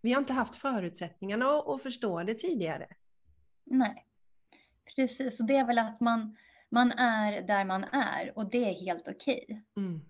Vi 0.00 0.12
har 0.12 0.20
inte 0.20 0.32
haft 0.32 0.54
förutsättningarna 0.54 1.46
att, 1.46 1.68
att 1.68 1.82
förstå 1.82 2.22
det 2.22 2.34
tidigare. 2.34 2.86
Nej. 3.64 4.07
Precis, 4.96 5.40
och 5.40 5.46
det 5.46 5.56
är 5.56 5.64
väl 5.64 5.78
att 5.78 6.00
man, 6.00 6.36
man 6.68 6.92
är 6.92 7.42
där 7.42 7.64
man 7.64 7.84
är 7.84 8.38
och 8.38 8.50
det 8.50 8.64
är 8.70 8.74
helt 8.74 9.08
okej. 9.08 9.44
Okay. 9.48 9.60
Mm. 9.76 10.00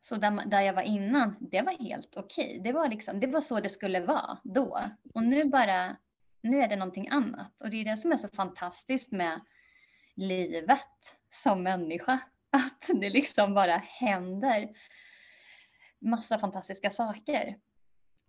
Så 0.00 0.16
där, 0.16 0.46
där 0.46 0.60
jag 0.60 0.74
var 0.74 0.82
innan, 0.82 1.36
det 1.40 1.62
var 1.62 1.72
helt 1.72 2.16
okej. 2.16 2.46
Okay. 2.46 2.60
Det, 2.60 2.72
var 2.72 2.88
liksom, 2.88 3.20
det 3.20 3.26
var 3.26 3.40
så 3.40 3.60
det 3.60 3.68
skulle 3.68 4.00
vara 4.00 4.38
då. 4.44 4.80
Och 5.14 5.22
nu 5.22 5.44
bara, 5.44 5.96
nu 6.40 6.62
är 6.62 6.68
det 6.68 6.76
någonting 6.76 7.08
annat. 7.08 7.60
Och 7.60 7.70
det 7.70 7.76
är 7.76 7.84
det 7.84 7.96
som 7.96 8.12
är 8.12 8.16
så 8.16 8.28
fantastiskt 8.28 9.12
med 9.12 9.40
livet 10.16 11.16
som 11.30 11.62
människa. 11.62 12.20
Att 12.50 12.90
det 13.00 13.10
liksom 13.10 13.54
bara 13.54 13.76
händer 13.76 14.68
massa 15.98 16.38
fantastiska 16.38 16.90
saker 16.90 17.56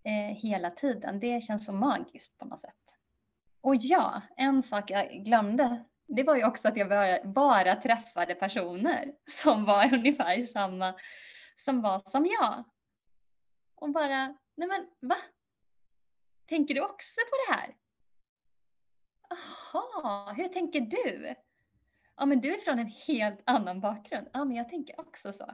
eh, 0.04 0.36
hela 0.38 0.70
tiden. 0.70 1.20
Det 1.20 1.44
känns 1.44 1.66
så 1.66 1.74
magiskt 1.74 2.38
på 2.38 2.46
något 2.46 2.62
sätt. 2.62 2.81
Och 3.62 3.76
ja, 3.76 4.21
en 4.38 4.63
sak 4.63 4.89
jag 4.89 5.10
glömde, 5.26 5.84
det 6.08 6.24
var 6.24 6.36
ju 6.36 6.45
också 6.45 6.67
att 6.67 6.78
jag 6.78 6.89
bara, 6.89 7.24
bara 7.24 7.76
träffade 7.76 8.36
personer 8.36 9.13
som 9.28 9.65
var 9.65 9.94
ungefär 9.94 10.46
samma 10.46 10.94
som 11.58 11.81
var 11.81 12.00
som 12.00 12.25
jag. 12.25 12.63
Och 13.75 13.92
bara, 13.92 14.36
nej 14.56 14.67
men 14.67 14.88
va? 15.00 15.17
Tänker 16.46 16.75
du 16.75 16.81
också 16.81 17.21
på 17.29 17.36
det 17.48 17.54
här? 17.54 17.75
Jaha, 19.29 20.33
hur 20.33 20.48
tänker 20.48 20.81
du? 20.81 21.36
Ja, 22.17 22.25
men 22.25 22.42
du 22.42 22.54
är 22.54 22.60
från 22.60 22.79
en 22.79 22.92
helt 23.08 23.42
annan 23.46 23.81
bakgrund. 23.81 24.27
Ja, 24.33 24.46
men 24.46 24.58
jag 24.58 24.69
tänker 24.69 25.00
också 25.00 25.33
så. 25.33 25.52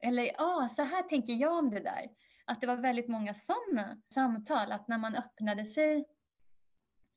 Eller 0.00 0.24
ja, 0.38 0.68
så 0.76 0.82
här 0.82 1.02
tänker 1.02 1.32
jag 1.32 1.58
om 1.58 1.70
det 1.70 1.80
där. 1.80 2.10
Att 2.44 2.60
det 2.60 2.66
var 2.66 2.76
väldigt 2.76 3.08
många 3.08 3.34
sådana 3.34 3.96
samtal, 4.14 4.72
att 4.72 4.88
när 4.88 4.98
man 4.98 5.14
öppnade 5.14 5.66
sig 5.66 6.04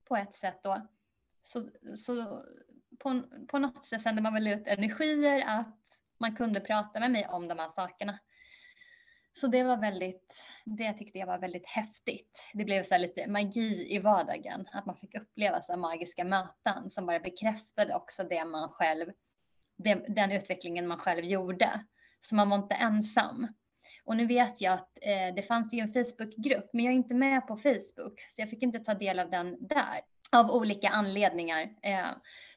på 0.08 0.16
ett 0.16 0.36
sätt 0.36 0.60
då, 0.64 0.88
så, 1.42 1.70
så 1.96 2.44
på, 3.00 3.24
på 3.48 3.60
något 3.60 3.86
sätt 3.86 4.02
sände 4.02 4.22
man 4.22 4.34
väl 4.34 4.48
ut 4.48 4.68
energier 4.68 5.44
att 5.48 5.78
man 6.20 6.36
kunde 6.36 6.60
prata 6.60 7.00
med 7.00 7.12
mig 7.12 7.28
om 7.28 7.48
de 7.48 7.60
här 7.60 7.70
sakerna. 7.70 8.20
Så 9.34 9.48
det 9.48 9.64
var 9.64 9.78
väldigt, 9.78 10.34
Det 10.66 10.94
tyckte 10.94 11.20
jag 11.20 11.28
var 11.28 11.40
väldigt 11.40 11.68
häftigt. 11.68 12.40
Det 12.54 12.66
blev 12.66 12.84
så 12.84 12.98
lite 12.98 13.30
magi 13.30 13.96
i 13.96 14.00
vardagen, 14.00 14.68
att 14.72 14.86
man 14.86 14.96
fick 14.96 15.16
uppleva 15.16 15.62
så 15.62 15.78
magiska 15.78 16.24
möten 16.24 16.90
som 16.90 17.06
bara 17.06 17.20
bekräftade 17.20 17.96
också 17.96 18.24
det 18.24 18.46
man 18.46 18.70
själv, 18.70 19.12
det, 19.78 19.96
den 19.96 20.32
utvecklingen 20.32 20.88
man 20.88 20.98
själv 20.98 21.26
gjorde. 21.26 21.86
Så 22.22 22.36
man 22.36 22.50
var 22.50 22.58
inte 22.58 22.76
ensam. 22.76 23.48
Och 24.08 24.18
nu 24.18 24.26
vet 24.26 24.62
jag 24.62 24.74
att 24.74 24.98
eh, 25.02 25.36
det 25.36 25.42
fanns 25.42 25.74
ju 25.74 25.80
en 25.80 25.94
Facebookgrupp, 25.94 26.70
men 26.74 26.86
jag 26.86 26.92
är 26.92 26.96
inte 26.96 27.16
med 27.16 27.48
på 27.48 27.58
Facebook, 27.58 28.22
så 28.32 28.42
jag 28.42 28.50
fick 28.50 28.64
inte 28.64 28.80
ta 28.80 28.94
del 28.94 29.20
av 29.20 29.30
den 29.30 29.68
där 29.68 30.02
av 30.32 30.52
olika 30.52 30.90
anledningar. 30.90 31.70
Eh, 31.82 32.08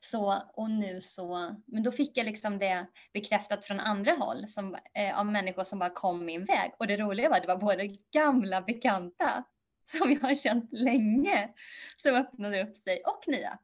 så, 0.01 0.42
och 0.55 0.70
nu 0.70 1.01
så, 1.01 1.57
men 1.66 1.82
då 1.82 1.92
fick 1.92 2.16
jag 2.16 2.24
liksom 2.24 2.59
det 2.59 2.86
bekräftat 3.12 3.64
från 3.64 3.80
andra 3.80 4.12
håll 4.12 4.48
som, 4.48 4.76
eh, 4.94 5.18
av 5.18 5.26
människor 5.26 5.64
som 5.64 5.78
bara 5.78 5.90
kom 5.90 6.24
min 6.24 6.44
väg. 6.44 6.72
Och 6.78 6.86
det 6.86 6.96
roliga 6.96 7.28
var 7.28 7.36
att 7.36 7.42
det 7.42 7.48
var 7.48 7.57
både 7.57 7.88
gamla 8.12 8.62
bekanta 8.62 9.44
som 9.84 10.12
jag 10.12 10.20
har 10.20 10.34
känt 10.34 10.72
länge 10.72 11.48
som 11.96 12.14
öppnade 12.14 12.62
upp 12.62 12.76
sig 12.76 13.03
och 13.05 13.24
nya. 13.26 13.59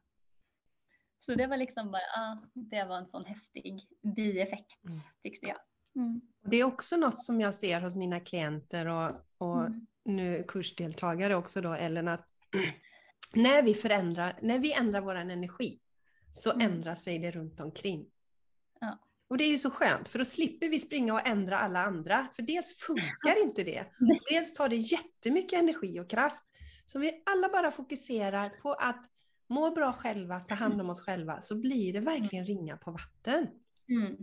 Så 1.25 1.35
det 1.35 1.47
var 1.47 1.57
liksom 1.57 1.91
bara, 1.91 2.01
ah, 2.15 2.37
det 2.53 2.83
var 2.83 2.97
en 2.97 3.07
sån 3.07 3.25
häftig 3.25 3.87
bieffekt 4.15 4.83
mm. 4.85 4.99
tyckte 5.23 5.47
jag. 5.47 5.57
Mm. 5.97 6.21
Det 6.45 6.57
är 6.57 6.63
också 6.63 6.97
något 6.97 7.23
som 7.23 7.41
jag 7.41 7.55
ser 7.55 7.81
hos 7.81 7.95
mina 7.95 8.19
klienter 8.19 8.85
och, 8.87 9.11
och 9.37 9.61
mm. 9.61 9.87
nu 10.05 10.45
kursdeltagare 10.47 11.35
också 11.35 11.61
då, 11.61 11.73
Ellen, 11.73 12.07
att 12.07 12.27
när 13.33 13.63
vi 13.63 13.73
förändrar, 13.73 14.39
när 14.41 14.59
vi 14.59 14.73
ändrar 14.73 15.01
vår 15.01 15.15
energi 15.15 15.79
så 16.31 16.51
mm. 16.51 16.71
ändrar 16.71 16.95
sig 16.95 17.19
det 17.19 17.31
runt 17.31 17.59
omkring. 17.59 18.05
Ja. 18.79 18.99
Och 19.27 19.37
det 19.37 19.43
är 19.43 19.49
ju 19.49 19.57
så 19.57 19.69
skönt, 19.69 20.09
för 20.09 20.19
då 20.19 20.25
slipper 20.25 20.69
vi 20.69 20.79
springa 20.79 21.13
och 21.13 21.27
ändra 21.27 21.59
alla 21.59 21.85
andra. 21.85 22.27
För 22.33 22.43
dels 22.43 22.77
funkar 22.77 23.43
inte 23.43 23.63
det, 23.63 23.85
dels 24.29 24.53
tar 24.53 24.69
det 24.69 24.75
jättemycket 24.75 25.59
energi 25.59 25.99
och 25.99 26.09
kraft. 26.09 26.43
Så 26.85 26.97
om 26.97 27.01
vi 27.01 27.23
alla 27.25 27.49
bara 27.49 27.71
fokuserar 27.71 28.49
på 28.49 28.73
att 28.73 29.05
må 29.49 29.71
bra 29.71 29.93
själva, 29.93 30.39
ta 30.39 30.55
hand 30.55 30.81
om 30.81 30.89
oss 30.89 31.01
själva, 31.01 31.41
så 31.41 31.55
blir 31.55 31.93
det 31.93 31.99
verkligen 31.99 32.45
ringa 32.45 32.77
på 32.77 32.91
vatten. 32.91 33.47
Mm. 33.89 34.15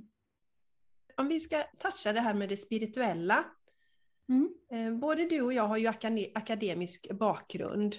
Om 1.17 1.29
vi 1.29 1.41
ska 1.41 1.63
toucha 1.79 2.13
det 2.13 2.21
här 2.21 2.35
med 2.35 2.49
det 2.49 2.57
spirituella. 2.57 3.45
Mm. 4.29 4.55
Eh, 4.71 4.99
både 5.01 5.25
du 5.25 5.43
och 5.43 5.53
jag 5.53 5.69
har 5.69 5.77
ju 5.77 5.87
akademisk 6.35 7.11
bakgrund. 7.13 7.97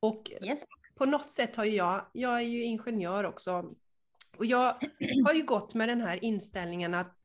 Och 0.00 0.30
yes. 0.42 0.60
på 0.94 1.06
något 1.06 1.30
sätt 1.30 1.56
har 1.56 1.64
jag, 1.64 2.06
jag 2.12 2.36
är 2.36 2.44
ju 2.44 2.62
ingenjör 2.62 3.24
också, 3.24 3.74
och 4.36 4.46
jag 4.46 4.74
har 5.26 5.34
ju 5.34 5.42
gått 5.42 5.74
med 5.74 5.88
den 5.88 6.00
här 6.00 6.24
inställningen 6.24 6.94
att 6.94 7.16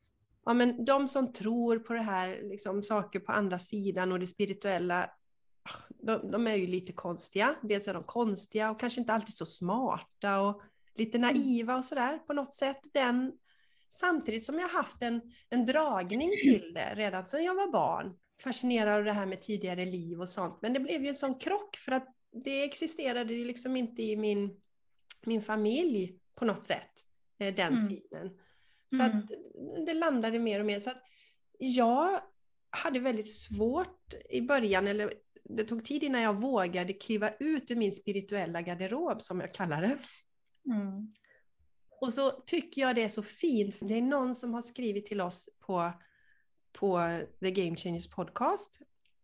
ja, 0.44 0.54
men 0.54 0.84
de 0.84 1.08
som 1.08 1.32
tror 1.32 1.78
på 1.78 1.92
det 1.92 2.02
här, 2.02 2.40
liksom, 2.42 2.82
saker 2.82 3.20
på 3.20 3.32
andra 3.32 3.58
sidan 3.58 4.12
och 4.12 4.20
det 4.20 4.26
spirituella, 4.26 5.10
de, 5.88 6.30
de, 6.30 6.46
är 6.46 6.54
ju 6.54 6.66
lite 6.66 6.92
konstiga. 6.92 7.56
Dels 7.62 7.88
är 7.88 7.94
de 7.94 8.04
konstiga 8.04 8.70
och 8.70 8.80
kanske 8.80 9.00
inte 9.00 9.12
alltid 9.12 9.34
så 9.34 9.46
smarta 9.46 10.40
och 10.40 10.62
lite 10.94 11.18
mm. 11.18 11.34
naiva 11.34 11.76
och 11.76 11.84
sådär 11.84 12.18
på 12.18 12.32
något 12.32 12.54
sätt. 12.54 12.80
Den, 12.92 13.32
samtidigt 13.88 14.44
som 14.44 14.58
jag 14.58 14.68
haft 14.68 15.02
en, 15.02 15.20
en 15.50 15.66
dragning 15.66 16.30
till 16.42 16.72
det 16.74 16.94
redan 16.94 17.26
sedan 17.26 17.44
jag 17.44 17.54
var 17.54 17.72
barn. 17.72 18.16
Fascinerad 18.42 18.98
av 18.98 19.04
det 19.04 19.12
här 19.12 19.26
med 19.26 19.42
tidigare 19.42 19.84
liv 19.84 20.20
och 20.20 20.28
sånt. 20.28 20.58
Men 20.62 20.72
det 20.72 20.80
blev 20.80 21.02
ju 21.02 21.08
en 21.08 21.14
sån 21.14 21.34
krock 21.34 21.76
för 21.76 21.92
att 21.92 22.08
det 22.44 22.64
existerade 22.64 23.34
liksom 23.34 23.76
inte 23.76 24.02
i 24.02 24.16
min, 24.16 24.60
min 25.24 25.42
familj 25.42 26.18
på 26.34 26.44
något 26.44 26.64
sätt, 26.64 26.90
eh, 27.38 27.54
den 27.54 27.74
mm. 27.74 27.88
synen. 27.88 28.38
Så 28.94 29.02
mm. 29.02 29.18
att 29.18 29.30
det 29.86 29.94
landade 29.94 30.38
mer 30.38 30.60
och 30.60 30.66
mer. 30.66 30.80
Så 30.80 30.90
att 30.90 31.02
jag 31.58 32.20
hade 32.70 33.00
väldigt 33.00 33.34
svårt 33.34 34.14
i 34.30 34.40
början, 34.40 34.86
eller 34.86 35.14
det 35.44 35.64
tog 35.64 35.84
tid 35.84 36.02
innan 36.02 36.22
jag 36.22 36.40
vågade 36.40 36.92
kliva 36.92 37.30
ut 37.30 37.70
ur 37.70 37.76
min 37.76 37.92
spirituella 37.92 38.62
garderob, 38.62 39.22
som 39.22 39.40
jag 39.40 39.54
kallar 39.54 39.82
det. 39.82 39.98
Mm. 40.74 41.12
Och 42.00 42.12
så 42.12 42.30
tycker 42.30 42.80
jag 42.80 42.96
det 42.96 43.02
är 43.02 43.08
så 43.08 43.22
fint, 43.22 43.78
det 43.80 43.94
är 43.94 44.02
någon 44.02 44.34
som 44.34 44.54
har 44.54 44.62
skrivit 44.62 45.06
till 45.06 45.20
oss 45.20 45.48
på, 45.60 45.92
på 46.72 47.20
The 47.40 47.50
Game 47.50 47.76
Changers 47.76 48.08
podcast, 48.08 48.80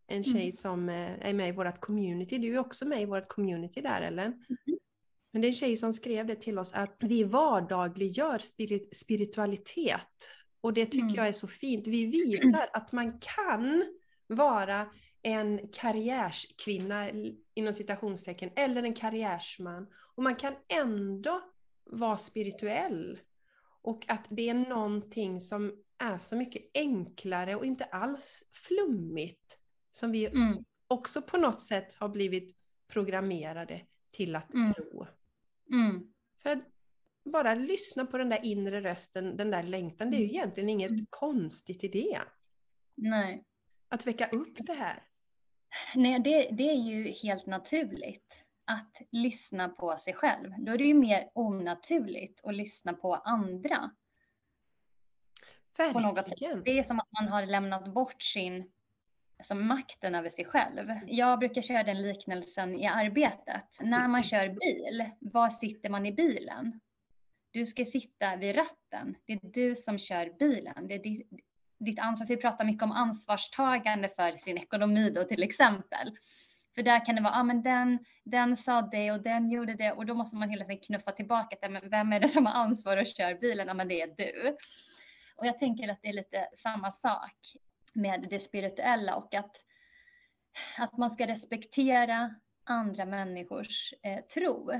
en 0.07 0.25
tjej 0.25 0.43
mm. 0.43 0.53
som 0.53 0.89
eh, 0.89 1.29
är 1.29 1.33
med 1.33 1.49
i 1.49 1.53
vårt 1.53 1.81
community. 1.81 2.39
Du 2.39 2.55
är 2.55 2.59
också 2.59 2.85
med 2.85 3.03
i 3.03 3.05
vårt 3.05 3.29
community 3.29 3.81
där, 3.81 4.01
Ellen. 4.01 4.33
Mm. 4.33 4.79
Men 5.33 5.43
det 5.43 5.47
är 5.47 5.51
en 5.51 5.55
tjej 5.55 5.77
som 5.77 5.93
skrev 5.93 6.27
det 6.27 6.35
till 6.35 6.59
oss 6.59 6.73
att 6.73 6.97
vi 6.99 7.25
vardagliggör 7.25 8.39
spirit 8.39 8.97
spiritualitet. 8.97 10.31
Och 10.61 10.73
det 10.73 10.87
tycker 10.87 11.05
mm. 11.05 11.14
jag 11.14 11.29
är 11.29 11.33
så 11.33 11.49
fint. 11.49 11.87
Vi 11.87 12.07
visar 12.07 12.68
att 12.73 12.93
man 12.93 13.20
kan 13.20 13.85
vara 14.27 14.87
en 15.23 15.68
karriärskvinna 15.68 17.11
inom 17.55 17.73
citationstecken 17.73 18.51
eller 18.57 18.83
en 18.83 18.95
karriärsman. 18.95 19.87
Och 20.14 20.23
man 20.23 20.37
kan 20.37 20.55
ändå 20.68 21.41
vara 21.85 22.16
spirituell. 22.16 23.20
Och 23.83 24.05
att 24.09 24.26
det 24.30 24.49
är 24.49 24.55
någonting 24.55 25.41
som 25.41 25.83
är 25.99 26.18
så 26.18 26.37
mycket 26.37 26.62
enklare 26.74 27.55
och 27.55 27.66
inte 27.66 27.85
alls 27.85 28.45
flummigt 28.53 29.59
som 29.93 30.12
vi 30.12 30.26
mm. 30.26 30.64
också 30.87 31.22
på 31.22 31.37
något 31.37 31.62
sätt 31.62 31.95
har 31.95 32.09
blivit 32.09 32.57
programmerade 32.89 33.80
till 34.11 34.37
att 34.37 34.55
mm. 34.55 34.72
tro. 34.72 35.07
Mm. 35.72 36.12
För 36.43 36.51
att 36.51 36.64
bara 37.24 37.55
lyssna 37.55 38.07
på 38.07 38.18
den 38.18 38.28
där 38.28 38.45
inre 38.45 38.80
rösten, 38.80 39.37
den 39.37 39.51
där 39.51 39.62
längtan, 39.62 40.11
det 40.11 40.16
är 40.16 40.18
ju 40.18 40.24
mm. 40.24 40.37
egentligen 40.37 40.68
inget 40.68 40.91
mm. 40.91 41.07
konstigt 41.11 41.85
i 41.85 41.89
det. 41.89 42.20
Nej. 42.95 43.45
Att 43.89 44.07
väcka 44.07 44.28
upp 44.28 44.57
det 44.59 44.72
här. 44.72 45.03
Nej, 45.95 46.20
det, 46.20 46.49
det 46.51 46.70
är 46.70 46.83
ju 46.83 47.11
helt 47.11 47.47
naturligt 47.47 48.41
att 48.64 49.02
lyssna 49.10 49.68
på 49.68 49.96
sig 49.96 50.14
själv. 50.14 50.54
Då 50.58 50.72
är 50.72 50.78
det 50.78 50.84
ju 50.84 50.94
mer 50.94 51.30
onaturligt 51.34 52.40
att 52.44 52.54
lyssna 52.54 52.92
på 52.92 53.14
andra. 53.14 53.90
Verkligen. 55.76 55.92
På 55.92 56.00
något 56.00 56.28
sätt. 56.28 56.64
Det 56.64 56.78
är 56.78 56.82
som 56.82 57.00
att 57.00 57.12
man 57.20 57.28
har 57.28 57.46
lämnat 57.46 57.94
bort 57.94 58.22
sin 58.22 58.70
alltså 59.42 59.54
makten 59.54 60.14
över 60.14 60.30
sig 60.30 60.44
själv. 60.44 60.90
Jag 61.06 61.38
brukar 61.38 61.62
köra 61.62 61.82
den 61.82 62.02
liknelsen 62.02 62.74
i 62.74 62.86
arbetet. 62.86 63.78
När 63.80 64.08
man 64.08 64.22
kör 64.22 64.48
bil, 64.48 65.10
var 65.20 65.50
sitter 65.50 65.90
man 65.90 66.06
i 66.06 66.12
bilen? 66.12 66.80
Du 67.50 67.66
ska 67.66 67.84
sitta 67.84 68.36
vid 68.36 68.56
ratten. 68.56 69.14
Det 69.26 69.32
är 69.32 69.40
du 69.42 69.76
som 69.76 69.98
kör 69.98 70.38
bilen. 70.38 70.88
Det 70.88 70.94
är 70.94 71.22
ditt 71.78 71.98
ansvar. 71.98 72.26
Vi 72.26 72.36
pratar 72.36 72.64
mycket 72.64 72.82
om 72.82 72.92
ansvarstagande 72.92 74.08
för 74.08 74.32
sin 74.32 74.58
ekonomi 74.58 75.10
då 75.10 75.24
till 75.24 75.42
exempel. 75.42 76.16
För 76.75 76.83
där 76.83 77.07
kan 77.07 77.14
det 77.14 77.23
vara, 77.23 77.33
ja 77.33 77.41
ah, 77.41 77.43
men 77.43 77.62
den, 77.62 78.05
den 78.25 78.57
sa 78.57 78.83
det 78.83 79.12
och 79.12 79.23
den 79.23 79.51
gjorde 79.51 79.75
det 79.75 79.93
och 79.93 80.07
då 80.07 80.14
måste 80.14 80.37
man 80.37 80.51
hela 80.51 80.64
tiden 80.64 80.81
knuffa 80.81 81.12
tillbaka 81.12 81.57
till, 81.57 81.70
men 81.70 81.91
vem 81.91 82.12
är 82.12 82.20
det 82.20 82.29
som 82.29 82.47
har 82.47 82.55
ansvar 82.55 82.97
och 82.97 83.07
kör 83.07 83.35
bilen? 83.35 83.68
Ja 83.68 83.75
men 83.75 83.89
det 83.89 84.03
är 84.03 84.14
du. 84.16 84.57
Och 85.37 85.47
jag 85.47 85.59
tänker 85.59 85.89
att 85.89 85.99
det 86.03 86.09
är 86.09 86.12
lite 86.12 86.49
samma 86.57 86.93
sak 86.93 87.37
med 87.93 88.27
det 88.31 88.41
spirituella 88.41 89.16
och 89.16 89.35
att, 89.35 89.57
att 90.79 90.99
man 90.99 91.11
ska 91.11 91.27
respektera 91.27 92.35
andra 92.64 93.05
människors 93.05 93.95
eh, 94.03 94.20
tro. 94.25 94.73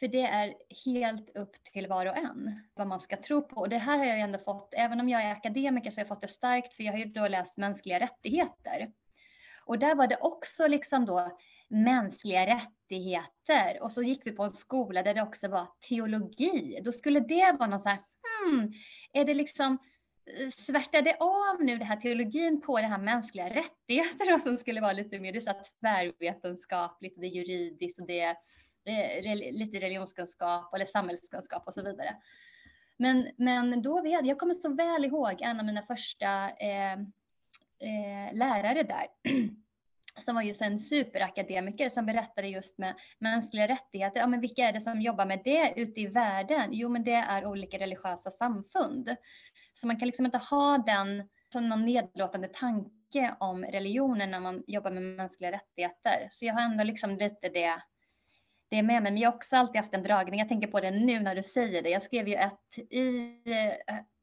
För 0.00 0.08
det 0.08 0.22
är 0.22 0.54
helt 0.84 1.36
upp 1.36 1.64
till 1.72 1.86
var 1.86 2.06
och 2.06 2.16
en 2.16 2.62
vad 2.74 2.86
man 2.86 3.00
ska 3.00 3.16
tro 3.16 3.42
på. 3.42 3.56
Och 3.60 3.68
det 3.68 3.78
här 3.78 3.98
har 3.98 4.04
jag 4.04 4.16
ju 4.16 4.22
ändå 4.22 4.38
fått, 4.38 4.74
även 4.76 5.00
om 5.00 5.08
jag 5.08 5.22
är 5.22 5.32
akademiker 5.32 5.90
så 5.90 6.00
har 6.00 6.02
jag 6.02 6.08
fått 6.08 6.20
det 6.20 6.28
starkt 6.28 6.74
för 6.74 6.82
jag 6.82 6.92
har 6.92 6.98
ju 6.98 7.04
då 7.04 7.28
läst 7.28 7.56
mänskliga 7.56 8.00
rättigheter. 8.00 8.92
Och 9.66 9.78
där 9.78 9.94
var 9.94 10.06
det 10.06 10.18
också 10.20 10.66
liksom 10.66 11.06
då 11.06 11.38
mänskliga 11.68 12.46
rättigheter 12.46 13.82
och 13.82 13.92
så 13.92 14.02
gick 14.02 14.26
vi 14.26 14.32
på 14.32 14.42
en 14.42 14.50
skola 14.50 15.02
där 15.02 15.14
det 15.14 15.22
också 15.22 15.48
var 15.48 15.68
teologi. 15.88 16.80
Då 16.84 16.92
skulle 16.92 17.20
det 17.20 17.56
vara 17.58 17.70
någon 17.70 17.80
så 17.80 17.88
här, 17.88 17.98
hmm, 18.44 18.72
är 19.12 19.24
det 19.24 19.34
liksom 19.34 19.78
eh, 20.26 20.48
svärtade 20.48 21.16
av 21.20 21.64
nu 21.64 21.78
den 21.78 21.86
här 21.86 21.96
teologin 21.96 22.60
på 22.60 22.76
det 22.76 22.86
här 22.86 22.98
mänskliga 22.98 23.48
rättigheter 23.48 24.38
som 24.38 24.56
skulle 24.56 24.80
vara 24.80 24.92
lite 24.92 25.18
mer 25.18 25.32
det 25.32 25.40
så 25.40 25.52
tvärvetenskapligt, 25.80 27.20
det 27.20 27.26
är 27.26 27.30
juridiskt 27.30 28.00
och 28.00 28.06
det 28.06 28.20
är 28.20 28.36
eh, 28.84 29.52
lite 29.52 29.80
religionskunskap 29.80 30.74
eller 30.74 30.86
samhällskunskap 30.86 31.66
och 31.66 31.74
så 31.74 31.82
vidare. 31.82 32.16
Men, 32.96 33.30
men 33.36 33.82
då 33.82 34.02
vet 34.02 34.26
jag 34.26 34.38
kommer 34.38 34.54
så 34.54 34.74
väl 34.74 35.04
ihåg 35.04 35.40
en 35.40 35.60
av 35.60 35.66
mina 35.66 35.82
första 35.82 36.50
eh, 36.50 36.96
eh, 37.82 38.34
lärare 38.34 38.82
där 38.82 39.06
som 40.24 40.34
var 40.34 40.42
just 40.42 40.62
en 40.62 40.78
superakademiker 40.78 41.88
som 41.88 42.06
berättade 42.06 42.48
just 42.48 42.78
med 42.78 42.94
mänskliga 43.18 43.68
rättigheter. 43.68 44.20
Ja, 44.20 44.26
men 44.26 44.40
vilka 44.40 44.68
är 44.68 44.72
det 44.72 44.80
som 44.80 45.00
jobbar 45.00 45.26
med 45.26 45.40
det 45.44 45.72
ute 45.76 46.00
i 46.00 46.06
världen? 46.06 46.68
Jo, 46.72 46.88
men 46.88 47.04
det 47.04 47.14
är 47.14 47.46
olika 47.46 47.78
religiösa 47.78 48.30
samfund. 48.30 49.16
Så 49.74 49.86
man 49.86 49.98
kan 49.98 50.06
liksom 50.06 50.26
inte 50.26 50.38
ha 50.38 50.78
den 50.78 51.28
som 51.52 51.68
någon 51.68 51.84
nedlåtande 51.84 52.48
tanke 52.48 53.34
om 53.40 53.64
religionen 53.64 54.30
när 54.30 54.40
man 54.40 54.64
jobbar 54.66 54.90
med 54.90 55.02
mänskliga 55.02 55.52
rättigheter. 55.52 56.28
Så 56.30 56.44
jag 56.44 56.54
har 56.54 56.60
ändå 56.62 56.84
liksom 56.84 57.16
lite 57.16 57.48
det, 57.48 57.82
det 58.70 58.82
med 58.82 59.02
mig. 59.02 59.12
Men 59.12 59.18
jag 59.18 59.30
har 59.30 59.36
också 59.36 59.56
alltid 59.56 59.76
haft 59.76 59.94
en 59.94 60.02
dragning. 60.02 60.38
Jag 60.38 60.48
tänker 60.48 60.68
på 60.68 60.80
det 60.80 60.90
nu 60.90 61.20
när 61.20 61.34
du 61.34 61.42
säger 61.42 61.82
det. 61.82 61.90
Jag 61.90 62.02
skrev 62.02 62.28
ju 62.28 62.34
ett 62.34 62.78
i 62.90 63.38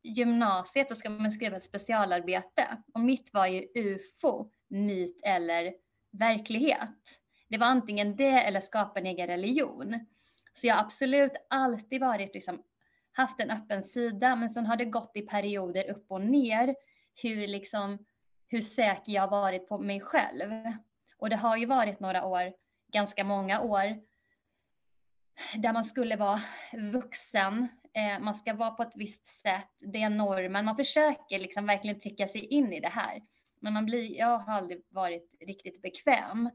gymnasiet, 0.04 0.89
så 0.89 0.95
ska 0.95 1.10
man 1.10 1.32
skriva 1.32 1.58
ett 1.58 1.64
specialarbete. 1.64 2.78
Och 2.93 3.00
mitt 3.00 3.34
var 3.34 3.47
ju 3.47 3.68
UFO, 3.76 4.52
myt 4.68 5.20
eller 5.24 5.74
verklighet. 6.12 7.22
Det 7.50 7.58
var 7.58 7.68
antingen 7.68 8.16
det 8.16 8.43
eller 8.43 8.60
skapa 8.60 9.00
en 9.00 9.06
egen 9.06 9.28
religion. 9.28 10.06
Så 10.54 10.68
jag 10.68 10.76
har 10.76 10.82
absolut 10.82 11.34
alltid 11.50 12.02
varit 12.02 12.34
liksom, 12.34 12.64
haft 13.12 13.41
en 13.41 13.52
öppen 13.52 13.84
sida, 13.84 14.36
men 14.36 14.50
sen 14.50 14.66
har 14.66 14.76
det 14.76 14.86
gått 14.86 15.12
i 15.14 15.22
perioder 15.22 15.89
upp 15.89 16.06
och 16.12 16.22
ner 16.22 16.76
hur, 17.24 17.47
liksom, 17.47 18.06
hur 18.47 18.62
säker 18.62 19.12
jag 19.12 19.22
har 19.22 19.30
varit 19.30 19.68
på 19.68 19.78
mig 19.78 20.02
själv. 20.02 20.52
Och 21.18 21.30
det 21.30 21.36
har 21.36 21.58
ju 21.58 21.66
varit 21.66 22.00
några 22.00 22.26
år, 22.26 22.54
ganska 22.91 23.24
många 23.24 23.62
år, 23.62 24.00
där 25.56 25.74
man 25.74 25.86
skulle 25.86 26.16
vara 26.16 26.41
vuxen. 26.74 27.68
Eh, 27.94 28.20
man 28.20 28.36
ska 28.36 28.54
vara 28.54 28.72
på 28.72 28.84
ett 28.84 28.96
visst 28.96 29.28
sätt. 29.28 29.72
Det 29.80 30.02
är 30.02 30.10
normen. 30.10 30.66
Man 30.66 30.76
försöker 30.76 31.40
liksom 31.40 31.66
verkligen 31.66 32.00
trycka 32.00 32.28
sig 32.28 32.46
in 32.46 32.74
i 32.74 32.80
det 32.80 32.90
här. 32.90 33.22
Men 33.60 33.74
man 33.74 33.86
blir, 33.86 34.18
jag 34.18 34.38
har 34.38 34.54
aldrig 34.54 34.86
varit 34.90 35.36
riktigt 35.48 35.82
bekväm 35.82 36.50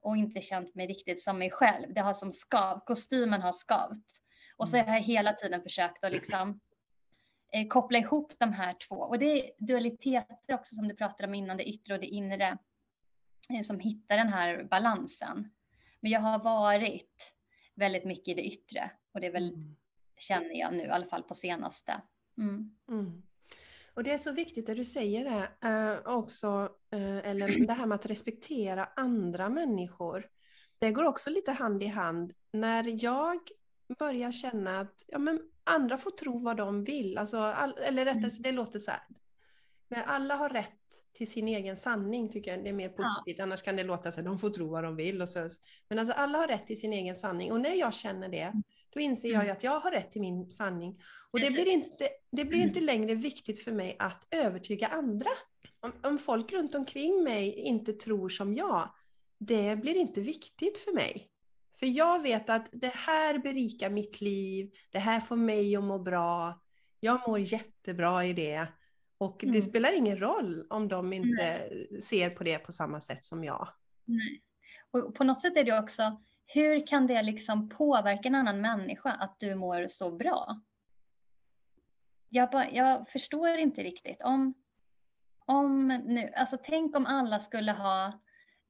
och 0.00 0.16
inte 0.16 0.40
känt 0.42 0.74
mig 0.74 0.86
riktigt 0.86 1.22
som 1.22 1.38
mig 1.38 1.50
själv. 1.50 1.94
Det 1.94 2.00
har 2.00 2.14
som 2.14 2.32
skav, 2.32 2.80
kostymen 2.86 3.42
har 3.42 3.52
skavt. 3.52 4.20
Och 4.56 4.68
så 4.68 4.76
har 4.76 4.94
jag 4.94 5.00
hela 5.00 5.32
tiden 5.32 5.62
försökt 5.62 6.04
att 6.04 6.12
liksom 6.12 6.60
eh, 7.52 7.66
koppla 7.66 7.98
ihop 7.98 8.32
de 8.38 8.52
här 8.52 8.74
två. 8.88 8.94
Och 8.94 9.18
det 9.18 9.26
är 9.26 9.50
dualiteter 9.58 10.54
också 10.54 10.74
som 10.74 10.88
du 10.88 10.94
pratade 10.94 11.28
om 11.28 11.34
innan, 11.34 11.56
det 11.56 11.68
yttre 11.68 11.94
och 11.94 12.00
det 12.00 12.06
inre, 12.06 12.58
eh, 13.50 13.62
som 13.62 13.80
hittar 13.80 14.16
den 14.16 14.28
här 14.28 14.64
balansen. 14.64 15.50
Men 16.00 16.10
jag 16.10 16.20
har 16.20 16.38
varit 16.38 17.34
väldigt 17.74 18.04
mycket 18.04 18.28
i 18.28 18.34
det 18.34 18.46
yttre 18.46 18.90
och 19.12 19.20
det 19.20 19.26
är 19.26 19.32
väl, 19.32 19.48
mm. 19.48 19.76
Känner 20.20 20.60
jag 20.60 20.74
nu, 20.74 20.82
i 20.82 20.90
alla 20.90 21.06
fall 21.06 21.22
på 21.22 21.34
senaste. 21.34 22.02
Mm. 22.38 22.70
Mm. 22.88 23.22
Och 23.94 24.04
det 24.04 24.10
är 24.10 24.18
så 24.18 24.32
viktigt 24.32 24.68
att 24.68 24.76
du 24.76 24.84
säger 24.84 25.24
det 25.24 25.68
eh, 25.68 26.14
också, 26.14 26.68
eh, 26.90 27.30
eller 27.30 27.66
det 27.66 27.72
här 27.72 27.86
med 27.86 27.96
att 27.96 28.06
respektera 28.06 28.88
andra 28.96 29.48
människor. 29.48 30.26
Det 30.78 30.92
går 30.92 31.04
också 31.04 31.30
lite 31.30 31.52
hand 31.52 31.82
i 31.82 31.86
hand. 31.86 32.32
När 32.52 33.04
jag 33.04 33.38
börjar 33.98 34.32
känna 34.32 34.80
att 34.80 35.04
ja, 35.06 35.18
men 35.18 35.40
andra 35.64 35.98
får 35.98 36.10
tro 36.10 36.38
vad 36.38 36.56
de 36.56 36.84
vill, 36.84 37.18
alltså, 37.18 37.38
all, 37.38 37.78
eller 37.78 38.04
rättare 38.04 38.18
mm. 38.18 38.30
sagt, 38.30 38.42
det 38.42 38.52
låter 38.52 38.78
så 38.78 38.90
här. 38.90 39.00
Men 39.88 40.04
alla 40.06 40.36
har 40.36 40.48
rätt 40.48 40.80
till 41.12 41.30
sin 41.30 41.48
egen 41.48 41.76
sanning, 41.76 42.28
tycker 42.28 42.50
jag 42.50 42.64
det 42.64 42.68
är 42.68 42.74
mer 42.74 42.88
positivt. 42.88 43.38
Ja. 43.38 43.42
Annars 43.42 43.62
kan 43.62 43.76
det 43.76 43.84
låta 43.84 44.12
så 44.12 44.20
att 44.20 44.26
de 44.26 44.38
får 44.38 44.50
tro 44.50 44.70
vad 44.70 44.84
de 44.84 44.96
vill. 44.96 45.22
Och 45.22 45.28
så. 45.28 45.50
Men 45.88 45.98
alltså 45.98 46.14
alla 46.14 46.38
har 46.38 46.48
rätt 46.48 46.66
till 46.66 46.80
sin 46.80 46.92
egen 46.92 47.16
sanning. 47.16 47.52
Och 47.52 47.60
när 47.60 47.74
jag 47.74 47.94
känner 47.94 48.28
det, 48.28 48.42
mm. 48.42 48.62
Då 48.90 49.00
inser 49.00 49.28
jag 49.28 49.42
ju 49.42 49.44
mm. 49.44 49.56
att 49.56 49.64
jag 49.64 49.80
har 49.80 49.90
rätt 49.90 50.12
till 50.12 50.20
min 50.20 50.50
sanning. 50.50 51.02
Och 51.30 51.40
det 51.40 51.50
blir 51.50 51.68
inte, 51.68 52.08
det 52.32 52.44
blir 52.44 52.60
inte 52.60 52.80
längre 52.80 53.14
viktigt 53.14 53.64
för 53.64 53.72
mig 53.72 53.96
att 53.98 54.26
övertyga 54.30 54.86
andra. 54.86 55.30
Om, 55.80 55.92
om 56.02 56.18
folk 56.18 56.52
runt 56.52 56.74
omkring 56.74 57.22
mig 57.22 57.54
inte 57.54 57.92
tror 57.92 58.28
som 58.28 58.54
jag, 58.54 58.94
det 59.38 59.76
blir 59.76 59.96
inte 59.96 60.20
viktigt 60.20 60.78
för 60.78 60.92
mig. 60.92 61.30
För 61.78 61.86
jag 61.86 62.22
vet 62.22 62.50
att 62.50 62.68
det 62.72 62.94
här 62.94 63.38
berikar 63.38 63.90
mitt 63.90 64.20
liv, 64.20 64.70
det 64.90 64.98
här 64.98 65.20
får 65.20 65.36
mig 65.36 65.76
att 65.76 65.84
må 65.84 65.98
bra, 65.98 66.60
jag 67.00 67.28
mår 67.28 67.38
jättebra 67.38 68.24
i 68.24 68.32
det. 68.32 68.66
Och 69.18 69.44
mm. 69.44 69.54
det 69.54 69.62
spelar 69.62 69.92
ingen 69.92 70.18
roll 70.18 70.66
om 70.70 70.88
de 70.88 71.12
inte 71.12 71.42
Nej. 71.42 72.00
ser 72.02 72.30
på 72.30 72.44
det 72.44 72.58
på 72.58 72.72
samma 72.72 73.00
sätt 73.00 73.24
som 73.24 73.44
jag. 73.44 73.68
Nej. 74.04 74.42
Och 74.90 75.14
på 75.14 75.24
något 75.24 75.42
sätt 75.42 75.56
är 75.56 75.64
det 75.64 75.78
också, 75.78 76.22
hur 76.52 76.86
kan 76.86 77.06
det 77.06 77.22
liksom 77.22 77.68
påverka 77.68 78.28
en 78.28 78.34
annan 78.34 78.60
människa 78.60 79.10
att 79.10 79.40
du 79.40 79.54
mår 79.54 79.88
så 79.88 80.10
bra? 80.10 80.60
Jag, 82.28 82.50
bara, 82.50 82.70
jag 82.70 83.08
förstår 83.08 83.48
inte 83.48 83.82
riktigt. 83.82 84.22
Om, 84.22 84.54
om 85.46 85.88
nu, 85.88 86.32
alltså 86.36 86.58
tänk 86.64 86.96
om 86.96 87.06
alla 87.06 87.40
skulle 87.40 87.72
ha 87.72 88.20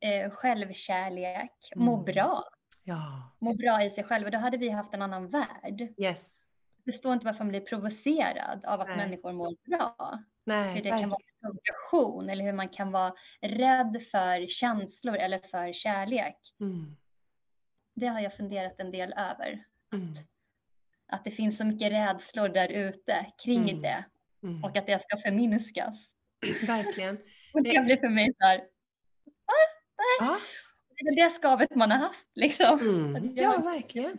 eh, 0.00 0.30
självkärlek, 0.30 1.72
må 1.76 1.94
mm. 1.94 2.04
bra. 2.04 2.44
Ja. 2.82 3.32
Må 3.38 3.54
bra 3.54 3.84
i 3.84 3.90
sig 3.90 4.04
själva, 4.04 4.30
då 4.30 4.38
hade 4.38 4.56
vi 4.56 4.68
haft 4.68 4.94
en 4.94 5.02
annan 5.02 5.28
värld. 5.28 5.80
Yes. 5.80 6.44
Jag 6.84 6.94
förstår 6.94 7.12
inte 7.12 7.26
varför 7.26 7.44
man 7.44 7.48
blir 7.48 7.60
provocerad 7.60 8.64
av 8.64 8.80
att 8.80 8.88
Nej. 8.88 8.96
människor 8.96 9.32
mår 9.32 9.56
bra. 9.70 10.18
Nej, 10.44 10.74
hur 10.74 10.82
det 10.82 10.90
kan 10.90 11.10
vara 11.10 11.20
en 11.20 11.40
provokation 11.40 12.30
eller 12.30 12.44
hur 12.44 12.52
man 12.52 12.68
kan 12.68 12.92
vara 12.92 13.14
rädd 13.40 14.02
för 14.10 14.46
känslor 14.48 15.16
eller 15.16 15.38
för 15.38 15.72
kärlek. 15.72 16.36
Mm. 16.60 16.96
Det 18.00 18.06
har 18.06 18.20
jag 18.20 18.36
funderat 18.36 18.80
en 18.80 18.90
del 18.90 19.12
över. 19.12 19.64
Mm. 19.92 20.10
Att, 20.10 20.18
att 21.06 21.24
det 21.24 21.30
finns 21.30 21.56
så 21.56 21.64
mycket 21.64 21.92
rädslor 21.92 22.48
där 22.48 22.68
ute 22.68 23.26
kring 23.44 23.70
mm. 23.70 23.82
det 23.82 24.04
mm. 24.42 24.64
och 24.64 24.76
att 24.76 24.86
det 24.86 25.02
ska 25.02 25.18
förminskas. 25.18 26.12
Verkligen. 26.66 27.18
och 27.54 27.62
det 27.62 27.84
blir 27.84 27.96
för 27.96 28.08
mig 28.08 28.34
så 28.38 28.46
här, 28.46 28.58
ah, 29.46 30.24
ah. 30.24 30.38
Det 30.88 31.00
är 31.00 31.04
väl 31.04 31.14
det 31.14 31.30
skavet 31.30 31.74
man 31.74 31.90
har 31.90 31.98
haft 31.98 32.26
liksom. 32.34 32.80
Mm. 32.80 33.34
Ja, 33.36 33.58
verkligen. 33.58 34.18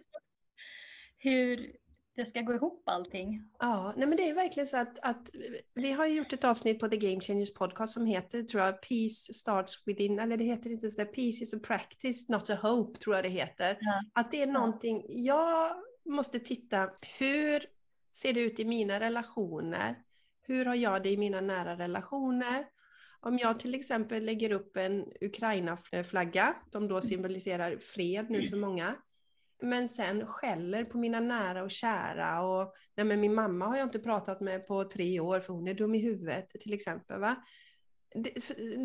Hur, 1.17 1.75
det 2.21 2.29
ska 2.29 2.41
gå 2.41 2.53
ihop 2.53 2.83
allting. 2.85 3.43
Ja, 3.59 3.93
nej 3.97 4.07
men 4.07 4.17
det 4.17 4.29
är 4.29 4.33
verkligen 4.33 4.67
så 4.67 4.77
att, 4.77 4.99
att 5.01 5.29
vi 5.73 5.91
har 5.91 6.05
gjort 6.05 6.33
ett 6.33 6.43
avsnitt 6.43 6.79
på 6.79 6.87
The 6.87 6.97
Game 6.97 7.21
Changers 7.21 7.53
podcast 7.53 7.93
som 7.93 8.05
heter, 8.05 8.43
tror 8.43 8.63
jag, 8.63 8.81
Peace 8.81 9.33
starts 9.33 9.83
within, 9.85 10.19
eller 10.19 10.37
det 10.37 10.43
heter 10.43 10.69
inte 10.69 10.89
så 10.89 10.97
där, 10.97 11.05
Peace 11.05 11.43
is 11.43 11.53
a 11.53 11.59
practice, 11.63 12.29
not 12.29 12.49
a 12.49 12.59
hope, 12.61 12.99
tror 12.99 13.15
jag 13.15 13.25
det 13.25 13.29
heter. 13.29 13.77
Ja. 13.81 14.03
Att 14.13 14.31
det 14.31 14.41
är 14.41 14.47
någonting, 14.47 15.05
jag 15.07 15.75
måste 16.05 16.39
titta, 16.39 16.89
hur 17.19 17.65
ser 18.13 18.33
det 18.33 18.41
ut 18.41 18.59
i 18.59 18.65
mina 18.65 18.99
relationer? 18.99 19.95
Hur 20.41 20.65
har 20.65 20.75
jag 20.75 21.03
det 21.03 21.09
i 21.09 21.17
mina 21.17 21.41
nära 21.41 21.77
relationer? 21.77 22.65
Om 23.19 23.37
jag 23.37 23.59
till 23.59 23.75
exempel 23.75 24.25
lägger 24.25 24.51
upp 24.51 24.77
en 24.77 25.05
Ukraina-flagga 25.21 26.55
som 26.71 26.87
då 26.87 27.01
symboliserar 27.01 27.77
fred 27.77 28.29
nu 28.29 28.45
för 28.45 28.57
många, 28.57 28.95
men 29.61 29.87
sen 29.87 30.27
skäller 30.27 30.85
på 30.85 30.97
mina 30.97 31.19
nära 31.19 31.63
och 31.63 31.71
kära 31.71 32.41
och 32.41 32.73
nej 32.95 33.05
men 33.05 33.21
min 33.21 33.33
mamma 33.33 33.65
har 33.65 33.77
jag 33.77 33.85
inte 33.85 33.99
pratat 33.99 34.41
med 34.41 34.67
på 34.67 34.83
tre 34.83 35.19
år 35.19 35.39
för 35.39 35.53
hon 35.53 35.67
är 35.67 35.73
dum 35.73 35.95
i 35.95 35.99
huvudet 35.99 36.49
till 36.49 36.73
exempel. 36.73 37.19
Va? 37.19 37.35
Det, 38.13 38.33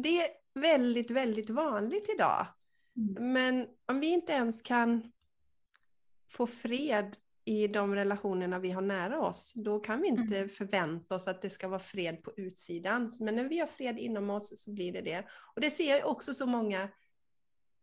det 0.03 0.23
är 0.23 0.29
väldigt, 0.55 1.11
väldigt 1.11 1.51
vanligt 1.51 2.09
idag. 2.15 2.47
Mm. 2.97 3.33
Men 3.33 3.67
om 3.87 4.01
vi 4.01 4.07
inte 4.07 4.33
ens 4.33 4.63
kan 4.63 5.13
få 6.31 6.47
fred 6.47 7.17
i 7.45 7.69
de 7.69 7.95
relationerna 7.95 8.59
vi 8.59 8.71
har 8.71 8.83
nära 8.83 9.21
oss, 9.21 9.53
då 9.55 9.81
kan 9.81 10.01
vi 10.01 10.09
inte 10.09 10.37
mm. 10.37 10.49
förvänta 10.49 11.15
oss 11.15 11.29
att 11.29 11.43
det 11.43 11.51
ska 11.51 11.69
vara 11.69 11.81
fred 11.81 12.23
på 12.23 12.33
utsidan. 12.37 13.13
Men 13.21 13.37
när 13.37 13.49
vi 13.49 13.59
har 13.59 13.67
fred 13.67 13.99
inom 13.99 14.31
oss 14.31 14.63
så 14.63 14.71
blir 14.71 14.93
det 14.93 15.01
det. 15.01 15.25
Och 15.55 15.61
det 15.61 15.71
ser 15.71 15.91
jag 15.91 16.11
också 16.11 16.35
så 16.35 16.47
många 16.47 16.89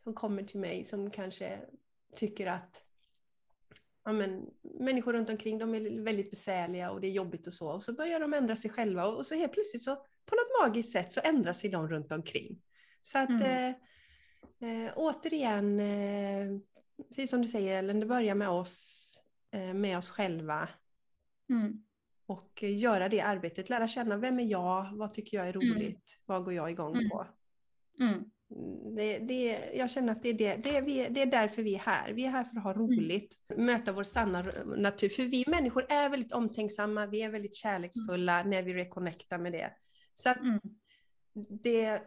som 0.04 0.14
kommer 0.14 0.44
till 0.44 0.60
mig 0.60 0.86
som 0.86 1.12
kanske 1.12 1.62
tycker 2.16 2.48
att 2.48 2.84
ja, 4.06 4.12
men, 4.12 4.50
människor 4.80 5.14
runt 5.14 5.30
omkring 5.30 5.58
de 5.58 5.76
är 5.76 6.04
väldigt 6.04 6.32
besvärliga 6.32 6.92
och 6.92 7.02
det 7.02 7.08
är 7.08 7.12
jobbigt 7.12 7.48
och 7.48 7.54
så. 7.54 7.72
Och 7.72 7.84
så 7.84 7.94
börjar 7.94 8.20
de 8.20 8.34
ändra 8.34 8.56
sig 8.56 8.72
själva 8.72 9.06
och, 9.06 9.26
så 9.26 9.36
helt 9.36 9.54
plötsligt 9.54 9.84
så 9.84 9.96
på 10.26 10.36
något 10.36 10.62
magiskt 10.62 10.92
sätt 10.92 11.12
så 11.12 11.22
ändrar 11.24 11.54
sig 11.54 11.70
de 11.70 11.88
runt 11.88 12.12
omkring. 12.12 12.62
Så 13.02 13.18
att 13.18 13.30
mm. 13.30 13.76
eh, 14.62 14.86
eh, 14.86 14.92
återigen, 14.96 15.80
eh, 15.80 16.48
precis 17.08 17.30
som 17.30 17.42
du 17.42 17.48
säger 17.48 17.78
Ellen, 17.78 18.00
det 18.00 18.06
börjar 18.06 18.36
med 18.36 18.50
oss, 18.50 19.10
eh, 19.52 19.74
med 19.74 19.98
oss 19.98 20.10
själva. 20.10 20.70
Mm. 21.50 21.84
Och 22.26 22.64
göra 22.64 23.10
det 23.10 23.22
arbetet, 23.22 23.70
lära 23.70 23.88
känna 23.88 24.18
vem 24.18 24.40
är 24.40 24.44
jag, 24.44 24.90
vad 24.92 25.14
tycker 25.14 25.38
jag 25.38 25.48
är 25.48 25.56
mm. 25.56 25.70
roligt, 25.70 25.86
mm. 26.16 26.24
vad 26.26 26.44
går 26.44 26.54
jag 26.54 26.72
igång 26.72 26.96
mm. 26.96 27.10
på. 27.10 27.28
Det, 28.96 29.20
det, 29.20 29.72
jag 29.74 29.90
känner 29.90 30.12
att 30.12 30.24
det 30.24 30.30
är, 30.30 30.34
det, 30.34 30.56
det, 30.56 30.78
är 30.78 30.82
vi, 30.82 31.08
det 31.10 31.22
är 31.22 31.26
därför 31.26 31.64
vi 31.64 31.76
är 31.76 31.80
här. 31.80 32.14
Vi 32.14 32.26
är 32.26 32.30
här 32.30 32.44
för 32.44 32.58
att 32.58 32.64
ha 32.64 32.74
mm. 32.74 32.88
roligt, 32.88 33.36
mm. 33.50 33.66
möta 33.66 33.92
vår 33.92 34.04
sanna 34.04 34.42
natur. 34.66 35.10
För 35.10 35.24
vi 35.24 35.44
människor 35.48 35.86
är 35.90 36.10
väldigt 36.10 36.32
omtänksamma, 36.32 37.06
vi 37.06 37.22
är 37.22 37.30
väldigt 37.30 37.56
kärleksfulla 37.56 38.40
mm. 38.40 38.50
när 38.50 38.64
vi 38.64 38.74
reconnectar 38.74 39.38
med 39.38 39.52
det. 39.52 39.72
Så 40.14 40.30
att 40.30 40.42
mm. 40.42 40.60
det 41.34 42.02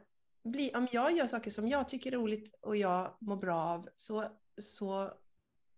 blir, 0.44 0.76
om 0.76 0.88
jag 0.92 1.16
gör 1.16 1.26
saker 1.26 1.50
som 1.50 1.68
jag 1.68 1.88
tycker 1.88 2.12
är 2.12 2.16
roligt 2.16 2.54
och 2.60 2.76
jag 2.76 3.16
mår 3.20 3.36
bra 3.36 3.62
av 3.62 3.88
så, 3.94 4.24
så 4.58 5.12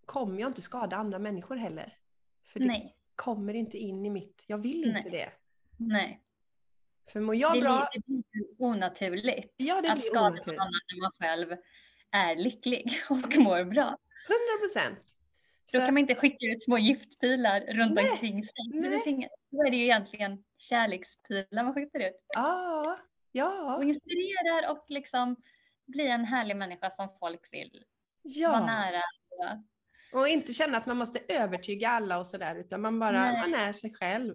kommer 0.07 0.41
jag 0.41 0.51
inte 0.51 0.63
skada 0.63 0.97
andra 0.97 1.19
människor 1.19 1.57
heller. 1.57 1.97
För 2.53 2.61
det 2.61 2.67
Nej. 2.67 2.97
kommer 3.15 3.55
inte 3.55 3.79
in 3.79 4.07
i 4.07 4.11
mitt, 4.11 4.45
jag 4.47 4.59
vill 4.59 4.85
inte 4.85 5.09
Nej. 5.09 5.11
det. 5.11 5.33
Nej. 5.77 6.23
För 7.13 7.21
mår 7.21 7.35
jag 7.35 7.55
det 7.55 7.61
bra... 7.61 7.89
Det 7.93 8.01
blir 8.07 8.25
onaturligt 8.59 9.55
ja, 9.57 9.81
det 9.81 9.93
att 9.93 10.05
skada 10.05 10.21
onaturligt. 10.21 10.47
någon 10.47 10.59
annan 10.59 10.81
när 10.93 11.01
man 11.01 11.13
själv 11.19 11.57
är 12.11 12.37
lycklig 12.37 13.03
och 13.09 13.37
mår 13.37 13.65
bra. 13.65 13.85
100 13.85 13.99
procent. 14.61 15.15
Då 15.73 15.79
kan 15.79 15.95
man 15.95 15.99
inte 15.99 16.15
skicka 16.15 16.47
ut 16.47 16.65
små 16.65 16.79
giftpilar 16.79 17.61
runt 17.61 17.95
Nej. 17.95 18.11
omkring 18.11 18.45
sig. 18.45 18.69
Nej. 18.73 19.29
Då 19.51 19.63
är 19.63 19.71
det 19.71 19.77
ju 19.77 19.85
egentligen 19.85 20.45
kärlekspilar 20.59 21.65
man 21.65 21.75
skickar 21.75 22.01
ut. 22.01 22.25
Ja, 22.35 22.99
ja. 23.33 23.77
Och 23.77 23.85
inspirerar 23.85 24.73
och 24.73 24.85
liksom 24.89 25.37
blir 25.87 26.09
en 26.09 26.25
härlig 26.25 26.57
människa 26.57 26.91
som 26.91 27.09
folk 27.21 27.49
vill 27.53 27.85
ja. 28.23 28.51
vara 28.51 28.67
nära. 28.67 29.03
Och 30.13 30.29
inte 30.29 30.53
känna 30.53 30.79
att 30.79 30.87
man 30.87 30.97
måste 30.97 31.21
övertyga 31.29 31.89
alla 31.89 32.19
och 32.19 32.27
sådär 32.27 32.55
utan 32.55 32.81
man 32.81 32.99
bara, 32.99 33.23
Nej. 33.23 33.41
man 33.41 33.55
är 33.55 33.73
sig 33.73 33.95
själv. 33.95 34.35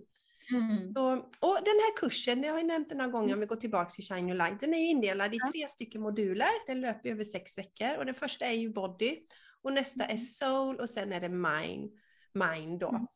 Mm. 0.52 0.94
Så, 0.94 1.12
och 1.40 1.58
den 1.66 1.80
här 1.80 1.98
kursen, 1.98 2.44
jag 2.44 2.54
har 2.54 2.60
ju 2.60 2.68
nämnt 2.68 2.90
den 2.90 2.98
några 2.98 3.12
gånger 3.12 3.34
om 3.34 3.40
vi 3.40 3.46
går 3.46 3.56
tillbaka 3.56 3.90
till 3.90 4.04
Shine 4.04 4.30
Your 4.30 4.38
Light, 4.38 4.60
den 4.60 4.74
är 4.74 4.78
ju 4.78 4.88
indelad 4.88 5.34
i 5.34 5.40
tre 5.40 5.68
stycken 5.68 6.02
moduler. 6.02 6.68
Den 6.68 6.82
löper 6.82 7.10
över 7.10 7.24
sex 7.24 7.58
veckor 7.58 7.98
och 7.98 8.06
den 8.06 8.16
första 8.16 8.46
är 8.46 8.54
ju 8.54 8.70
Body 8.70 9.20
och 9.62 9.74
nästa 9.74 10.04
är 10.04 10.10
mm. 10.10 10.20
Soul 10.20 10.80
och 10.80 10.90
sen 10.90 11.14
är 11.14 11.22
det 11.22 11.30
Mind. 11.30 11.92
mind 12.34 12.80
då. 12.80 12.90
Mm. 12.90 13.08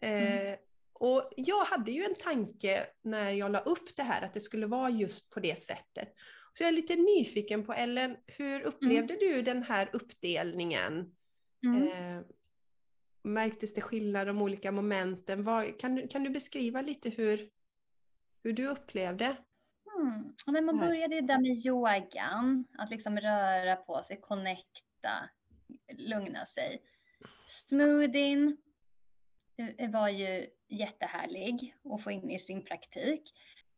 mm. 0.00 0.52
Eh, 0.52 0.58
och 0.94 1.30
jag 1.36 1.64
hade 1.64 1.92
ju 1.92 2.04
en 2.04 2.14
tanke 2.14 2.86
när 3.02 3.30
jag 3.30 3.52
la 3.52 3.58
upp 3.58 3.96
det 3.96 4.02
här 4.02 4.22
att 4.22 4.34
det 4.34 4.40
skulle 4.40 4.66
vara 4.66 4.90
just 4.90 5.30
på 5.30 5.40
det 5.40 5.62
sättet. 5.62 6.14
Så 6.54 6.62
jag 6.62 6.68
är 6.68 6.72
lite 6.72 6.96
nyfiken 6.96 7.64
på 7.64 7.72
Ellen, 7.72 8.16
hur 8.26 8.62
upplevde 8.62 9.14
mm. 9.14 9.28
du 9.28 9.42
den 9.42 9.62
här 9.62 9.88
uppdelningen? 9.92 11.14
Mm. 11.66 11.82
Eh, 11.82 12.22
märktes 13.22 13.74
det 13.74 13.80
skillnad 13.80 14.26
de 14.26 14.42
olika 14.42 14.72
momenten? 14.72 15.44
Vad, 15.44 15.80
kan, 15.80 15.94
du, 15.94 16.08
kan 16.08 16.24
du 16.24 16.30
beskriva 16.30 16.80
lite 16.80 17.10
hur, 17.10 17.50
hur 18.42 18.52
du 18.52 18.66
upplevde? 18.66 19.36
Mm. 19.96 20.34
Men 20.46 20.64
man 20.64 20.78
började 20.78 21.20
där 21.20 21.38
med 21.38 21.66
yogan, 21.66 22.64
att 22.78 22.90
liksom 22.90 23.20
röra 23.20 23.76
på 23.76 24.02
sig, 24.02 24.20
connecta, 24.20 25.28
lugna 25.98 26.46
sig. 26.46 26.82
Smoothien 27.46 28.56
det 29.56 29.88
var 29.88 30.08
ju 30.08 30.46
jättehärlig 30.68 31.74
att 31.84 32.02
få 32.02 32.10
in 32.10 32.30
i 32.30 32.38
sin 32.38 32.64
praktik 32.64 33.32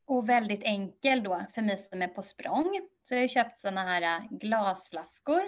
och 0.05 0.29
väldigt 0.29 0.63
enkel 0.63 1.23
då 1.23 1.47
för 1.55 1.63
mig 1.63 1.79
som 1.79 2.03
är 2.03 2.09
på 2.09 2.23
språng. 2.23 2.89
Så 3.03 3.15
jag 3.15 3.21
har 3.21 3.29
köpt 3.29 3.59
sådana 3.59 3.83
här 3.83 4.29
glasflaskor 4.31 5.43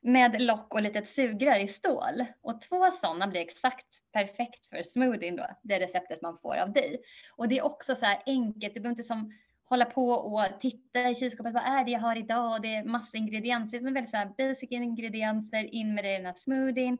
med 0.00 0.42
lock 0.42 0.74
och 0.74 0.82
litet 0.82 1.08
sugrör 1.08 1.58
i 1.58 1.68
stål. 1.68 2.24
Och 2.40 2.60
två 2.60 2.90
sådana 2.90 3.26
blir 3.26 3.40
exakt 3.40 4.12
perfekt 4.12 4.66
för 4.66 4.82
smoothien 4.82 5.36
då, 5.36 5.46
det 5.62 5.80
receptet 5.80 6.22
man 6.22 6.38
får 6.38 6.56
av 6.56 6.72
dig. 6.72 7.00
Och 7.36 7.48
det 7.48 7.58
är 7.58 7.64
också 7.64 7.94
så 7.94 8.06
här 8.06 8.22
enkelt, 8.26 8.74
du 8.74 8.80
behöver 8.80 8.92
inte 8.92 9.02
som 9.02 9.32
hålla 9.64 9.84
på 9.84 10.10
och 10.10 10.60
titta 10.60 11.10
i 11.10 11.14
kylskåpet, 11.14 11.54
vad 11.54 11.62
är 11.62 11.84
det 11.84 11.90
jag 11.90 12.00
har 12.00 12.16
idag? 12.16 12.52
Och 12.52 12.60
det 12.60 12.74
är 12.74 12.84
massa 12.84 13.16
ingredienser, 13.16 13.78
det 13.78 13.88
är 13.88 13.92
väldigt 13.92 14.10
så 14.10 14.16
här 14.16 14.32
basic 14.38 14.70
ingredienser, 14.70 15.74
in 15.74 15.94
med 15.94 16.04
det 16.04 16.12
i 16.12 16.16
den 16.16 16.26
här 16.26 16.34
smoothien. 16.34 16.98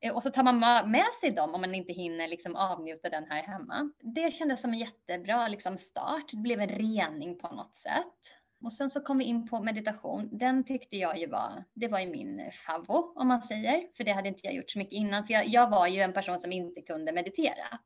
Eh, 0.00 0.16
och 0.16 0.22
så 0.22 0.30
tar 0.30 0.42
man 0.42 0.90
med 0.90 1.06
sig 1.20 1.30
dem 1.30 1.54
om 1.54 1.60
man 1.60 1.74
inte 1.74 1.92
hinner 1.92 2.28
liksom 2.28 2.56
avnjuta 2.56 3.08
den 3.08 3.24
här 3.30 3.42
hemma. 3.42 3.90
Det 4.00 4.34
kändes 4.34 4.60
som 4.60 4.72
en 4.72 4.78
jättebra 4.78 5.48
liksom 5.48 5.78
start. 5.78 6.30
Det 6.30 6.36
blev 6.36 6.60
en 6.60 6.68
rening 6.68 7.38
på 7.38 7.48
något 7.48 7.76
sätt. 7.76 8.43
Och 8.64 8.72
sen 8.72 8.90
så 8.90 9.00
kom 9.00 9.18
vi 9.18 9.24
in 9.24 9.48
på 9.48 9.62
meditation. 9.62 10.28
Den 10.32 10.64
tyckte 10.64 10.96
jag 10.96 11.18
ju 11.18 11.26
var, 11.26 11.64
det 11.74 11.88
var 11.88 12.00
ju 12.00 12.06
min 12.06 12.40
eh, 12.40 12.52
favvo 12.52 13.12
om 13.14 13.28
man 13.28 13.42
säger. 13.42 13.88
För 13.96 14.04
det 14.04 14.12
hade 14.12 14.28
inte 14.28 14.46
jag 14.46 14.54
gjort 14.54 14.70
så 14.70 14.78
mycket 14.78 14.92
innan. 14.92 15.26
För 15.26 15.34
jag, 15.34 15.46
jag 15.46 15.70
var 15.70 15.86
ju 15.86 16.00
en 16.00 16.12
person 16.12 16.40
som 16.40 16.52
inte 16.52 16.80
kunde 16.82 17.12
meditera. 17.12 17.78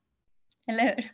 Eller 0.67 0.83
hur? 0.85 0.95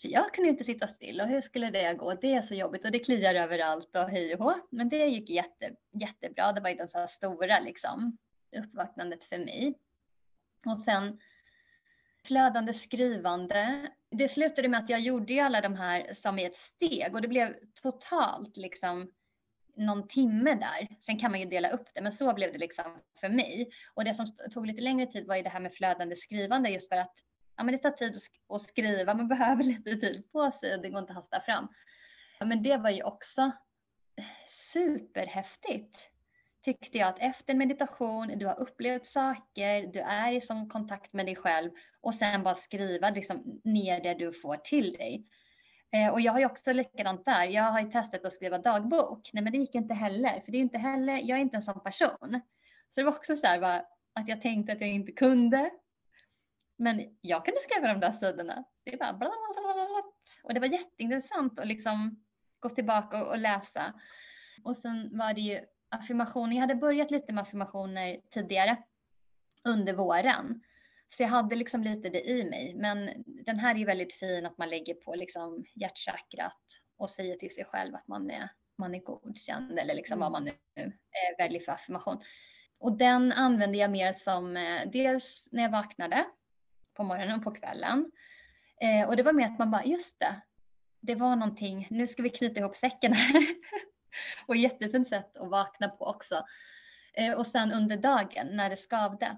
för 0.00 0.08
jag 0.08 0.34
kunde 0.34 0.50
inte 0.50 0.64
sitta 0.64 0.88
still 0.88 1.20
och 1.20 1.26
hur 1.26 1.40
skulle 1.40 1.70
det 1.70 1.94
gå? 1.94 2.14
Det 2.14 2.34
är 2.34 2.42
så 2.42 2.54
jobbigt 2.54 2.84
och 2.84 2.90
det 2.90 2.98
kliar 2.98 3.34
överallt 3.34 3.96
och 3.96 4.10
hej 4.10 4.34
och 4.34 4.44
hå. 4.44 4.54
Men 4.70 4.88
det 4.88 5.06
gick 5.06 5.30
jätte, 5.30 5.74
jättebra. 5.92 6.52
Det 6.52 6.60
var 6.60 6.70
ju 6.70 6.76
den 6.76 6.88
så 6.88 6.98
här 6.98 7.06
stora 7.06 7.60
liksom 7.60 8.18
uppvaknandet 8.56 9.24
för 9.24 9.38
mig. 9.38 9.78
Och 10.66 10.78
sen 10.78 11.20
flödande 12.24 12.74
skrivande. 12.74 13.88
Det 14.16 14.28
slutade 14.28 14.68
med 14.68 14.80
att 14.80 14.88
jag 14.88 15.00
gjorde 15.00 15.44
alla 15.44 15.60
de 15.60 15.74
här 15.74 16.14
som 16.14 16.38
i 16.38 16.44
ett 16.44 16.56
steg 16.56 17.14
och 17.14 17.22
det 17.22 17.28
blev 17.28 17.56
totalt 17.82 18.56
liksom 18.56 19.10
någon 19.76 20.08
timme 20.08 20.54
där. 20.54 20.96
Sen 21.00 21.18
kan 21.18 21.30
man 21.30 21.40
ju 21.40 21.46
dela 21.46 21.70
upp 21.70 21.88
det, 21.94 22.02
men 22.02 22.12
så 22.12 22.34
blev 22.34 22.52
det 22.52 22.58
liksom 22.58 22.84
för 23.20 23.28
mig. 23.28 23.70
Och 23.94 24.04
det 24.04 24.14
som 24.14 24.26
tog 24.52 24.66
lite 24.66 24.82
längre 24.82 25.06
tid 25.06 25.26
var 25.26 25.36
ju 25.36 25.42
det 25.42 25.48
här 25.48 25.60
med 25.60 25.74
flödande 25.74 26.16
skrivande 26.16 26.70
just 26.70 26.88
för 26.88 26.96
att 26.96 27.14
ja, 27.56 27.64
men 27.64 27.72
det 27.72 27.78
tar 27.78 27.90
tid 27.90 28.16
att 28.48 28.62
skriva, 28.62 29.14
man 29.14 29.28
behöver 29.38 29.62
lite 29.62 29.96
tid 29.96 30.32
på 30.32 30.50
sig 30.60 30.74
och 30.74 30.82
det 30.82 30.90
går 30.90 31.00
inte 31.00 31.12
att 31.12 31.16
hasta 31.16 31.40
fram. 31.40 31.68
Men 32.40 32.62
det 32.62 32.76
var 32.76 32.90
ju 32.90 33.02
också 33.02 33.50
superhäftigt 34.48 36.08
tyckte 36.64 36.98
jag 36.98 37.08
att 37.08 37.18
efter 37.18 37.54
meditation, 37.54 38.38
du 38.38 38.46
har 38.46 38.60
upplevt 38.60 39.06
saker, 39.06 39.86
du 39.86 40.00
är 40.00 40.32
i 40.32 40.40
sån 40.40 40.68
kontakt 40.68 41.12
med 41.12 41.26
dig 41.26 41.36
själv 41.36 41.70
och 42.00 42.14
sen 42.14 42.42
bara 42.42 42.54
skriva 42.54 43.10
liksom 43.10 43.60
ner 43.64 44.02
det 44.02 44.14
du 44.14 44.32
får 44.32 44.56
till 44.56 44.92
dig. 44.92 45.26
Eh, 45.92 46.12
och 46.12 46.20
jag 46.20 46.32
har 46.32 46.38
ju 46.38 46.46
också 46.46 46.72
likadant 46.72 47.24
där. 47.24 47.46
Jag 47.46 47.62
har 47.62 47.80
ju 47.80 47.90
testat 47.90 48.24
att 48.24 48.34
skriva 48.34 48.58
dagbok. 48.58 49.30
Nej, 49.32 49.42
men 49.44 49.52
det 49.52 49.58
gick 49.58 49.74
inte 49.74 49.94
heller, 49.94 50.40
för 50.44 50.52
det 50.52 50.58
är 50.58 50.60
inte 50.60 50.78
heller, 50.78 51.12
jag 51.12 51.38
är 51.38 51.42
inte 51.42 51.56
en 51.56 51.62
sån 51.62 51.82
person. 51.82 52.40
Så 52.90 53.00
det 53.00 53.04
var 53.04 53.12
också 53.12 53.36
så 53.36 53.46
här 53.46 53.60
bara, 53.60 53.84
att 54.14 54.28
jag 54.28 54.40
tänkte 54.40 54.72
att 54.72 54.80
jag 54.80 54.90
inte 54.90 55.12
kunde. 55.12 55.70
Men 56.78 57.16
jag 57.20 57.44
kunde 57.44 57.60
skriva 57.60 57.88
de 57.88 58.00
där 58.00 58.12
sidorna. 58.12 58.64
Det 58.84 58.96
bara 58.96 59.12
bla, 59.12 59.30
bla, 59.54 59.74
bla, 59.74 60.02
och 60.42 60.54
det 60.54 60.60
var 60.60 60.66
jätteintressant 60.66 61.60
att 61.60 61.68
liksom 61.68 62.24
gå 62.60 62.68
tillbaka 62.68 63.22
och, 63.22 63.28
och 63.28 63.38
läsa. 63.38 63.94
Och 64.64 64.76
sen 64.76 65.18
var 65.18 65.34
det 65.34 65.40
ju 65.40 65.60
affirmationer. 65.94 66.56
Jag 66.56 66.60
hade 66.60 66.74
börjat 66.74 67.10
lite 67.10 67.32
med 67.32 67.42
affirmationer 67.42 68.20
tidigare 68.30 68.76
under 69.64 69.94
våren. 69.94 70.60
Så 71.08 71.22
jag 71.22 71.28
hade 71.28 71.56
liksom 71.56 71.82
lite 71.82 72.08
det 72.08 72.30
i 72.30 72.44
mig. 72.50 72.74
Men 72.74 73.10
den 73.26 73.58
här 73.58 73.74
är 73.74 73.78
ju 73.78 73.84
väldigt 73.84 74.14
fin 74.14 74.46
att 74.46 74.58
man 74.58 74.70
lägger 74.70 74.94
på 74.94 75.14
liksom 75.14 75.64
hjärtchakrat 75.74 76.80
och 76.96 77.10
säger 77.10 77.36
till 77.36 77.54
sig 77.54 77.64
själv 77.64 77.94
att 77.94 78.08
man 78.08 78.30
är, 78.30 78.48
man 78.78 78.94
är 78.94 78.98
godkänd 78.98 79.78
eller 79.78 79.94
liksom 79.94 80.20
vad 80.20 80.32
man 80.32 80.44
nu 80.44 80.92
väljer 81.38 81.60
för 81.60 81.72
affirmation. 81.72 82.22
Och 82.78 82.96
den 82.96 83.32
använde 83.32 83.78
jag 83.78 83.90
mer 83.90 84.12
som 84.12 84.56
eh, 84.56 84.90
dels 84.92 85.48
när 85.52 85.62
jag 85.62 85.70
vaknade 85.70 86.24
på 86.94 87.04
morgonen 87.04 87.38
och 87.38 87.44
på 87.44 87.50
kvällen. 87.50 88.12
Eh, 88.80 89.08
och 89.08 89.16
det 89.16 89.22
var 89.22 89.32
mer 89.32 89.46
att 89.46 89.58
man 89.58 89.70
bara, 89.70 89.84
just 89.84 90.20
det, 90.20 90.40
det 91.00 91.14
var 91.14 91.36
någonting, 91.36 91.86
nu 91.90 92.06
ska 92.06 92.22
vi 92.22 92.30
knyta 92.30 92.60
ihop 92.60 92.76
säcken 92.76 93.12
här. 93.12 93.42
och 94.46 94.56
jättefint 94.56 95.08
sätt 95.08 95.36
att 95.36 95.50
vakna 95.50 95.88
på 95.88 96.06
också. 96.06 96.44
Eh, 97.14 97.32
och 97.32 97.46
sen 97.46 97.72
under 97.72 97.96
dagen 97.96 98.46
när 98.50 98.70
det 98.70 98.76
skavde 98.76 99.36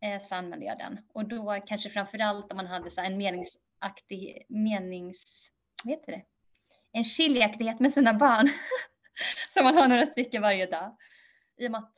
eh, 0.00 0.22
så 0.22 0.34
använde 0.34 0.66
jag 0.66 0.78
den. 0.78 0.98
Och 1.14 1.28
då 1.28 1.58
kanske 1.66 1.90
framförallt 1.90 2.50
om 2.50 2.56
man 2.56 2.66
hade 2.66 2.90
så 2.90 3.00
en 3.00 3.16
meningsaktig, 3.16 4.46
menings, 4.48 5.50
vet 5.84 6.06
det? 6.06 6.22
En 6.92 7.04
skiljaktighet 7.04 7.80
med 7.80 7.92
sina 7.92 8.14
barn. 8.14 8.50
som 9.48 9.64
man 9.64 9.76
har 9.76 9.88
några 9.88 10.06
stycken 10.06 10.42
varje 10.42 10.66
dag. 10.66 10.96
I 11.56 11.66
och 11.66 11.70
med 11.70 11.78
att 11.78 11.94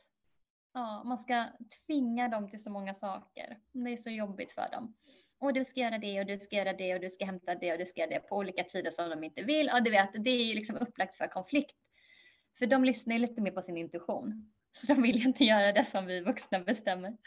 ja, 0.73 1.03
man 1.03 1.19
ska 1.19 1.45
tvinga 1.85 2.27
dem 2.27 2.49
till 2.49 2.63
så 2.63 2.69
många 2.69 2.93
saker. 2.93 3.57
Det 3.71 3.93
är 3.93 3.97
så 3.97 4.09
jobbigt 4.09 4.51
för 4.51 4.71
dem. 4.71 4.95
Och 5.39 5.53
du 5.53 5.65
ska 5.65 5.79
göra 5.79 5.97
det 5.97 6.19
och 6.19 6.25
du 6.25 6.39
ska 6.39 6.55
göra 6.55 6.73
det 6.73 6.93
och 6.93 7.01
du 7.01 7.09
ska 7.09 7.25
hämta 7.25 7.55
det 7.55 7.71
och 7.71 7.79
du 7.79 7.85
ska 7.85 8.01
göra 8.01 8.09
det 8.09 8.19
på 8.19 8.35
olika 8.35 8.63
tider 8.63 8.91
som 8.91 9.09
de 9.09 9.23
inte 9.23 9.43
vill. 9.43 9.67
Ja, 9.67 9.79
du 9.79 9.91
vet, 9.91 10.09
det 10.13 10.29
är 10.29 10.45
ju 10.45 10.55
liksom 10.55 10.75
upplagt 10.75 11.15
för 11.15 11.27
konflikt. 11.27 11.75
För 12.59 12.65
de 12.65 12.83
lyssnar 12.83 13.13
ju 13.13 13.19
lite 13.19 13.41
mer 13.41 13.51
på 13.51 13.61
sin 13.61 13.77
intuition. 13.77 14.53
Så 14.71 14.93
de 14.93 15.01
vill 15.01 15.15
ju 15.15 15.23
inte 15.23 15.43
göra 15.43 15.71
det 15.71 15.85
som 15.85 16.05
vi 16.05 16.21
vuxna 16.21 16.59
bestämmer. 16.59 17.17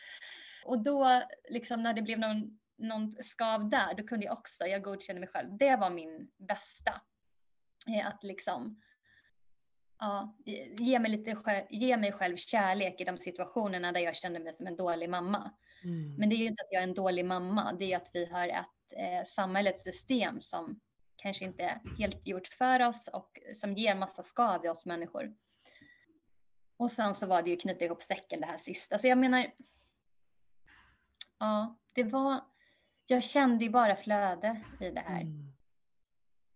Och 0.64 0.82
då, 0.82 1.22
liksom 1.50 1.82
när 1.82 1.94
det 1.94 2.02
blev 2.02 2.18
någon, 2.18 2.58
någon 2.78 3.16
skav 3.24 3.70
där, 3.70 3.94
då 3.94 4.06
kunde 4.06 4.26
jag 4.26 4.38
också, 4.38 4.66
jag 4.66 4.82
godkände 4.82 5.20
mig 5.20 5.28
själv. 5.28 5.56
Det 5.56 5.76
var 5.76 5.90
min 5.90 6.30
bästa. 6.36 7.00
Eh, 7.88 8.06
att 8.06 8.24
liksom, 8.24 8.80
ja, 9.98 10.36
ge 10.78 10.98
mig, 10.98 11.10
lite, 11.10 11.66
ge 11.70 11.96
mig 11.96 12.12
själv 12.12 12.36
kärlek 12.36 13.00
i 13.00 13.04
de 13.04 13.18
situationerna 13.18 13.92
där 13.92 14.00
jag 14.00 14.16
kände 14.16 14.40
mig 14.40 14.54
som 14.54 14.66
en 14.66 14.76
dålig 14.76 15.10
mamma. 15.10 15.50
Mm. 15.84 16.14
Men 16.14 16.28
det 16.28 16.34
är 16.34 16.38
ju 16.38 16.46
inte 16.46 16.62
att 16.62 16.72
jag 16.72 16.82
är 16.82 16.88
en 16.88 16.94
dålig 16.94 17.24
mamma, 17.24 17.72
det 17.72 17.92
är 17.92 17.96
att 17.96 18.10
vi 18.12 18.26
har 18.26 18.48
ett 18.48 18.92
eh, 18.96 19.24
samhällets 19.26 19.82
system 19.82 20.42
som 20.42 20.80
kanske 21.24 21.44
inte 21.44 21.62
är 21.62 21.80
helt 21.98 22.26
gjort 22.26 22.48
för 22.48 22.82
oss 22.82 23.08
och 23.08 23.38
som 23.54 23.74
ger 23.74 23.94
massa 23.94 24.22
skav 24.22 24.64
i 24.64 24.68
oss 24.68 24.86
människor. 24.86 25.34
Och 26.76 26.92
sen 26.92 27.14
så 27.14 27.26
var 27.26 27.42
det 27.42 27.50
ju 27.50 27.56
knyta 27.56 27.84
ihop 27.84 28.02
säcken 28.02 28.40
det 28.40 28.46
här 28.46 28.58
sista. 28.58 28.98
Så 28.98 29.06
jag 29.06 29.18
menar, 29.18 29.46
ja, 31.38 31.78
det 31.92 32.04
var, 32.04 32.40
jag 33.06 33.24
kände 33.24 33.64
ju 33.64 33.70
bara 33.70 33.96
flöde 33.96 34.60
i 34.80 34.90
det 34.90 35.00
här. 35.00 35.20
Mm. 35.20 35.52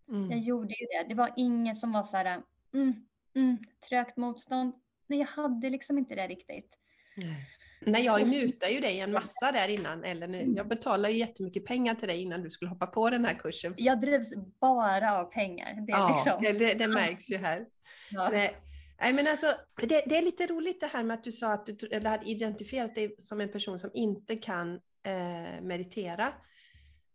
Mm. 0.08 0.30
Jag 0.30 0.40
gjorde 0.40 0.74
ju 0.74 0.86
det. 0.86 1.08
Det 1.08 1.14
var 1.14 1.32
inget 1.36 1.78
som 1.78 1.92
var 1.92 2.02
så 2.02 2.16
här, 2.16 2.42
mm, 2.74 3.06
mm, 3.34 3.58
trögt 3.88 4.16
motstånd. 4.16 4.72
Nej, 5.06 5.18
jag 5.18 5.26
hade 5.26 5.70
liksom 5.70 5.98
inte 5.98 6.14
det 6.14 6.28
riktigt. 6.28 6.78
Nej. 7.16 7.57
Nej, 7.80 8.04
jag 8.04 8.28
mutade 8.28 8.72
ju 8.72 8.80
dig 8.80 9.00
en 9.00 9.12
massa 9.12 9.52
där 9.52 9.68
innan, 9.68 10.04
Ellen. 10.04 10.34
Jag 10.34 10.42
mm. 10.42 10.68
betalade 10.68 11.14
ju 11.14 11.18
jättemycket 11.18 11.64
pengar 11.64 11.94
till 11.94 12.08
dig 12.08 12.22
innan 12.22 12.42
du 12.42 12.50
skulle 12.50 12.68
hoppa 12.68 12.86
på 12.86 13.10
den 13.10 13.24
här 13.24 13.34
kursen. 13.34 13.74
Jag 13.76 14.00
drivs 14.00 14.32
bara 14.60 15.18
av 15.18 15.24
pengar. 15.24 15.74
Det, 15.86 15.92
ja, 15.92 16.22
liksom... 16.24 16.58
det, 16.58 16.74
det 16.74 16.88
märks 16.88 17.30
ju 17.30 17.36
här. 17.36 17.66
Ja. 18.10 18.28
Nej. 18.32 18.56
Nej, 19.00 19.12
men 19.12 19.26
alltså, 19.26 19.54
det, 19.76 20.02
det, 20.06 20.18
är 20.18 20.22
lite 20.22 20.46
roligt 20.46 20.80
det 20.80 20.86
här 20.86 21.04
med 21.04 21.14
att 21.14 21.24
du 21.24 21.32
sa 21.32 21.52
att 21.52 21.66
du 21.66 21.86
eller 21.86 22.10
hade 22.10 22.30
identifierat 22.30 22.94
dig 22.94 23.16
som 23.18 23.40
en 23.40 23.52
person 23.52 23.78
som 23.78 23.90
inte 23.94 24.36
kan 24.36 24.74
eh, 25.02 25.62
meditera. 25.62 26.32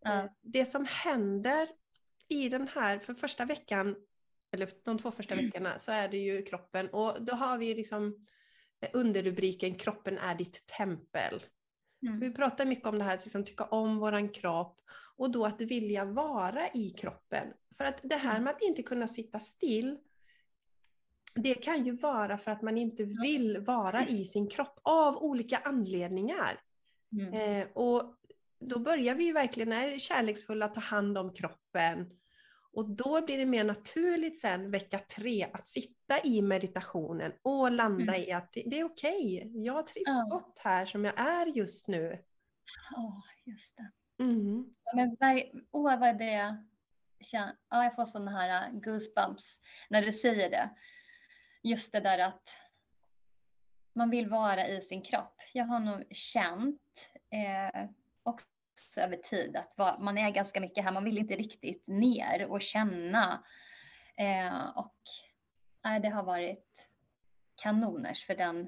Ja. 0.03 0.19
Eh, 0.19 0.25
det 0.41 0.65
som 0.65 0.85
händer 0.89 1.67
i 2.29 2.49
den 2.49 2.67
här, 2.67 2.99
för 2.99 3.13
första 3.13 3.45
veckan, 3.45 3.95
eller 4.51 4.69
de 4.85 4.97
två 4.97 5.11
första 5.11 5.33
mm. 5.33 5.45
veckorna, 5.45 5.79
så 5.79 5.91
är 5.91 6.07
det 6.07 6.17
ju 6.17 6.41
kroppen 6.41 6.89
och 6.89 7.25
då 7.25 7.33
har 7.33 7.57
vi 7.57 7.75
liksom 7.75 8.25
underrubriken 8.93 9.75
Kroppen 9.75 10.17
är 10.17 10.35
ditt 10.35 10.65
tempel. 10.65 11.43
Mm. 12.05 12.19
Vi 12.19 12.31
pratar 12.31 12.65
mycket 12.65 12.87
om 12.87 12.97
det 12.97 13.03
här 13.03 13.17
att 13.17 13.25
liksom 13.25 13.45
tycka 13.45 13.63
om 13.63 13.97
våran 13.97 14.29
kropp 14.29 14.79
och 15.15 15.31
då 15.31 15.45
att 15.45 15.61
vilja 15.61 16.05
vara 16.05 16.69
i 16.73 16.89
kroppen. 16.89 17.47
För 17.77 17.85
att 17.85 17.99
det 18.03 18.15
här 18.15 18.31
mm. 18.31 18.43
med 18.43 18.53
att 18.53 18.61
inte 18.61 18.83
kunna 18.83 19.07
sitta 19.07 19.39
still, 19.39 19.97
det 21.35 21.53
kan 21.53 21.85
ju 21.85 21.91
vara 21.91 22.37
för 22.37 22.51
att 22.51 22.61
man 22.61 22.77
inte 22.77 23.03
vill 23.03 23.57
vara 23.57 24.07
i 24.07 24.25
sin 24.25 24.47
kropp 24.47 24.79
av 24.83 25.17
olika 25.17 25.57
anledningar. 25.57 26.59
Mm. 27.11 27.33
Eh, 27.33 27.67
och 27.73 28.15
då 28.59 28.79
börjar 28.79 29.15
vi 29.15 29.31
verkligen, 29.31 29.69
när 29.69 29.97
kärleksfulla, 29.97 30.67
ta 30.67 30.79
hand 30.79 31.17
om 31.17 31.33
kroppen. 31.33 32.09
Och 32.73 32.89
då 32.89 33.25
blir 33.25 33.37
det 33.37 33.45
mer 33.45 33.63
naturligt 33.63 34.39
sen 34.39 34.71
vecka 34.71 34.99
tre 34.99 35.47
att 35.53 35.67
sitta 35.67 36.19
i 36.23 36.41
meditationen 36.41 37.31
och 37.41 37.71
landa 37.71 38.15
mm. 38.15 38.29
i 38.29 38.31
att 38.31 38.53
det, 38.53 38.63
det 38.65 38.79
är 38.79 38.83
okej. 38.83 39.43
Okay. 39.45 39.63
Jag 39.63 39.87
trivs 39.87 40.05
ja. 40.05 40.27
gott 40.29 40.59
här 40.63 40.85
som 40.85 41.05
jag 41.05 41.19
är 41.19 41.45
just 41.45 41.87
nu. 41.87 42.23
Ja, 42.91 43.23
just 43.45 43.77
det. 43.77 43.91
Mm. 44.23 44.65
Men 44.95 45.17
åh, 45.71 45.99
vad 45.99 46.17
det 46.17 46.57
ja, 47.31 47.53
jag 47.69 47.95
får 47.95 48.05
sådana 48.05 48.31
här 48.31 48.71
uh, 48.71 48.79
goosebumps 48.79 49.43
när 49.89 50.01
du 50.01 50.11
säger 50.11 50.49
det. 50.49 50.69
Just 51.63 51.91
det 51.91 51.99
där 51.99 52.19
att 52.19 52.49
man 53.95 54.09
vill 54.09 54.29
vara 54.29 54.67
i 54.67 54.81
sin 54.81 55.01
kropp. 55.01 55.35
Jag 55.53 55.65
har 55.65 55.79
nog 55.79 56.03
känt 56.09 57.11
eh, 57.29 57.89
också 58.23 58.52
över 58.97 59.17
tid 59.17 59.55
att 59.55 60.01
man 60.01 60.17
är 60.17 60.29
ganska 60.29 60.61
mycket 60.61 60.83
här. 60.83 60.91
Man 60.91 61.03
vill 61.03 61.17
inte 61.17 61.35
riktigt 61.35 61.83
ner 61.87 62.45
och 62.45 62.61
känna. 62.61 63.43
Eh, 64.17 64.77
och 64.77 64.95
eh, 65.85 66.01
det 66.01 66.09
har 66.09 66.23
varit 66.23 66.87
kanoners 67.61 68.25
för 68.25 68.35
den, 68.35 68.67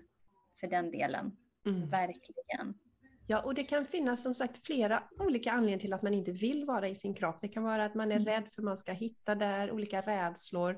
för 0.59 0.67
den 0.67 0.91
delen. 0.91 1.37
Mm. 1.65 1.89
Verkligen. 1.89 2.73
Ja, 3.27 3.41
och 3.41 3.53
det 3.53 3.63
kan 3.63 3.85
finnas 3.85 4.23
som 4.23 4.35
sagt 4.35 4.65
flera 4.65 5.03
olika 5.19 5.51
anledningar 5.51 5.79
till 5.79 5.93
att 5.93 6.01
man 6.01 6.13
inte 6.13 6.31
vill 6.31 6.65
vara 6.65 6.87
i 6.87 6.95
sin 6.95 7.13
kropp. 7.13 7.41
Det 7.41 7.47
kan 7.47 7.63
vara 7.63 7.85
att 7.85 7.95
man 7.95 8.11
är 8.11 8.15
mm. 8.15 8.25
rädd 8.25 8.51
för 8.51 8.61
att 8.61 8.65
man 8.65 8.77
ska 8.77 8.91
hitta 8.91 9.35
där, 9.35 9.71
olika 9.71 10.01
rädslor. 10.01 10.77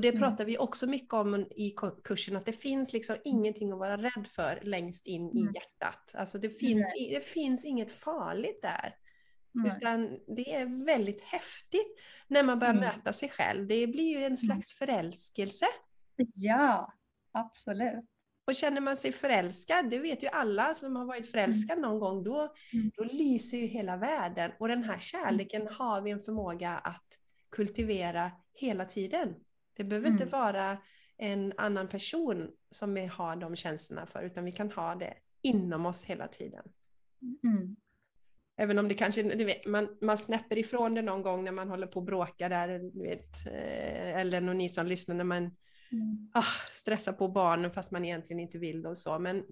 Och 0.00 0.02
det 0.02 0.08
mm. 0.08 0.20
pratar 0.20 0.44
vi 0.44 0.58
också 0.58 0.86
mycket 0.86 1.12
om 1.12 1.46
i 1.50 1.74
kursen, 2.04 2.36
att 2.36 2.46
det 2.46 2.52
finns 2.52 2.92
liksom 2.92 3.16
ingenting 3.24 3.72
att 3.72 3.78
vara 3.78 3.96
rädd 3.96 4.26
för 4.28 4.58
längst 4.62 5.06
in 5.06 5.30
i 5.30 5.40
hjärtat. 5.54 6.14
Alltså 6.14 6.38
det 6.38 6.48
finns, 6.48 6.92
det 7.10 7.24
finns 7.24 7.64
inget 7.64 7.92
farligt 7.92 8.62
där. 8.62 8.94
Mm. 9.54 9.76
Utan 9.76 10.18
det 10.36 10.54
är 10.54 10.84
väldigt 10.84 11.22
häftigt 11.22 11.98
när 12.28 12.42
man 12.42 12.58
börjar 12.58 12.74
mm. 12.74 12.84
möta 12.84 13.12
sig 13.12 13.28
själv. 13.28 13.66
Det 13.66 13.86
blir 13.86 14.10
ju 14.10 14.16
en 14.16 14.24
mm. 14.24 14.36
slags 14.36 14.70
förälskelse. 14.70 15.66
Ja, 16.34 16.92
absolut. 17.32 18.04
Och 18.46 18.54
känner 18.54 18.80
man 18.80 18.96
sig 18.96 19.12
förälskad, 19.12 19.90
det 19.90 19.98
vet 19.98 20.22
ju 20.22 20.28
alla 20.28 20.74
som 20.74 20.96
har 20.96 21.04
varit 21.04 21.30
förälskad 21.30 21.78
mm. 21.78 21.90
någon 21.90 22.00
gång, 22.00 22.24
då, 22.24 22.54
mm. 22.72 22.90
då 22.96 23.04
lyser 23.04 23.58
ju 23.58 23.66
hela 23.66 23.96
världen. 23.96 24.52
Och 24.58 24.68
den 24.68 24.84
här 24.84 24.98
kärleken 24.98 25.68
har 25.68 26.00
vi 26.00 26.10
en 26.10 26.20
förmåga 26.20 26.70
att 26.70 27.06
kultivera 27.50 28.30
hela 28.54 28.84
tiden. 28.84 29.34
Det 29.74 29.84
behöver 29.84 30.08
mm. 30.08 30.22
inte 30.22 30.32
vara 30.32 30.78
en 31.16 31.52
annan 31.56 31.88
person 31.88 32.50
som 32.70 32.94
vi 32.94 33.06
har 33.06 33.36
de 33.36 33.56
känslorna 33.56 34.06
för, 34.06 34.22
utan 34.22 34.44
vi 34.44 34.52
kan 34.52 34.70
ha 34.70 34.94
det 34.94 35.14
inom 35.42 35.86
oss 35.86 36.04
hela 36.04 36.28
tiden. 36.28 36.64
Mm. 37.44 37.76
Även 38.56 38.78
om 38.78 38.88
det 38.88 38.94
kanske, 38.94 39.22
du 39.22 39.44
vet, 39.44 39.66
man, 39.66 39.88
man 40.00 40.18
snäpper 40.18 40.58
ifrån 40.58 40.94
det 40.94 41.02
någon 41.02 41.22
gång 41.22 41.44
när 41.44 41.52
man 41.52 41.68
håller 41.68 41.86
på 41.86 42.00
och 42.00 42.06
bråkar 42.06 42.48
där, 42.48 42.78
du 42.78 43.02
vet, 43.02 43.46
eh, 43.46 44.18
eller 44.20 44.48
och 44.48 44.56
ni 44.56 44.70
som 44.70 44.86
lyssnar 44.86 45.14
när 45.14 45.24
man 45.24 45.42
mm. 45.92 46.30
ah, 46.34 46.44
stressar 46.70 47.12
på 47.12 47.28
barnen 47.28 47.70
fast 47.70 47.90
man 47.90 48.04
egentligen 48.04 48.40
inte 48.40 48.58
vill 48.58 48.86
och 48.86 48.98
så. 48.98 49.18
Men, 49.18 49.44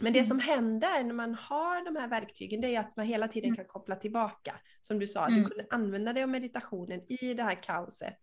men 0.00 0.12
det 0.12 0.18
mm. 0.18 0.26
som 0.26 0.38
händer 0.38 1.04
när 1.04 1.14
man 1.14 1.34
har 1.34 1.84
de 1.84 1.96
här 1.96 2.08
verktygen 2.08 2.60
det 2.60 2.74
är 2.74 2.80
att 2.80 2.96
man 2.96 3.06
hela 3.06 3.28
tiden 3.28 3.48
mm. 3.48 3.56
kan 3.56 3.64
koppla 3.64 3.96
tillbaka. 3.96 4.54
Som 4.82 4.98
du 4.98 5.06
sa, 5.06 5.26
mm. 5.26 5.42
du 5.42 5.48
kunde 5.48 5.66
använda 5.70 6.12
dig 6.12 6.22
av 6.22 6.28
meditationen 6.28 7.12
i 7.12 7.34
det 7.34 7.42
här 7.42 7.62
kaoset 7.62 8.16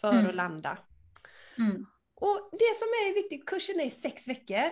för 0.00 0.12
mm. 0.12 0.26
att 0.26 0.34
landa. 0.34 0.78
Mm. 1.58 1.86
Och 2.14 2.48
det 2.52 2.74
som 2.76 2.88
är 2.88 3.14
viktigt, 3.14 3.46
kursen 3.46 3.80
är 3.80 3.90
sex 3.90 4.28
veckor. 4.28 4.70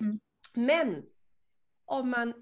Mm. 0.00 0.20
Men 0.54 1.02
om 1.84 2.10
man 2.10 2.34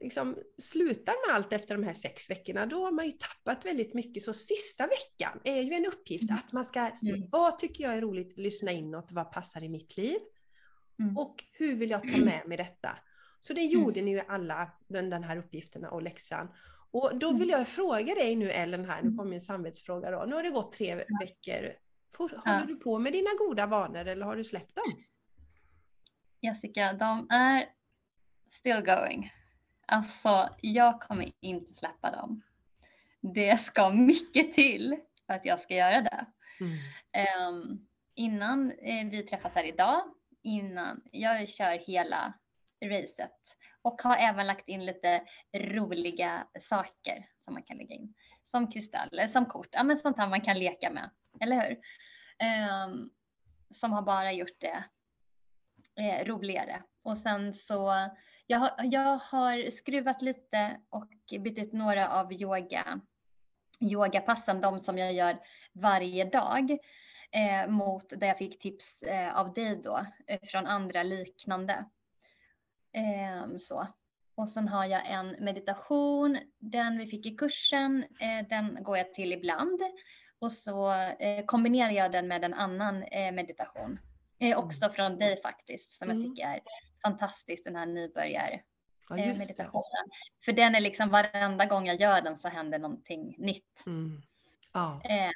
liksom 0.00 0.36
slutar 0.58 1.26
med 1.26 1.36
allt 1.36 1.52
efter 1.52 1.74
de 1.76 1.84
här 1.84 1.94
sex 1.94 2.30
veckorna, 2.30 2.66
då 2.66 2.84
har 2.84 2.92
man 2.92 3.04
ju 3.04 3.12
tappat 3.12 3.66
väldigt 3.66 3.94
mycket. 3.94 4.22
Så 4.22 4.32
sista 4.32 4.86
veckan 4.86 5.40
är 5.44 5.62
ju 5.62 5.72
en 5.72 5.86
uppgift 5.86 6.30
mm. 6.30 6.36
att 6.36 6.52
man 6.52 6.64
ska 6.64 6.90
se 6.94 7.10
mm. 7.10 7.28
vad 7.32 7.58
tycker 7.58 7.84
jag 7.84 7.94
är 7.94 8.00
roligt, 8.00 8.38
lyssna 8.38 8.72
inåt, 8.72 9.08
vad 9.10 9.32
passar 9.32 9.64
i 9.64 9.68
mitt 9.68 9.96
liv? 9.96 10.18
Och 11.16 11.44
hur 11.52 11.76
vill 11.76 11.90
jag 11.90 12.08
ta 12.08 12.16
med 12.16 12.42
mig 12.46 12.56
detta? 12.56 12.98
Så 13.40 13.52
det 13.52 13.64
gjorde 13.64 14.02
ni 14.02 14.10
ju 14.10 14.20
alla, 14.28 14.72
den, 14.88 15.10
den 15.10 15.24
här 15.24 15.36
uppgifterna 15.36 15.90
och 15.90 16.02
läxan. 16.02 16.48
Och 16.96 17.18
då 17.18 17.32
vill 17.32 17.48
jag 17.48 17.68
fråga 17.68 18.14
dig 18.14 18.36
nu 18.36 18.50
Ellen 18.50 18.84
här, 18.84 19.02
nu 19.02 19.16
kommer 19.16 19.30
min 19.30 19.40
samvetsfråga 19.40 20.10
då. 20.10 20.24
Nu 20.24 20.34
har 20.34 20.42
det 20.42 20.50
gått 20.50 20.72
tre 20.72 20.94
veckor 20.94 21.72
Håller 22.18 22.40
ja. 22.44 22.64
du 22.66 22.76
på 22.76 22.98
med 22.98 23.12
dina 23.12 23.30
goda 23.38 23.66
vanor 23.66 24.06
eller 24.06 24.26
har 24.26 24.36
du 24.36 24.44
släppt 24.44 24.74
dem? 24.74 25.04
Jessica, 26.40 26.92
de 26.92 27.26
är 27.30 27.68
still 28.52 28.80
going. 28.80 29.32
Alltså, 29.86 30.48
jag 30.60 31.00
kommer 31.00 31.32
inte 31.40 31.74
släppa 31.74 32.10
dem. 32.10 32.42
Det 33.20 33.60
ska 33.60 33.90
mycket 33.90 34.52
till 34.52 34.96
för 35.26 35.34
att 35.34 35.44
jag 35.44 35.60
ska 35.60 35.74
göra 35.74 36.00
det. 36.00 36.26
Mm. 36.60 37.48
Um, 37.48 37.86
innan 38.14 38.70
eh, 38.70 39.06
vi 39.10 39.22
träffas 39.22 39.54
här 39.54 39.64
idag, 39.64 40.02
innan 40.42 41.02
jag 41.12 41.48
kör 41.48 41.78
hela 41.78 42.32
racet 42.84 43.55
och 43.86 44.02
har 44.02 44.16
även 44.16 44.46
lagt 44.46 44.68
in 44.68 44.86
lite 44.86 45.22
roliga 45.52 46.46
saker 46.60 47.26
som 47.44 47.54
man 47.54 47.62
kan 47.62 47.76
lägga 47.76 47.94
in. 47.94 48.14
Som 48.44 48.70
kristaller, 48.70 49.26
som 49.26 49.46
kort, 49.46 49.68
ja 49.70 49.82
men 49.82 49.96
sånt 49.96 50.16
här 50.16 50.28
man 50.28 50.40
kan 50.40 50.58
leka 50.58 50.90
med, 50.90 51.10
eller 51.40 51.60
hur? 51.60 51.78
Um, 52.88 53.10
som 53.70 53.92
har 53.92 54.02
bara 54.02 54.32
gjort 54.32 54.60
det 54.60 54.84
eh, 56.02 56.24
roligare. 56.24 56.82
Och 57.02 57.18
sen 57.18 57.54
så, 57.54 58.10
jag 58.46 58.58
har, 58.58 58.70
jag 58.82 59.18
har 59.18 59.70
skruvat 59.70 60.22
lite 60.22 60.80
och 60.90 61.10
bytt 61.40 61.58
ut 61.58 61.72
några 61.72 62.08
av 62.08 62.32
yoga, 62.32 63.00
yogapassen, 63.80 64.60
de 64.60 64.80
som 64.80 64.98
jag 64.98 65.12
gör 65.12 65.38
varje 65.72 66.24
dag, 66.24 66.70
eh, 67.32 67.68
mot 67.68 68.08
där 68.08 68.26
jag 68.26 68.38
fick 68.38 68.58
tips 68.58 69.02
eh, 69.02 69.36
av 69.36 69.52
dig 69.52 69.80
då, 69.84 70.06
eh, 70.26 70.40
från 70.42 70.66
andra 70.66 71.02
liknande. 71.02 71.84
Ehm, 72.96 73.58
så. 73.58 73.86
Och 74.34 74.48
sen 74.48 74.68
har 74.68 74.84
jag 74.84 75.10
en 75.10 75.28
meditation, 75.28 76.38
den 76.58 76.98
vi 76.98 77.06
fick 77.06 77.26
i 77.26 77.36
kursen, 77.36 78.04
eh, 78.20 78.46
den 78.48 78.82
går 78.82 78.98
jag 78.98 79.14
till 79.14 79.32
ibland. 79.32 79.80
Och 80.38 80.52
så 80.52 80.92
eh, 80.92 81.44
kombinerar 81.44 81.90
jag 81.90 82.12
den 82.12 82.28
med 82.28 82.44
en 82.44 82.54
annan 82.54 83.02
eh, 83.02 83.32
meditation. 83.32 83.98
Eh, 84.38 84.58
också 84.58 84.84
mm. 84.84 84.94
från 84.94 85.18
dig 85.18 85.42
faktiskt, 85.42 85.90
som 85.90 86.10
mm. 86.10 86.22
jag 86.22 86.30
tycker 86.30 86.48
är 86.48 86.60
fantastisk, 87.02 87.64
den 87.64 87.76
här 87.76 87.86
nybörjarmeditationen. 87.86 90.06
Ja, 90.08 90.16
För 90.44 90.52
den 90.52 90.74
är 90.74 90.80
liksom 90.80 91.08
varenda 91.08 91.66
gång 91.66 91.86
jag 91.86 92.00
gör 92.00 92.22
den 92.22 92.36
så 92.36 92.48
händer 92.48 92.78
någonting 92.78 93.34
nytt. 93.38 93.86
Mm. 93.86 94.22
Ja. 94.72 95.00
Eh, 95.04 95.30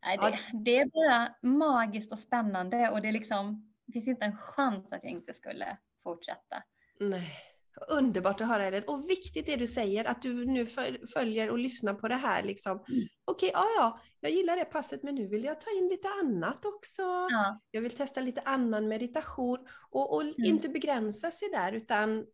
det, 0.00 0.38
det, 0.64 0.78
är 0.78 0.86
bara 0.86 1.34
magiskt 1.42 2.12
och 2.12 2.18
spännande 2.18 2.90
och 2.90 3.02
det, 3.02 3.08
är 3.08 3.12
liksom, 3.12 3.74
det 3.86 3.92
finns 3.92 4.08
inte 4.08 4.24
en 4.24 4.36
chans 4.36 4.92
att 4.92 5.02
jag 5.02 5.12
inte 5.12 5.34
skulle 5.34 5.76
fortsätta. 6.06 6.62
Nej. 7.00 7.42
Underbart 7.88 8.40
att 8.40 8.48
höra 8.48 8.66
Ellen. 8.66 8.84
Och 8.84 9.10
viktigt 9.10 9.46
det 9.46 9.56
du 9.56 9.66
säger, 9.66 10.04
att 10.04 10.22
du 10.22 10.46
nu 10.46 10.66
följer 11.14 11.50
och 11.50 11.58
lyssnar 11.58 11.94
på 11.94 12.08
det 12.08 12.14
här. 12.14 12.42
Liksom. 12.42 12.72
Mm. 12.72 13.08
Okej, 13.24 13.50
ja, 13.52 13.64
ja, 13.76 14.00
jag 14.20 14.32
gillar 14.32 14.56
det 14.56 14.64
passet, 14.64 15.02
men 15.02 15.14
nu 15.14 15.26
vill 15.28 15.44
jag 15.44 15.60
ta 15.60 15.70
in 15.70 15.88
lite 15.88 16.08
annat 16.08 16.64
också. 16.64 17.02
Ja. 17.02 17.60
Jag 17.70 17.82
vill 17.82 17.96
testa 17.96 18.20
lite 18.20 18.40
annan 18.40 18.88
meditation 18.88 19.58
och, 19.90 20.14
och 20.14 20.22
mm. 20.22 20.34
inte 20.38 20.68
begränsa 20.68 21.30
sig 21.30 21.48
där, 21.50 21.72
utan 21.72 22.26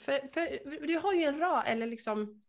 för, 0.00 0.26
för, 0.28 0.86
du 0.86 0.98
har 0.98 1.12
ju 1.12 1.24
en 1.24 1.38
ra, 1.38 1.62
eller 1.62 1.86
liksom, 1.86 2.42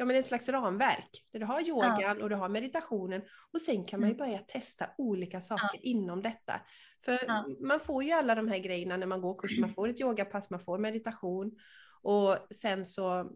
ja, 0.00 0.04
men 0.04 0.16
en 0.16 0.22
slags 0.22 0.48
ramverk. 0.48 1.24
Där 1.32 1.40
du 1.40 1.46
har 1.46 1.68
yogan 1.68 2.00
ja. 2.00 2.22
och 2.22 2.28
du 2.28 2.36
har 2.36 2.48
meditationen 2.48 3.22
och 3.52 3.60
sen 3.60 3.84
kan 3.84 4.00
man 4.00 4.08
ju 4.08 4.14
mm. 4.14 4.26
börja 4.26 4.38
testa 4.38 4.86
olika 4.98 5.40
saker 5.40 5.70
ja. 5.72 5.80
inom 5.82 6.22
detta. 6.22 6.60
För 7.04 7.18
ja. 7.26 7.46
man 7.60 7.80
får 7.80 8.04
ju 8.04 8.12
alla 8.12 8.34
de 8.34 8.48
här 8.48 8.58
grejerna 8.58 8.96
när 8.96 9.06
man 9.06 9.20
går 9.20 9.38
kursen. 9.38 9.60
Man 9.60 9.74
får 9.74 9.88
ett 9.88 10.00
yogapass, 10.00 10.50
man 10.50 10.60
får 10.60 10.78
meditation 10.78 11.58
och 12.02 12.36
sen 12.50 12.86
så 12.86 13.30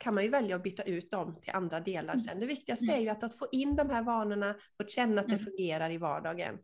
kan 0.00 0.14
man 0.14 0.24
ju 0.24 0.30
välja 0.30 0.56
att 0.56 0.62
byta 0.62 0.82
ut 0.82 1.10
dem 1.10 1.40
till 1.40 1.52
andra 1.54 1.80
delar 1.80 2.14
mm. 2.14 2.18
sen. 2.18 2.40
Det 2.40 2.46
viktigaste 2.46 2.84
mm. 2.84 2.96
är 2.96 3.00
ju 3.00 3.08
att, 3.08 3.22
att, 3.22 3.38
få 3.38 3.48
in 3.52 3.76
de 3.76 3.90
här 3.90 4.02
vanorna 4.02 4.54
och 4.78 4.88
känna 4.88 5.20
att 5.20 5.28
det 5.28 5.38
fungerar 5.38 5.90
i 5.90 5.96
vardagen. 5.96 6.58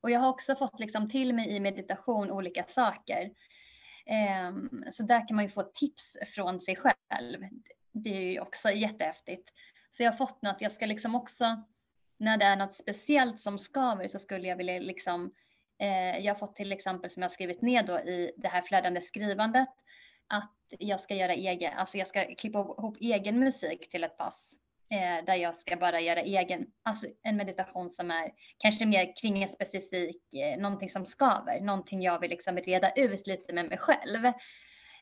Och 0.00 0.10
jag 0.10 0.20
har 0.20 0.28
också 0.28 0.54
fått 0.54 0.80
liksom 0.80 1.08
till 1.08 1.34
mig 1.34 1.50
i 1.50 1.60
meditation 1.60 2.30
olika 2.30 2.64
saker. 2.68 3.30
Um, 4.48 4.84
så 4.90 5.02
där 5.02 5.28
kan 5.28 5.34
man 5.34 5.44
ju 5.44 5.50
få 5.50 5.62
tips 5.62 6.16
från 6.34 6.60
sig 6.60 6.76
själv 6.76 7.40
det 7.92 8.16
är 8.16 8.32
ju 8.32 8.40
också 8.40 8.70
jättehäftigt. 8.70 9.52
Så 9.90 10.02
jag 10.02 10.10
har 10.10 10.16
fått 10.16 10.42
något, 10.42 10.60
jag 10.60 10.72
ska 10.72 10.86
liksom 10.86 11.14
också, 11.14 11.62
när 12.18 12.36
det 12.36 12.44
är 12.44 12.56
något 12.56 12.74
speciellt 12.74 13.40
som 13.40 13.58
skaver 13.58 14.08
så 14.08 14.18
skulle 14.18 14.48
jag 14.48 14.56
vilja 14.56 14.78
liksom, 14.78 15.34
eh, 15.78 16.18
jag 16.18 16.34
har 16.34 16.38
fått 16.38 16.56
till 16.56 16.72
exempel 16.72 17.10
som 17.10 17.22
jag 17.22 17.30
skrivit 17.30 17.62
ner 17.62 17.82
då 17.82 17.98
i 17.98 18.32
det 18.36 18.48
här 18.48 18.62
flödande 18.62 19.00
skrivandet, 19.00 19.68
att 20.26 20.52
jag 20.78 21.00
ska 21.00 21.14
göra 21.14 21.32
egen, 21.32 21.72
alltså 21.76 21.98
jag 21.98 22.06
ska 22.06 22.34
klippa 22.34 22.58
ihop 22.58 22.96
egen 23.00 23.38
musik 23.38 23.88
till 23.88 24.04
ett 24.04 24.18
pass 24.18 24.54
eh, 24.90 25.24
där 25.24 25.34
jag 25.34 25.56
ska 25.56 25.76
bara 25.76 26.00
göra 26.00 26.20
egen, 26.20 26.66
alltså 26.82 27.06
en 27.22 27.36
meditation 27.36 27.90
som 27.90 28.10
är 28.10 28.32
kanske 28.58 28.86
mer 28.86 29.16
kring 29.16 29.42
en 29.42 29.48
specifik, 29.48 30.34
eh, 30.34 30.60
någonting 30.60 30.90
som 30.90 31.06
skaver, 31.06 31.60
någonting 31.60 32.02
jag 32.02 32.20
vill 32.20 32.30
liksom 32.30 32.56
reda 32.56 32.92
ut 32.92 33.26
lite 33.26 33.52
med 33.52 33.68
mig 33.68 33.78
själv. 33.78 34.32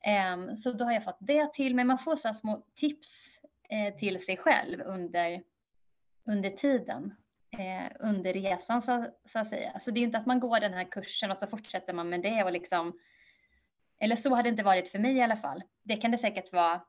Ehm, 0.04 0.56
så 0.56 0.72
då 0.72 0.84
har 0.84 0.92
jag 0.92 1.04
fått 1.04 1.18
det 1.20 1.52
till 1.54 1.74
mig. 1.74 1.84
Man 1.84 1.98
får 1.98 2.16
så 2.16 2.34
små 2.34 2.64
tips 2.74 3.38
eh, 3.68 3.94
till 3.94 4.24
sig 4.24 4.36
själv 4.36 4.80
under, 4.80 5.42
under 6.24 6.50
tiden 6.50 7.14
eh, 7.58 7.92
under 8.00 8.32
resan 8.32 8.82
så, 8.82 9.06
så, 9.32 9.38
att 9.38 9.48
säga. 9.48 9.80
Så 9.80 9.90
det 9.90 9.98
är 9.98 10.00
ju 10.00 10.06
inte 10.06 10.18
att 10.18 10.26
man 10.26 10.40
går 10.40 10.60
den 10.60 10.74
här 10.74 10.84
kursen 10.84 11.30
och 11.30 11.38
så 11.38 11.46
fortsätter 11.46 11.92
man 11.92 12.08
med 12.08 12.22
det 12.22 12.44
och 12.44 12.52
liksom, 12.52 12.98
eller 14.00 14.16
så 14.16 14.34
har 14.34 14.42
det 14.42 14.48
inte 14.48 14.62
varit 14.62 14.88
för 14.88 14.98
mig 14.98 15.16
i 15.16 15.22
alla 15.22 15.36
fall. 15.36 15.62
Det 15.82 15.96
kan 15.96 16.10
det 16.10 16.18
säkert 16.18 16.52
vara 16.52 16.80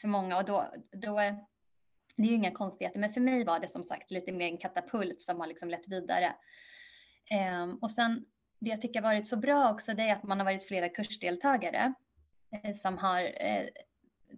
för 0.00 0.08
många 0.08 0.36
och 0.36 0.44
då, 0.44 0.74
då 0.92 1.18
är 1.18 1.36
det 2.16 2.22
är 2.22 2.26
ju 2.26 2.34
inga 2.34 2.50
konstigheter, 2.50 3.00
men 3.00 3.12
för 3.12 3.20
mig 3.20 3.44
var 3.44 3.60
det 3.60 3.68
som 3.68 3.84
sagt 3.84 4.10
lite 4.10 4.32
mer 4.32 4.46
en 4.46 4.58
katapult 4.58 5.22
som 5.22 5.40
har 5.40 5.46
liksom 5.46 5.68
lett 5.68 5.88
vidare. 5.88 6.34
Ehm, 7.30 7.74
och 7.74 7.90
sen 7.90 8.24
det 8.58 8.70
jag 8.70 8.82
tycker 8.82 9.02
har 9.02 9.08
varit 9.14 9.28
så 9.28 9.36
bra 9.36 9.70
också, 9.70 9.94
det 9.94 10.02
är 10.02 10.12
att 10.16 10.22
man 10.22 10.38
har 10.38 10.44
varit 10.44 10.64
flera 10.68 10.88
kursdeltagare 10.88 11.94
Eh, 12.52 12.74
som 12.74 12.98
har 12.98 13.22
eh, 13.22 13.66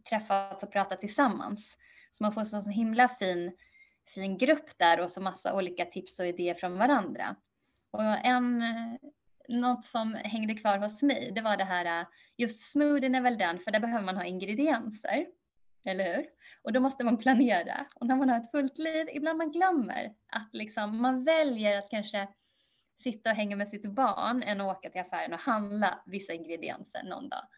träffats 0.08 0.62
och 0.62 0.72
pratat 0.72 1.00
tillsammans. 1.00 1.76
Så 2.12 2.24
man 2.24 2.32
får 2.32 2.40
en 2.40 2.62
så 2.62 2.70
himla 2.70 3.08
fin 3.08 3.52
fin 4.14 4.38
grupp 4.38 4.78
där 4.78 5.00
och 5.00 5.10
så 5.10 5.20
massa 5.20 5.56
olika 5.56 5.84
tips 5.84 6.18
och 6.18 6.26
idéer 6.26 6.54
från 6.54 6.78
varandra. 6.78 7.36
Och 7.90 8.02
en, 8.02 8.62
eh, 8.62 8.94
något 9.48 9.84
som 9.84 10.14
hängde 10.14 10.54
kvar 10.54 10.78
hos 10.78 11.02
mig, 11.02 11.32
det 11.34 11.40
var 11.40 11.56
det 11.56 11.64
här, 11.64 12.06
just 12.36 12.60
smoothien 12.60 13.14
är 13.14 13.20
väl 13.20 13.38
den, 13.38 13.58
för 13.58 13.70
där 13.70 13.80
behöver 13.80 14.04
man 14.04 14.16
ha 14.16 14.24
ingredienser. 14.24 15.26
Eller 15.86 16.16
hur? 16.16 16.26
Och 16.62 16.72
då 16.72 16.80
måste 16.80 17.04
man 17.04 17.18
planera. 17.18 17.86
Och 17.94 18.06
när 18.06 18.16
man 18.16 18.28
har 18.28 18.40
ett 18.40 18.50
fullt 18.50 18.78
liv, 18.78 19.08
ibland 19.12 19.38
man 19.38 19.52
glömmer 19.52 20.14
att 20.26 20.48
liksom, 20.52 21.02
man 21.02 21.24
väljer 21.24 21.78
att 21.78 21.90
kanske 21.90 22.28
sitta 23.02 23.30
och 23.30 23.36
hänga 23.36 23.56
med 23.56 23.68
sitt 23.68 23.86
barn 23.86 24.42
än 24.42 24.60
att 24.60 24.76
åka 24.76 24.90
till 24.90 25.00
affären 25.00 25.32
och 25.32 25.38
handla 25.38 26.02
vissa 26.06 26.32
ingredienser 26.32 27.02
någon 27.02 27.28
dag. 27.28 27.48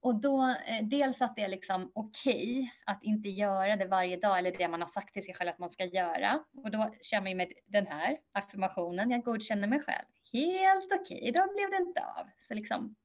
Och 0.00 0.20
då, 0.20 0.56
eh, 0.66 0.84
dels 0.84 1.22
att 1.22 1.36
det 1.36 1.42
är 1.42 1.48
liksom 1.48 1.90
okej 1.94 2.58
okay 2.58 2.70
att 2.84 3.02
inte 3.02 3.28
göra 3.28 3.76
det 3.76 3.86
varje 3.86 4.16
dag 4.16 4.38
eller 4.38 4.52
det 4.58 4.68
man 4.68 4.80
har 4.80 4.88
sagt 4.88 5.14
till 5.14 5.22
sig 5.22 5.34
själv 5.34 5.50
att 5.50 5.58
man 5.58 5.70
ska 5.70 5.84
göra. 5.84 6.44
Och 6.64 6.70
då 6.70 6.94
kör 7.02 7.20
man 7.20 7.30
ju 7.30 7.34
med 7.34 7.52
den 7.66 7.86
här 7.86 8.18
affirmationen, 8.32 9.10
jag 9.10 9.24
godkänner 9.24 9.68
mig 9.68 9.80
själv. 9.80 10.06
Helt 10.32 10.92
okej, 10.92 11.18
okay, 11.18 11.32
då 11.32 11.52
blev 11.54 11.70
det 11.70 11.76
inte 11.76 12.04
av. 12.04 12.26
Så 12.48 12.54
liksom, 12.54 12.96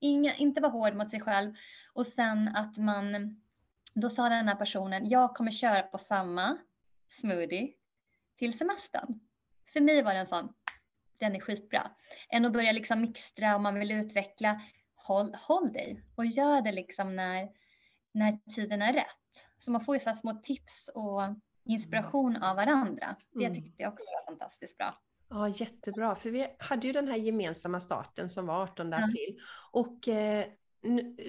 inga, 0.00 0.34
inte 0.34 0.60
vara 0.60 0.72
hård 0.72 0.94
mot 0.94 1.10
sig 1.10 1.20
själv. 1.20 1.54
Och 1.92 2.06
sen 2.06 2.48
att 2.48 2.78
man, 2.78 3.40
då 3.94 4.10
sa 4.10 4.28
den 4.28 4.48
här 4.48 4.54
personen, 4.54 5.08
jag 5.08 5.34
kommer 5.34 5.50
köra 5.50 5.82
på 5.82 5.98
samma 5.98 6.58
smoothie 7.10 7.72
till 8.38 8.58
semestern. 8.58 9.20
För 9.72 9.80
mig 9.80 10.02
var 10.02 10.14
det 10.14 10.20
en 10.20 10.26
sån, 10.26 10.54
den 11.18 11.36
är 11.36 11.40
skitbra. 11.40 11.90
Än 12.28 12.44
att 12.44 12.52
börja 12.52 12.72
liksom 12.72 13.00
mixtra 13.00 13.54
och 13.54 13.60
man 13.60 13.74
vill 13.74 13.92
utveckla 13.92 14.60
håll, 15.06 15.34
håll 15.34 15.72
dig 15.72 16.02
och 16.14 16.26
gör 16.26 16.62
det 16.62 16.72
liksom 16.72 17.16
när, 17.16 17.48
när 18.12 18.38
tiden 18.54 18.82
är 18.82 18.92
rätt. 18.92 19.46
Så 19.58 19.70
man 19.70 19.84
får 19.84 19.96
ju 19.96 20.00
så 20.00 20.14
små 20.14 20.34
tips 20.34 20.90
och 20.94 21.20
inspiration 21.64 22.36
av 22.36 22.56
varandra. 22.56 23.16
Det 23.32 23.44
mm. 23.44 23.54
tyckte 23.54 23.82
jag 23.82 23.92
också 23.92 24.04
var 24.04 24.32
fantastiskt 24.32 24.78
bra. 24.78 24.98
Ja, 25.28 25.48
jättebra. 25.48 26.14
För 26.14 26.30
vi 26.30 26.46
hade 26.58 26.86
ju 26.86 26.92
den 26.92 27.08
här 27.08 27.16
gemensamma 27.16 27.80
starten 27.80 28.28
som 28.28 28.46
var 28.46 28.62
18 28.62 28.92
april. 28.92 29.28
Mm. 29.28 29.42
Och 29.70 30.08
eh, 30.08 30.44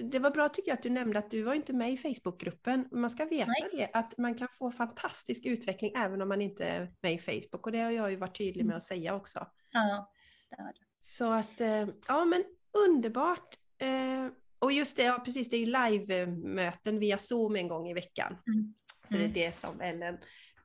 det 0.02 0.18
var 0.18 0.30
bra 0.30 0.48
tycker 0.48 0.70
jag 0.70 0.76
att 0.76 0.82
du 0.82 0.90
nämnde 0.90 1.18
att 1.18 1.30
du 1.30 1.42
var 1.42 1.54
inte 1.54 1.72
med 1.72 1.92
i 1.92 1.96
Facebookgruppen. 1.96 2.88
Man 2.92 3.10
ska 3.10 3.24
veta 3.24 3.50
Nej. 3.50 3.70
det, 3.72 3.98
att 3.98 4.18
man 4.18 4.34
kan 4.34 4.48
få 4.48 4.70
fantastisk 4.70 5.46
utveckling 5.46 5.92
även 5.96 6.22
om 6.22 6.28
man 6.28 6.42
inte 6.42 6.64
är 6.64 6.92
med 7.00 7.12
i 7.12 7.18
Facebook. 7.18 7.66
Och 7.66 7.72
det 7.72 7.80
har 7.80 7.90
jag 7.90 8.10
ju 8.10 8.16
varit 8.16 8.38
tydlig 8.38 8.64
med 8.64 8.72
mm. 8.72 8.76
att 8.76 8.82
säga 8.82 9.14
också. 9.14 9.46
Ja, 9.70 10.12
det 10.50 10.62
har 10.62 10.72
du. 10.72 10.80
Så 11.00 11.32
att, 11.32 11.60
eh, 11.60 11.88
ja 12.08 12.24
men 12.24 12.44
underbart. 12.88 13.56
Eh, 13.78 14.32
och 14.58 14.72
just 14.72 14.96
det, 14.96 15.02
ja, 15.02 15.22
precis, 15.24 15.50
det 15.50 15.56
är 15.56 15.60
ju 15.60 15.66
live-möten 15.66 16.98
via 16.98 17.18
Zoom 17.18 17.56
en 17.56 17.68
gång 17.68 17.88
i 17.88 17.94
veckan. 17.94 18.36
Mm. 18.46 18.74
Så 19.04 19.14
det 19.14 19.20
är 19.20 19.24
mm. 19.24 19.32
det 19.32 19.56
som 19.56 19.80
Ellen 19.80 20.18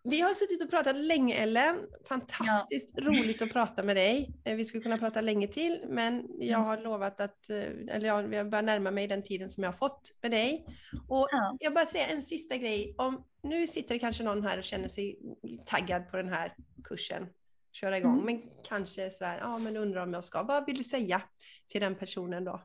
vi 0.03 0.21
har 0.21 0.33
suttit 0.33 0.63
och 0.63 0.69
pratat 0.69 0.95
länge 0.95 1.35
Ellen. 1.35 1.75
Fantastiskt 2.07 2.93
ja. 2.97 3.05
roligt 3.05 3.41
att 3.41 3.51
prata 3.51 3.83
med 3.83 3.95
dig. 3.95 4.33
Eh, 4.43 4.55
vi 4.55 4.65
skulle 4.65 4.83
kunna 4.83 4.97
prata 4.97 5.21
länge 5.21 5.47
till 5.47 5.85
men 5.87 6.27
jag 6.39 6.59
mm. 6.59 6.61
har 6.61 6.77
lovat 6.77 7.21
att, 7.21 7.49
eh, 7.49 7.57
eller 7.95 8.05
jag, 8.05 8.33
jag 8.33 8.49
börjar 8.49 8.63
närma 8.63 8.91
mig 8.91 9.07
den 9.07 9.23
tiden 9.23 9.49
som 9.49 9.63
jag 9.63 9.71
har 9.71 9.77
fått 9.77 10.11
med 10.21 10.31
dig. 10.31 10.65
Och 11.07 11.27
ja. 11.31 11.57
jag 11.59 11.73
bara 11.73 11.85
säga 11.85 12.07
en 12.07 12.21
sista 12.21 12.57
grej. 12.57 12.95
Om, 12.97 13.25
nu 13.43 13.67
sitter 13.67 13.95
det 13.95 13.99
kanske 13.99 14.23
någon 14.23 14.43
här 14.43 14.57
och 14.57 14.63
känner 14.63 14.87
sig 14.87 15.19
taggad 15.65 16.11
på 16.11 16.17
den 16.17 16.29
här 16.29 16.55
kursen. 16.83 17.27
Köra 17.71 17.97
igång. 17.97 18.13
Mm. 18.13 18.25
Men 18.25 18.41
kanske 18.63 19.11
så 19.11 19.25
här, 19.25 19.37
ja 19.37 19.57
men 19.57 19.77
undrar 19.77 20.03
om 20.03 20.13
jag 20.13 20.23
ska. 20.23 20.43
Vad 20.43 20.65
vill 20.65 20.77
du 20.77 20.83
säga 20.83 21.21
till 21.67 21.81
den 21.81 21.95
personen 21.95 22.43
då? 22.43 22.61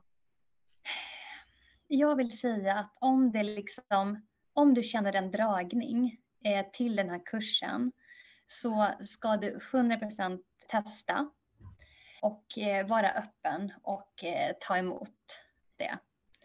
Jag 1.89 2.16
vill 2.16 2.39
säga 2.39 2.74
att 2.74 2.97
om 3.01 3.32
det 3.32 3.43
liksom, 3.43 4.26
om 4.53 4.74
du 4.74 4.82
känner 4.82 5.12
en 5.12 5.30
dragning 5.30 6.20
eh, 6.45 6.66
till 6.72 6.97
den 6.97 7.11
här 7.11 7.26
kursen 7.26 7.93
så 8.47 8.89
ska 9.05 9.37
du 9.37 9.59
100% 9.59 10.43
testa 10.68 11.30
och 12.22 12.59
eh, 12.59 12.87
vara 12.87 13.11
öppen 13.11 13.72
och 13.82 14.24
eh, 14.24 14.53
ta 14.61 14.76
emot 14.76 15.41
det. 15.76 15.99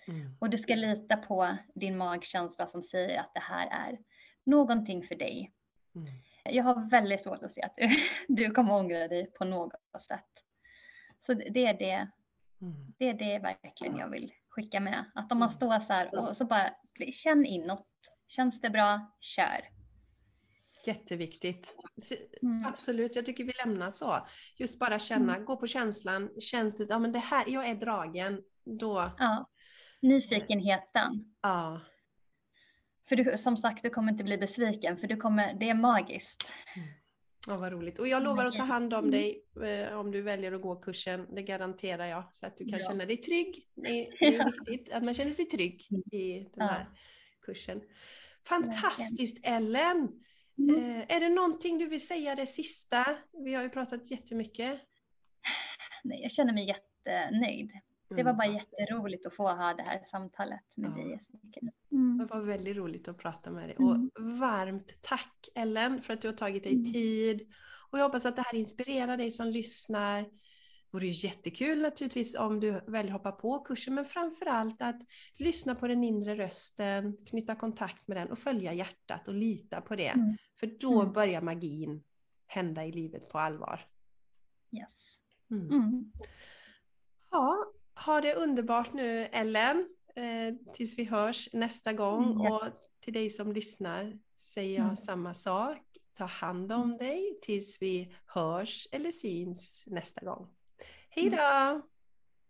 Mm. 0.08 0.38
Och 0.39 0.50
du 0.50 0.58
ska 0.58 0.76
lita 0.76 1.18
på 1.18 1.58
din 1.76 1.98
magkänsla 1.98 2.68
som 2.68 2.84
säger 2.84 3.20
att 3.20 3.34
det 3.34 3.39
här 3.39 3.68
är 3.68 4.00
någonting 4.44 5.08
för 5.08 5.16
dig. 5.16 5.52
Mm. 5.96 6.08
Jag 6.44 6.64
har 6.64 6.89
väldigt 6.89 7.24
svårt 7.24 7.44
att 7.44 7.52
se 7.52 7.62
att 7.62 7.76
du, 7.78 7.89
du 8.28 8.52
kommer 8.52 8.76
ångra 8.76 9.08
dig 9.08 9.32
på 9.32 9.46
något 9.46 10.04
sätt. 10.08 10.44
Så 11.26 11.34
det 11.34 11.66
är 11.66 11.74
det, 11.80 12.08
mm. 12.62 12.94
det 12.98 13.10
är 13.10 13.14
det 13.14 13.39
verkligen 13.39 13.98
jag 13.98 14.10
vill 14.10 14.34
skicka 14.52 14.80
med. 14.80 15.12
Att 15.16 15.32
om 15.32 15.39
man 15.39 15.49
mm. 15.49 15.56
står 15.56 15.80
så 15.80 15.93
här 15.93 16.16
och 16.20 16.38
så 16.38 16.45
bara 16.45 16.70
känn 17.12 17.45
inåt. 17.45 17.88
Känns 18.28 18.62
det 18.62 18.70
bra? 18.70 19.16
Kör. 19.20 19.70
Jätteviktigt. 20.86 21.76
Mm. 22.41 22.66
Absolut, 22.66 23.16
jag 23.16 23.26
tycker 23.26 23.43
vi 23.43 23.54
lämnar 23.66 23.91
så. 23.91 24.28
Just 24.58 24.80
bara 24.80 24.99
känna, 24.99 25.34
mm. 25.34 25.45
gå 25.45 25.58
på 25.58 25.68
känslan. 25.68 26.30
Känns 26.39 26.78
det, 26.78 26.86
ja 26.89 26.99
men 26.99 27.12
det 27.12 27.20
här, 27.20 27.45
jag 27.47 27.70
är 27.70 27.76
dragen. 27.76 28.41
Då... 28.80 29.12
Ja. 29.18 29.49
Nyfikenheten. 30.02 31.36
Ja. 31.41 31.82
För 33.10 33.16
du, 33.16 33.38
som 33.38 33.58
sagt, 33.58 33.84
du 33.84 33.89
kommer 33.89 34.12
inte 34.12 34.24
bli 34.24 34.38
besviken 34.38 34.97
för 34.97 35.08
du 35.08 35.18
kommer, 35.18 35.54
det 35.54 35.70
är 35.70 35.76
magiskt. 35.76 36.43
Mm. 36.76 36.89
Ja, 37.48 37.58
vad 37.58 37.72
roligt. 37.72 38.00
Och 38.00 38.08
jag 38.08 38.24
lovar 38.24 38.46
att 38.46 38.56
ta 38.56 38.64
hand 38.64 38.94
om 38.94 39.00
mm. 39.00 39.12
dig 39.12 39.46
eh, 39.64 40.00
om 40.00 40.12
du 40.12 40.22
väljer 40.22 40.52
att 40.52 40.62
gå 40.62 40.76
kursen. 40.76 41.28
Det 41.36 41.42
garanterar 41.42 42.06
jag. 42.06 42.24
Så 42.32 42.46
att 42.46 42.58
du 42.58 42.66
kan 42.66 42.80
ja. 42.80 42.86
känna 42.86 43.06
dig 43.06 43.18
trygg. 43.18 43.68
Det 43.76 44.08
är, 44.08 44.16
det 44.20 44.36
är 44.36 44.52
viktigt 44.52 44.94
att 44.94 45.04
man 45.04 45.14
känner 45.14 45.32
sig 45.32 45.46
trygg 45.46 45.88
mm. 45.92 46.04
i 46.12 46.50
den 46.54 46.68
här 46.68 46.80
ja. 46.80 46.98
kursen. 47.42 47.82
Fantastiskt 48.48 49.39
Ellen! 49.44 50.10
Mm. 50.58 50.76
Eh, 50.76 51.16
är 51.16 51.20
det 51.20 51.30
någonting 51.30 51.78
du 51.78 51.88
vill 51.88 52.08
säga 52.08 52.36
det 52.36 52.46
sista? 52.46 53.18
Vi 53.46 53.54
har 53.54 53.64
ju 53.64 53.70
pratat 53.70 54.12
jättemycket. 54.12 54.82
Nej, 56.04 56.22
jag 56.22 56.32
känner 56.32 56.54
mig 56.54 56.68
jättenöjd. 56.68 57.72
Det 58.16 58.24
var 58.24 58.34
bara 58.34 58.47
jätteroligt 58.47 59.26
att 59.26 59.36
få 59.36 59.47
ha 59.47 59.74
det 59.74 59.84
här 59.84 60.01
samtalet 60.05 60.62
med 60.76 60.91
ja. 60.91 60.95
dig 60.95 61.12
Jessica. 61.12 61.59
Mm. 61.91 62.18
Det 62.18 62.26
var 62.26 62.41
väldigt 62.41 62.78
roligt 62.78 63.07
att 63.07 63.18
prata 63.18 63.51
med 63.51 63.70
dig. 63.70 63.76
Och 63.78 63.95
mm. 63.95 64.39
varmt 64.39 65.01
tack 65.01 65.49
Ellen 65.55 66.01
för 66.01 66.14
att 66.14 66.22
du 66.22 66.28
har 66.28 66.36
tagit 66.36 66.64
dig 66.64 66.74
mm. 66.74 66.93
tid. 66.93 67.47
Och 67.91 67.99
jag 67.99 68.03
hoppas 68.03 68.26
att 68.26 68.36
det 68.36 68.41
här 68.41 68.55
inspirerar 68.55 69.18
dig 69.18 69.32
som 69.32 69.47
lyssnar. 69.47 70.22
Det 70.22 70.97
vore 70.97 71.07
ju 71.07 71.28
jättekul 71.28 71.82
naturligtvis 71.82 72.36
om 72.36 72.59
du 72.59 72.82
väljer 72.88 73.12
hoppa 73.12 73.32
på 73.32 73.59
kursen, 73.59 73.95
men 73.95 74.05
framför 74.05 74.45
allt 74.45 74.82
att 74.82 75.01
lyssna 75.38 75.76
på 75.76 75.88
den 75.88 76.03
inre 76.03 76.36
rösten, 76.36 77.18
knyta 77.26 77.55
kontakt 77.55 78.07
med 78.07 78.18
den 78.18 78.32
och 78.32 78.39
följa 78.39 78.74
hjärtat 78.74 79.28
och 79.28 79.34
lita 79.34 79.82
på 79.82 79.95
det. 79.95 80.07
Mm. 80.07 80.38
För 80.59 80.68
då 80.68 81.01
mm. 81.01 81.14
börjar 81.14 81.41
magin 81.41 82.03
hända 82.47 82.86
i 82.86 82.91
livet 82.91 83.30
på 83.30 83.39
allvar. 83.39 83.86
Yes. 84.72 85.12
Mm. 85.51 86.12
Ja, 87.32 87.72
ha 88.06 88.22
det 88.22 88.34
underbart 88.34 88.93
nu 88.93 89.26
Ellen, 89.32 89.88
eh, 90.16 90.74
tills 90.74 90.97
vi 90.97 91.04
hörs 91.04 91.49
nästa 91.54 91.93
gång. 91.93 92.32
Mm. 92.32 92.41
Och 92.41 92.64
till 92.99 93.14
dig 93.14 93.30
som 93.30 93.52
lyssnar 93.52 94.14
säger 94.36 94.76
jag 94.76 94.86
mm. 94.86 94.97
samma 94.97 95.34
sak. 95.34 95.78
Ta 96.18 96.26
hand 96.26 96.72
om 96.72 96.84
mm. 96.84 96.97
dig 96.97 97.39
tills 97.41 97.82
vi 97.82 98.14
hörs 98.26 98.88
eller 98.91 99.12
syns 99.12 99.86
nästa 99.88 100.26
gång. 100.26 100.47
Hej 101.10 101.30
då! 101.30 101.38
Mm. 101.38 101.82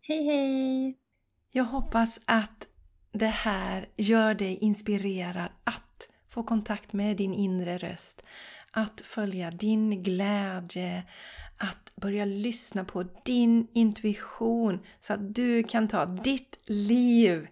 Hej 0.01 0.25
hej! 0.25 0.97
Jag 1.51 1.63
hoppas 1.63 2.19
att 2.25 2.67
det 3.11 3.25
här 3.25 3.89
gör 3.95 4.33
dig 4.33 4.57
inspirerad 4.61 5.49
att 5.63 6.09
få 6.29 6.43
kontakt 6.43 6.93
med 6.93 7.17
din 7.17 7.33
inre 7.33 7.77
röst. 7.77 8.23
Att 8.71 9.01
följa 9.01 9.51
din 9.51 10.03
glädje, 10.03 11.03
att 11.61 11.95
börja 11.95 12.25
lyssna 12.25 12.83
på 12.83 13.05
din 13.25 13.67
intuition 13.73 14.79
så 14.99 15.13
att 15.13 15.35
du 15.35 15.63
kan 15.63 15.87
ta 15.87 16.05
ditt 16.05 16.59
liv 16.65 17.47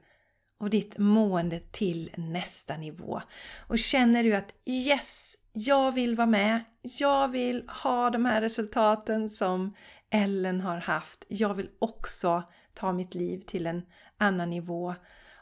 och 0.59 0.69
ditt 0.69 0.97
mående 0.97 1.59
till 1.59 2.11
nästa 2.17 2.77
nivå. 2.77 3.21
Och 3.67 3.79
känner 3.79 4.23
du 4.23 4.35
att 4.35 4.53
yes, 4.65 5.35
jag 5.53 5.91
vill 5.91 6.15
vara 6.15 6.27
med, 6.27 6.59
jag 6.81 7.27
vill 7.27 7.69
ha 7.83 8.09
de 8.09 8.25
här 8.25 8.41
resultaten 8.41 9.29
som 9.29 9.75
Ellen 10.11 10.61
har 10.61 10.77
haft. 10.77 11.25
Jag 11.27 11.53
vill 11.53 11.69
också 11.79 12.43
ta 12.73 12.93
mitt 12.93 13.15
liv 13.15 13.39
till 13.39 13.67
en 13.67 13.81
annan 14.17 14.49
nivå 14.49 14.95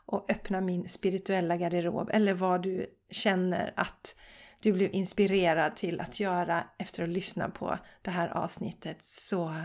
och 0.06 0.32
öppna 0.32 0.62
min 0.62 0.90
spirituella 0.90 1.58
garderob 1.58 2.10
eller 2.14 2.34
vad 2.34 2.62
du 2.62 2.86
känner 3.12 3.74
att 3.76 4.16
du 4.60 4.74
blev 4.74 4.94
inspirerad 4.94 5.76
till 5.76 6.02
att 6.02 6.20
göra 6.20 6.64
efter 6.78 7.04
att 7.04 7.10
lyssna 7.10 7.50
på 7.50 7.78
det 8.02 8.12
här 8.12 8.28
avsnittet 8.28 9.04
så 9.04 9.56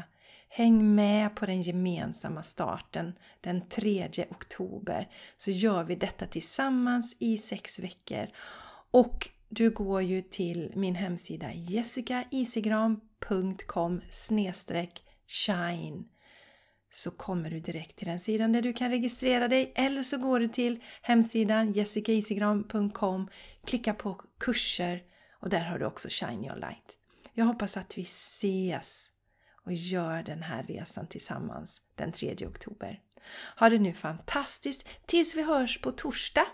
häng 0.49 0.95
med 0.95 1.36
på 1.36 1.47
den 1.47 1.62
gemensamma 1.62 2.43
starten 2.43 3.12
den 3.40 3.68
3 3.68 4.09
oktober 4.30 5.09
så 5.36 5.51
gör 5.51 5.84
vi 5.84 5.95
detta 5.95 6.26
tillsammans 6.26 7.16
i 7.18 7.38
sex 7.38 7.78
veckor. 7.78 8.26
Och 8.90 9.28
du 9.49 9.70
går 9.70 10.03
ju 10.03 10.22
till 10.22 10.72
min 10.76 10.95
hemsida 10.95 11.53
jessicaisigran.com 11.53 14.01
shine 15.26 16.05
så 16.93 17.11
kommer 17.11 17.51
du 17.51 17.61
direkt 17.61 17.97
till 17.97 18.07
den 18.07 18.20
sidan 18.20 18.53
där 18.53 18.62
du 18.62 18.72
kan 18.72 18.90
registrera 18.90 19.49
dig 19.49 19.72
eller 19.74 20.03
så 20.03 20.18
går 20.18 20.40
du 20.40 20.49
till 20.49 20.82
hemsidan 21.03 21.72
jessicaisigran.com 21.72 23.28
klicka 23.66 23.95
på 23.95 24.20
kurser 24.40 25.03
och 25.40 25.49
där 25.49 25.64
har 25.64 25.78
du 25.78 25.84
också 25.84 26.09
Shine 26.11 26.45
Your 26.45 26.57
Light. 26.57 26.97
Jag 27.32 27.45
hoppas 27.45 27.76
att 27.76 27.99
vi 27.99 28.03
ses 28.03 29.11
och 29.64 29.72
gör 29.72 30.22
den 30.22 30.43
här 30.43 30.62
resan 30.62 31.07
tillsammans 31.07 31.80
den 31.95 32.12
3 32.12 32.36
oktober. 32.47 33.01
Ha 33.59 33.68
det 33.68 33.78
nu 33.78 33.93
fantastiskt 33.93 34.88
tills 35.07 35.36
vi 35.36 35.43
hörs 35.43 35.80
på 35.80 35.93
torsdag! 35.93 36.47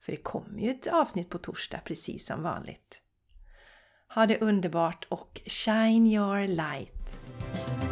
För 0.00 0.12
det 0.12 0.22
kommer 0.22 0.60
ju 0.60 0.70
ett 0.70 0.86
avsnitt 0.86 1.28
på 1.28 1.38
torsdag 1.38 1.80
precis 1.84 2.26
som 2.26 2.42
vanligt. 2.42 3.00
Ha 4.14 4.26
det 4.26 4.38
underbart 4.38 5.06
och 5.08 5.40
shine 5.46 6.06
your 6.06 6.46
light! 6.46 7.87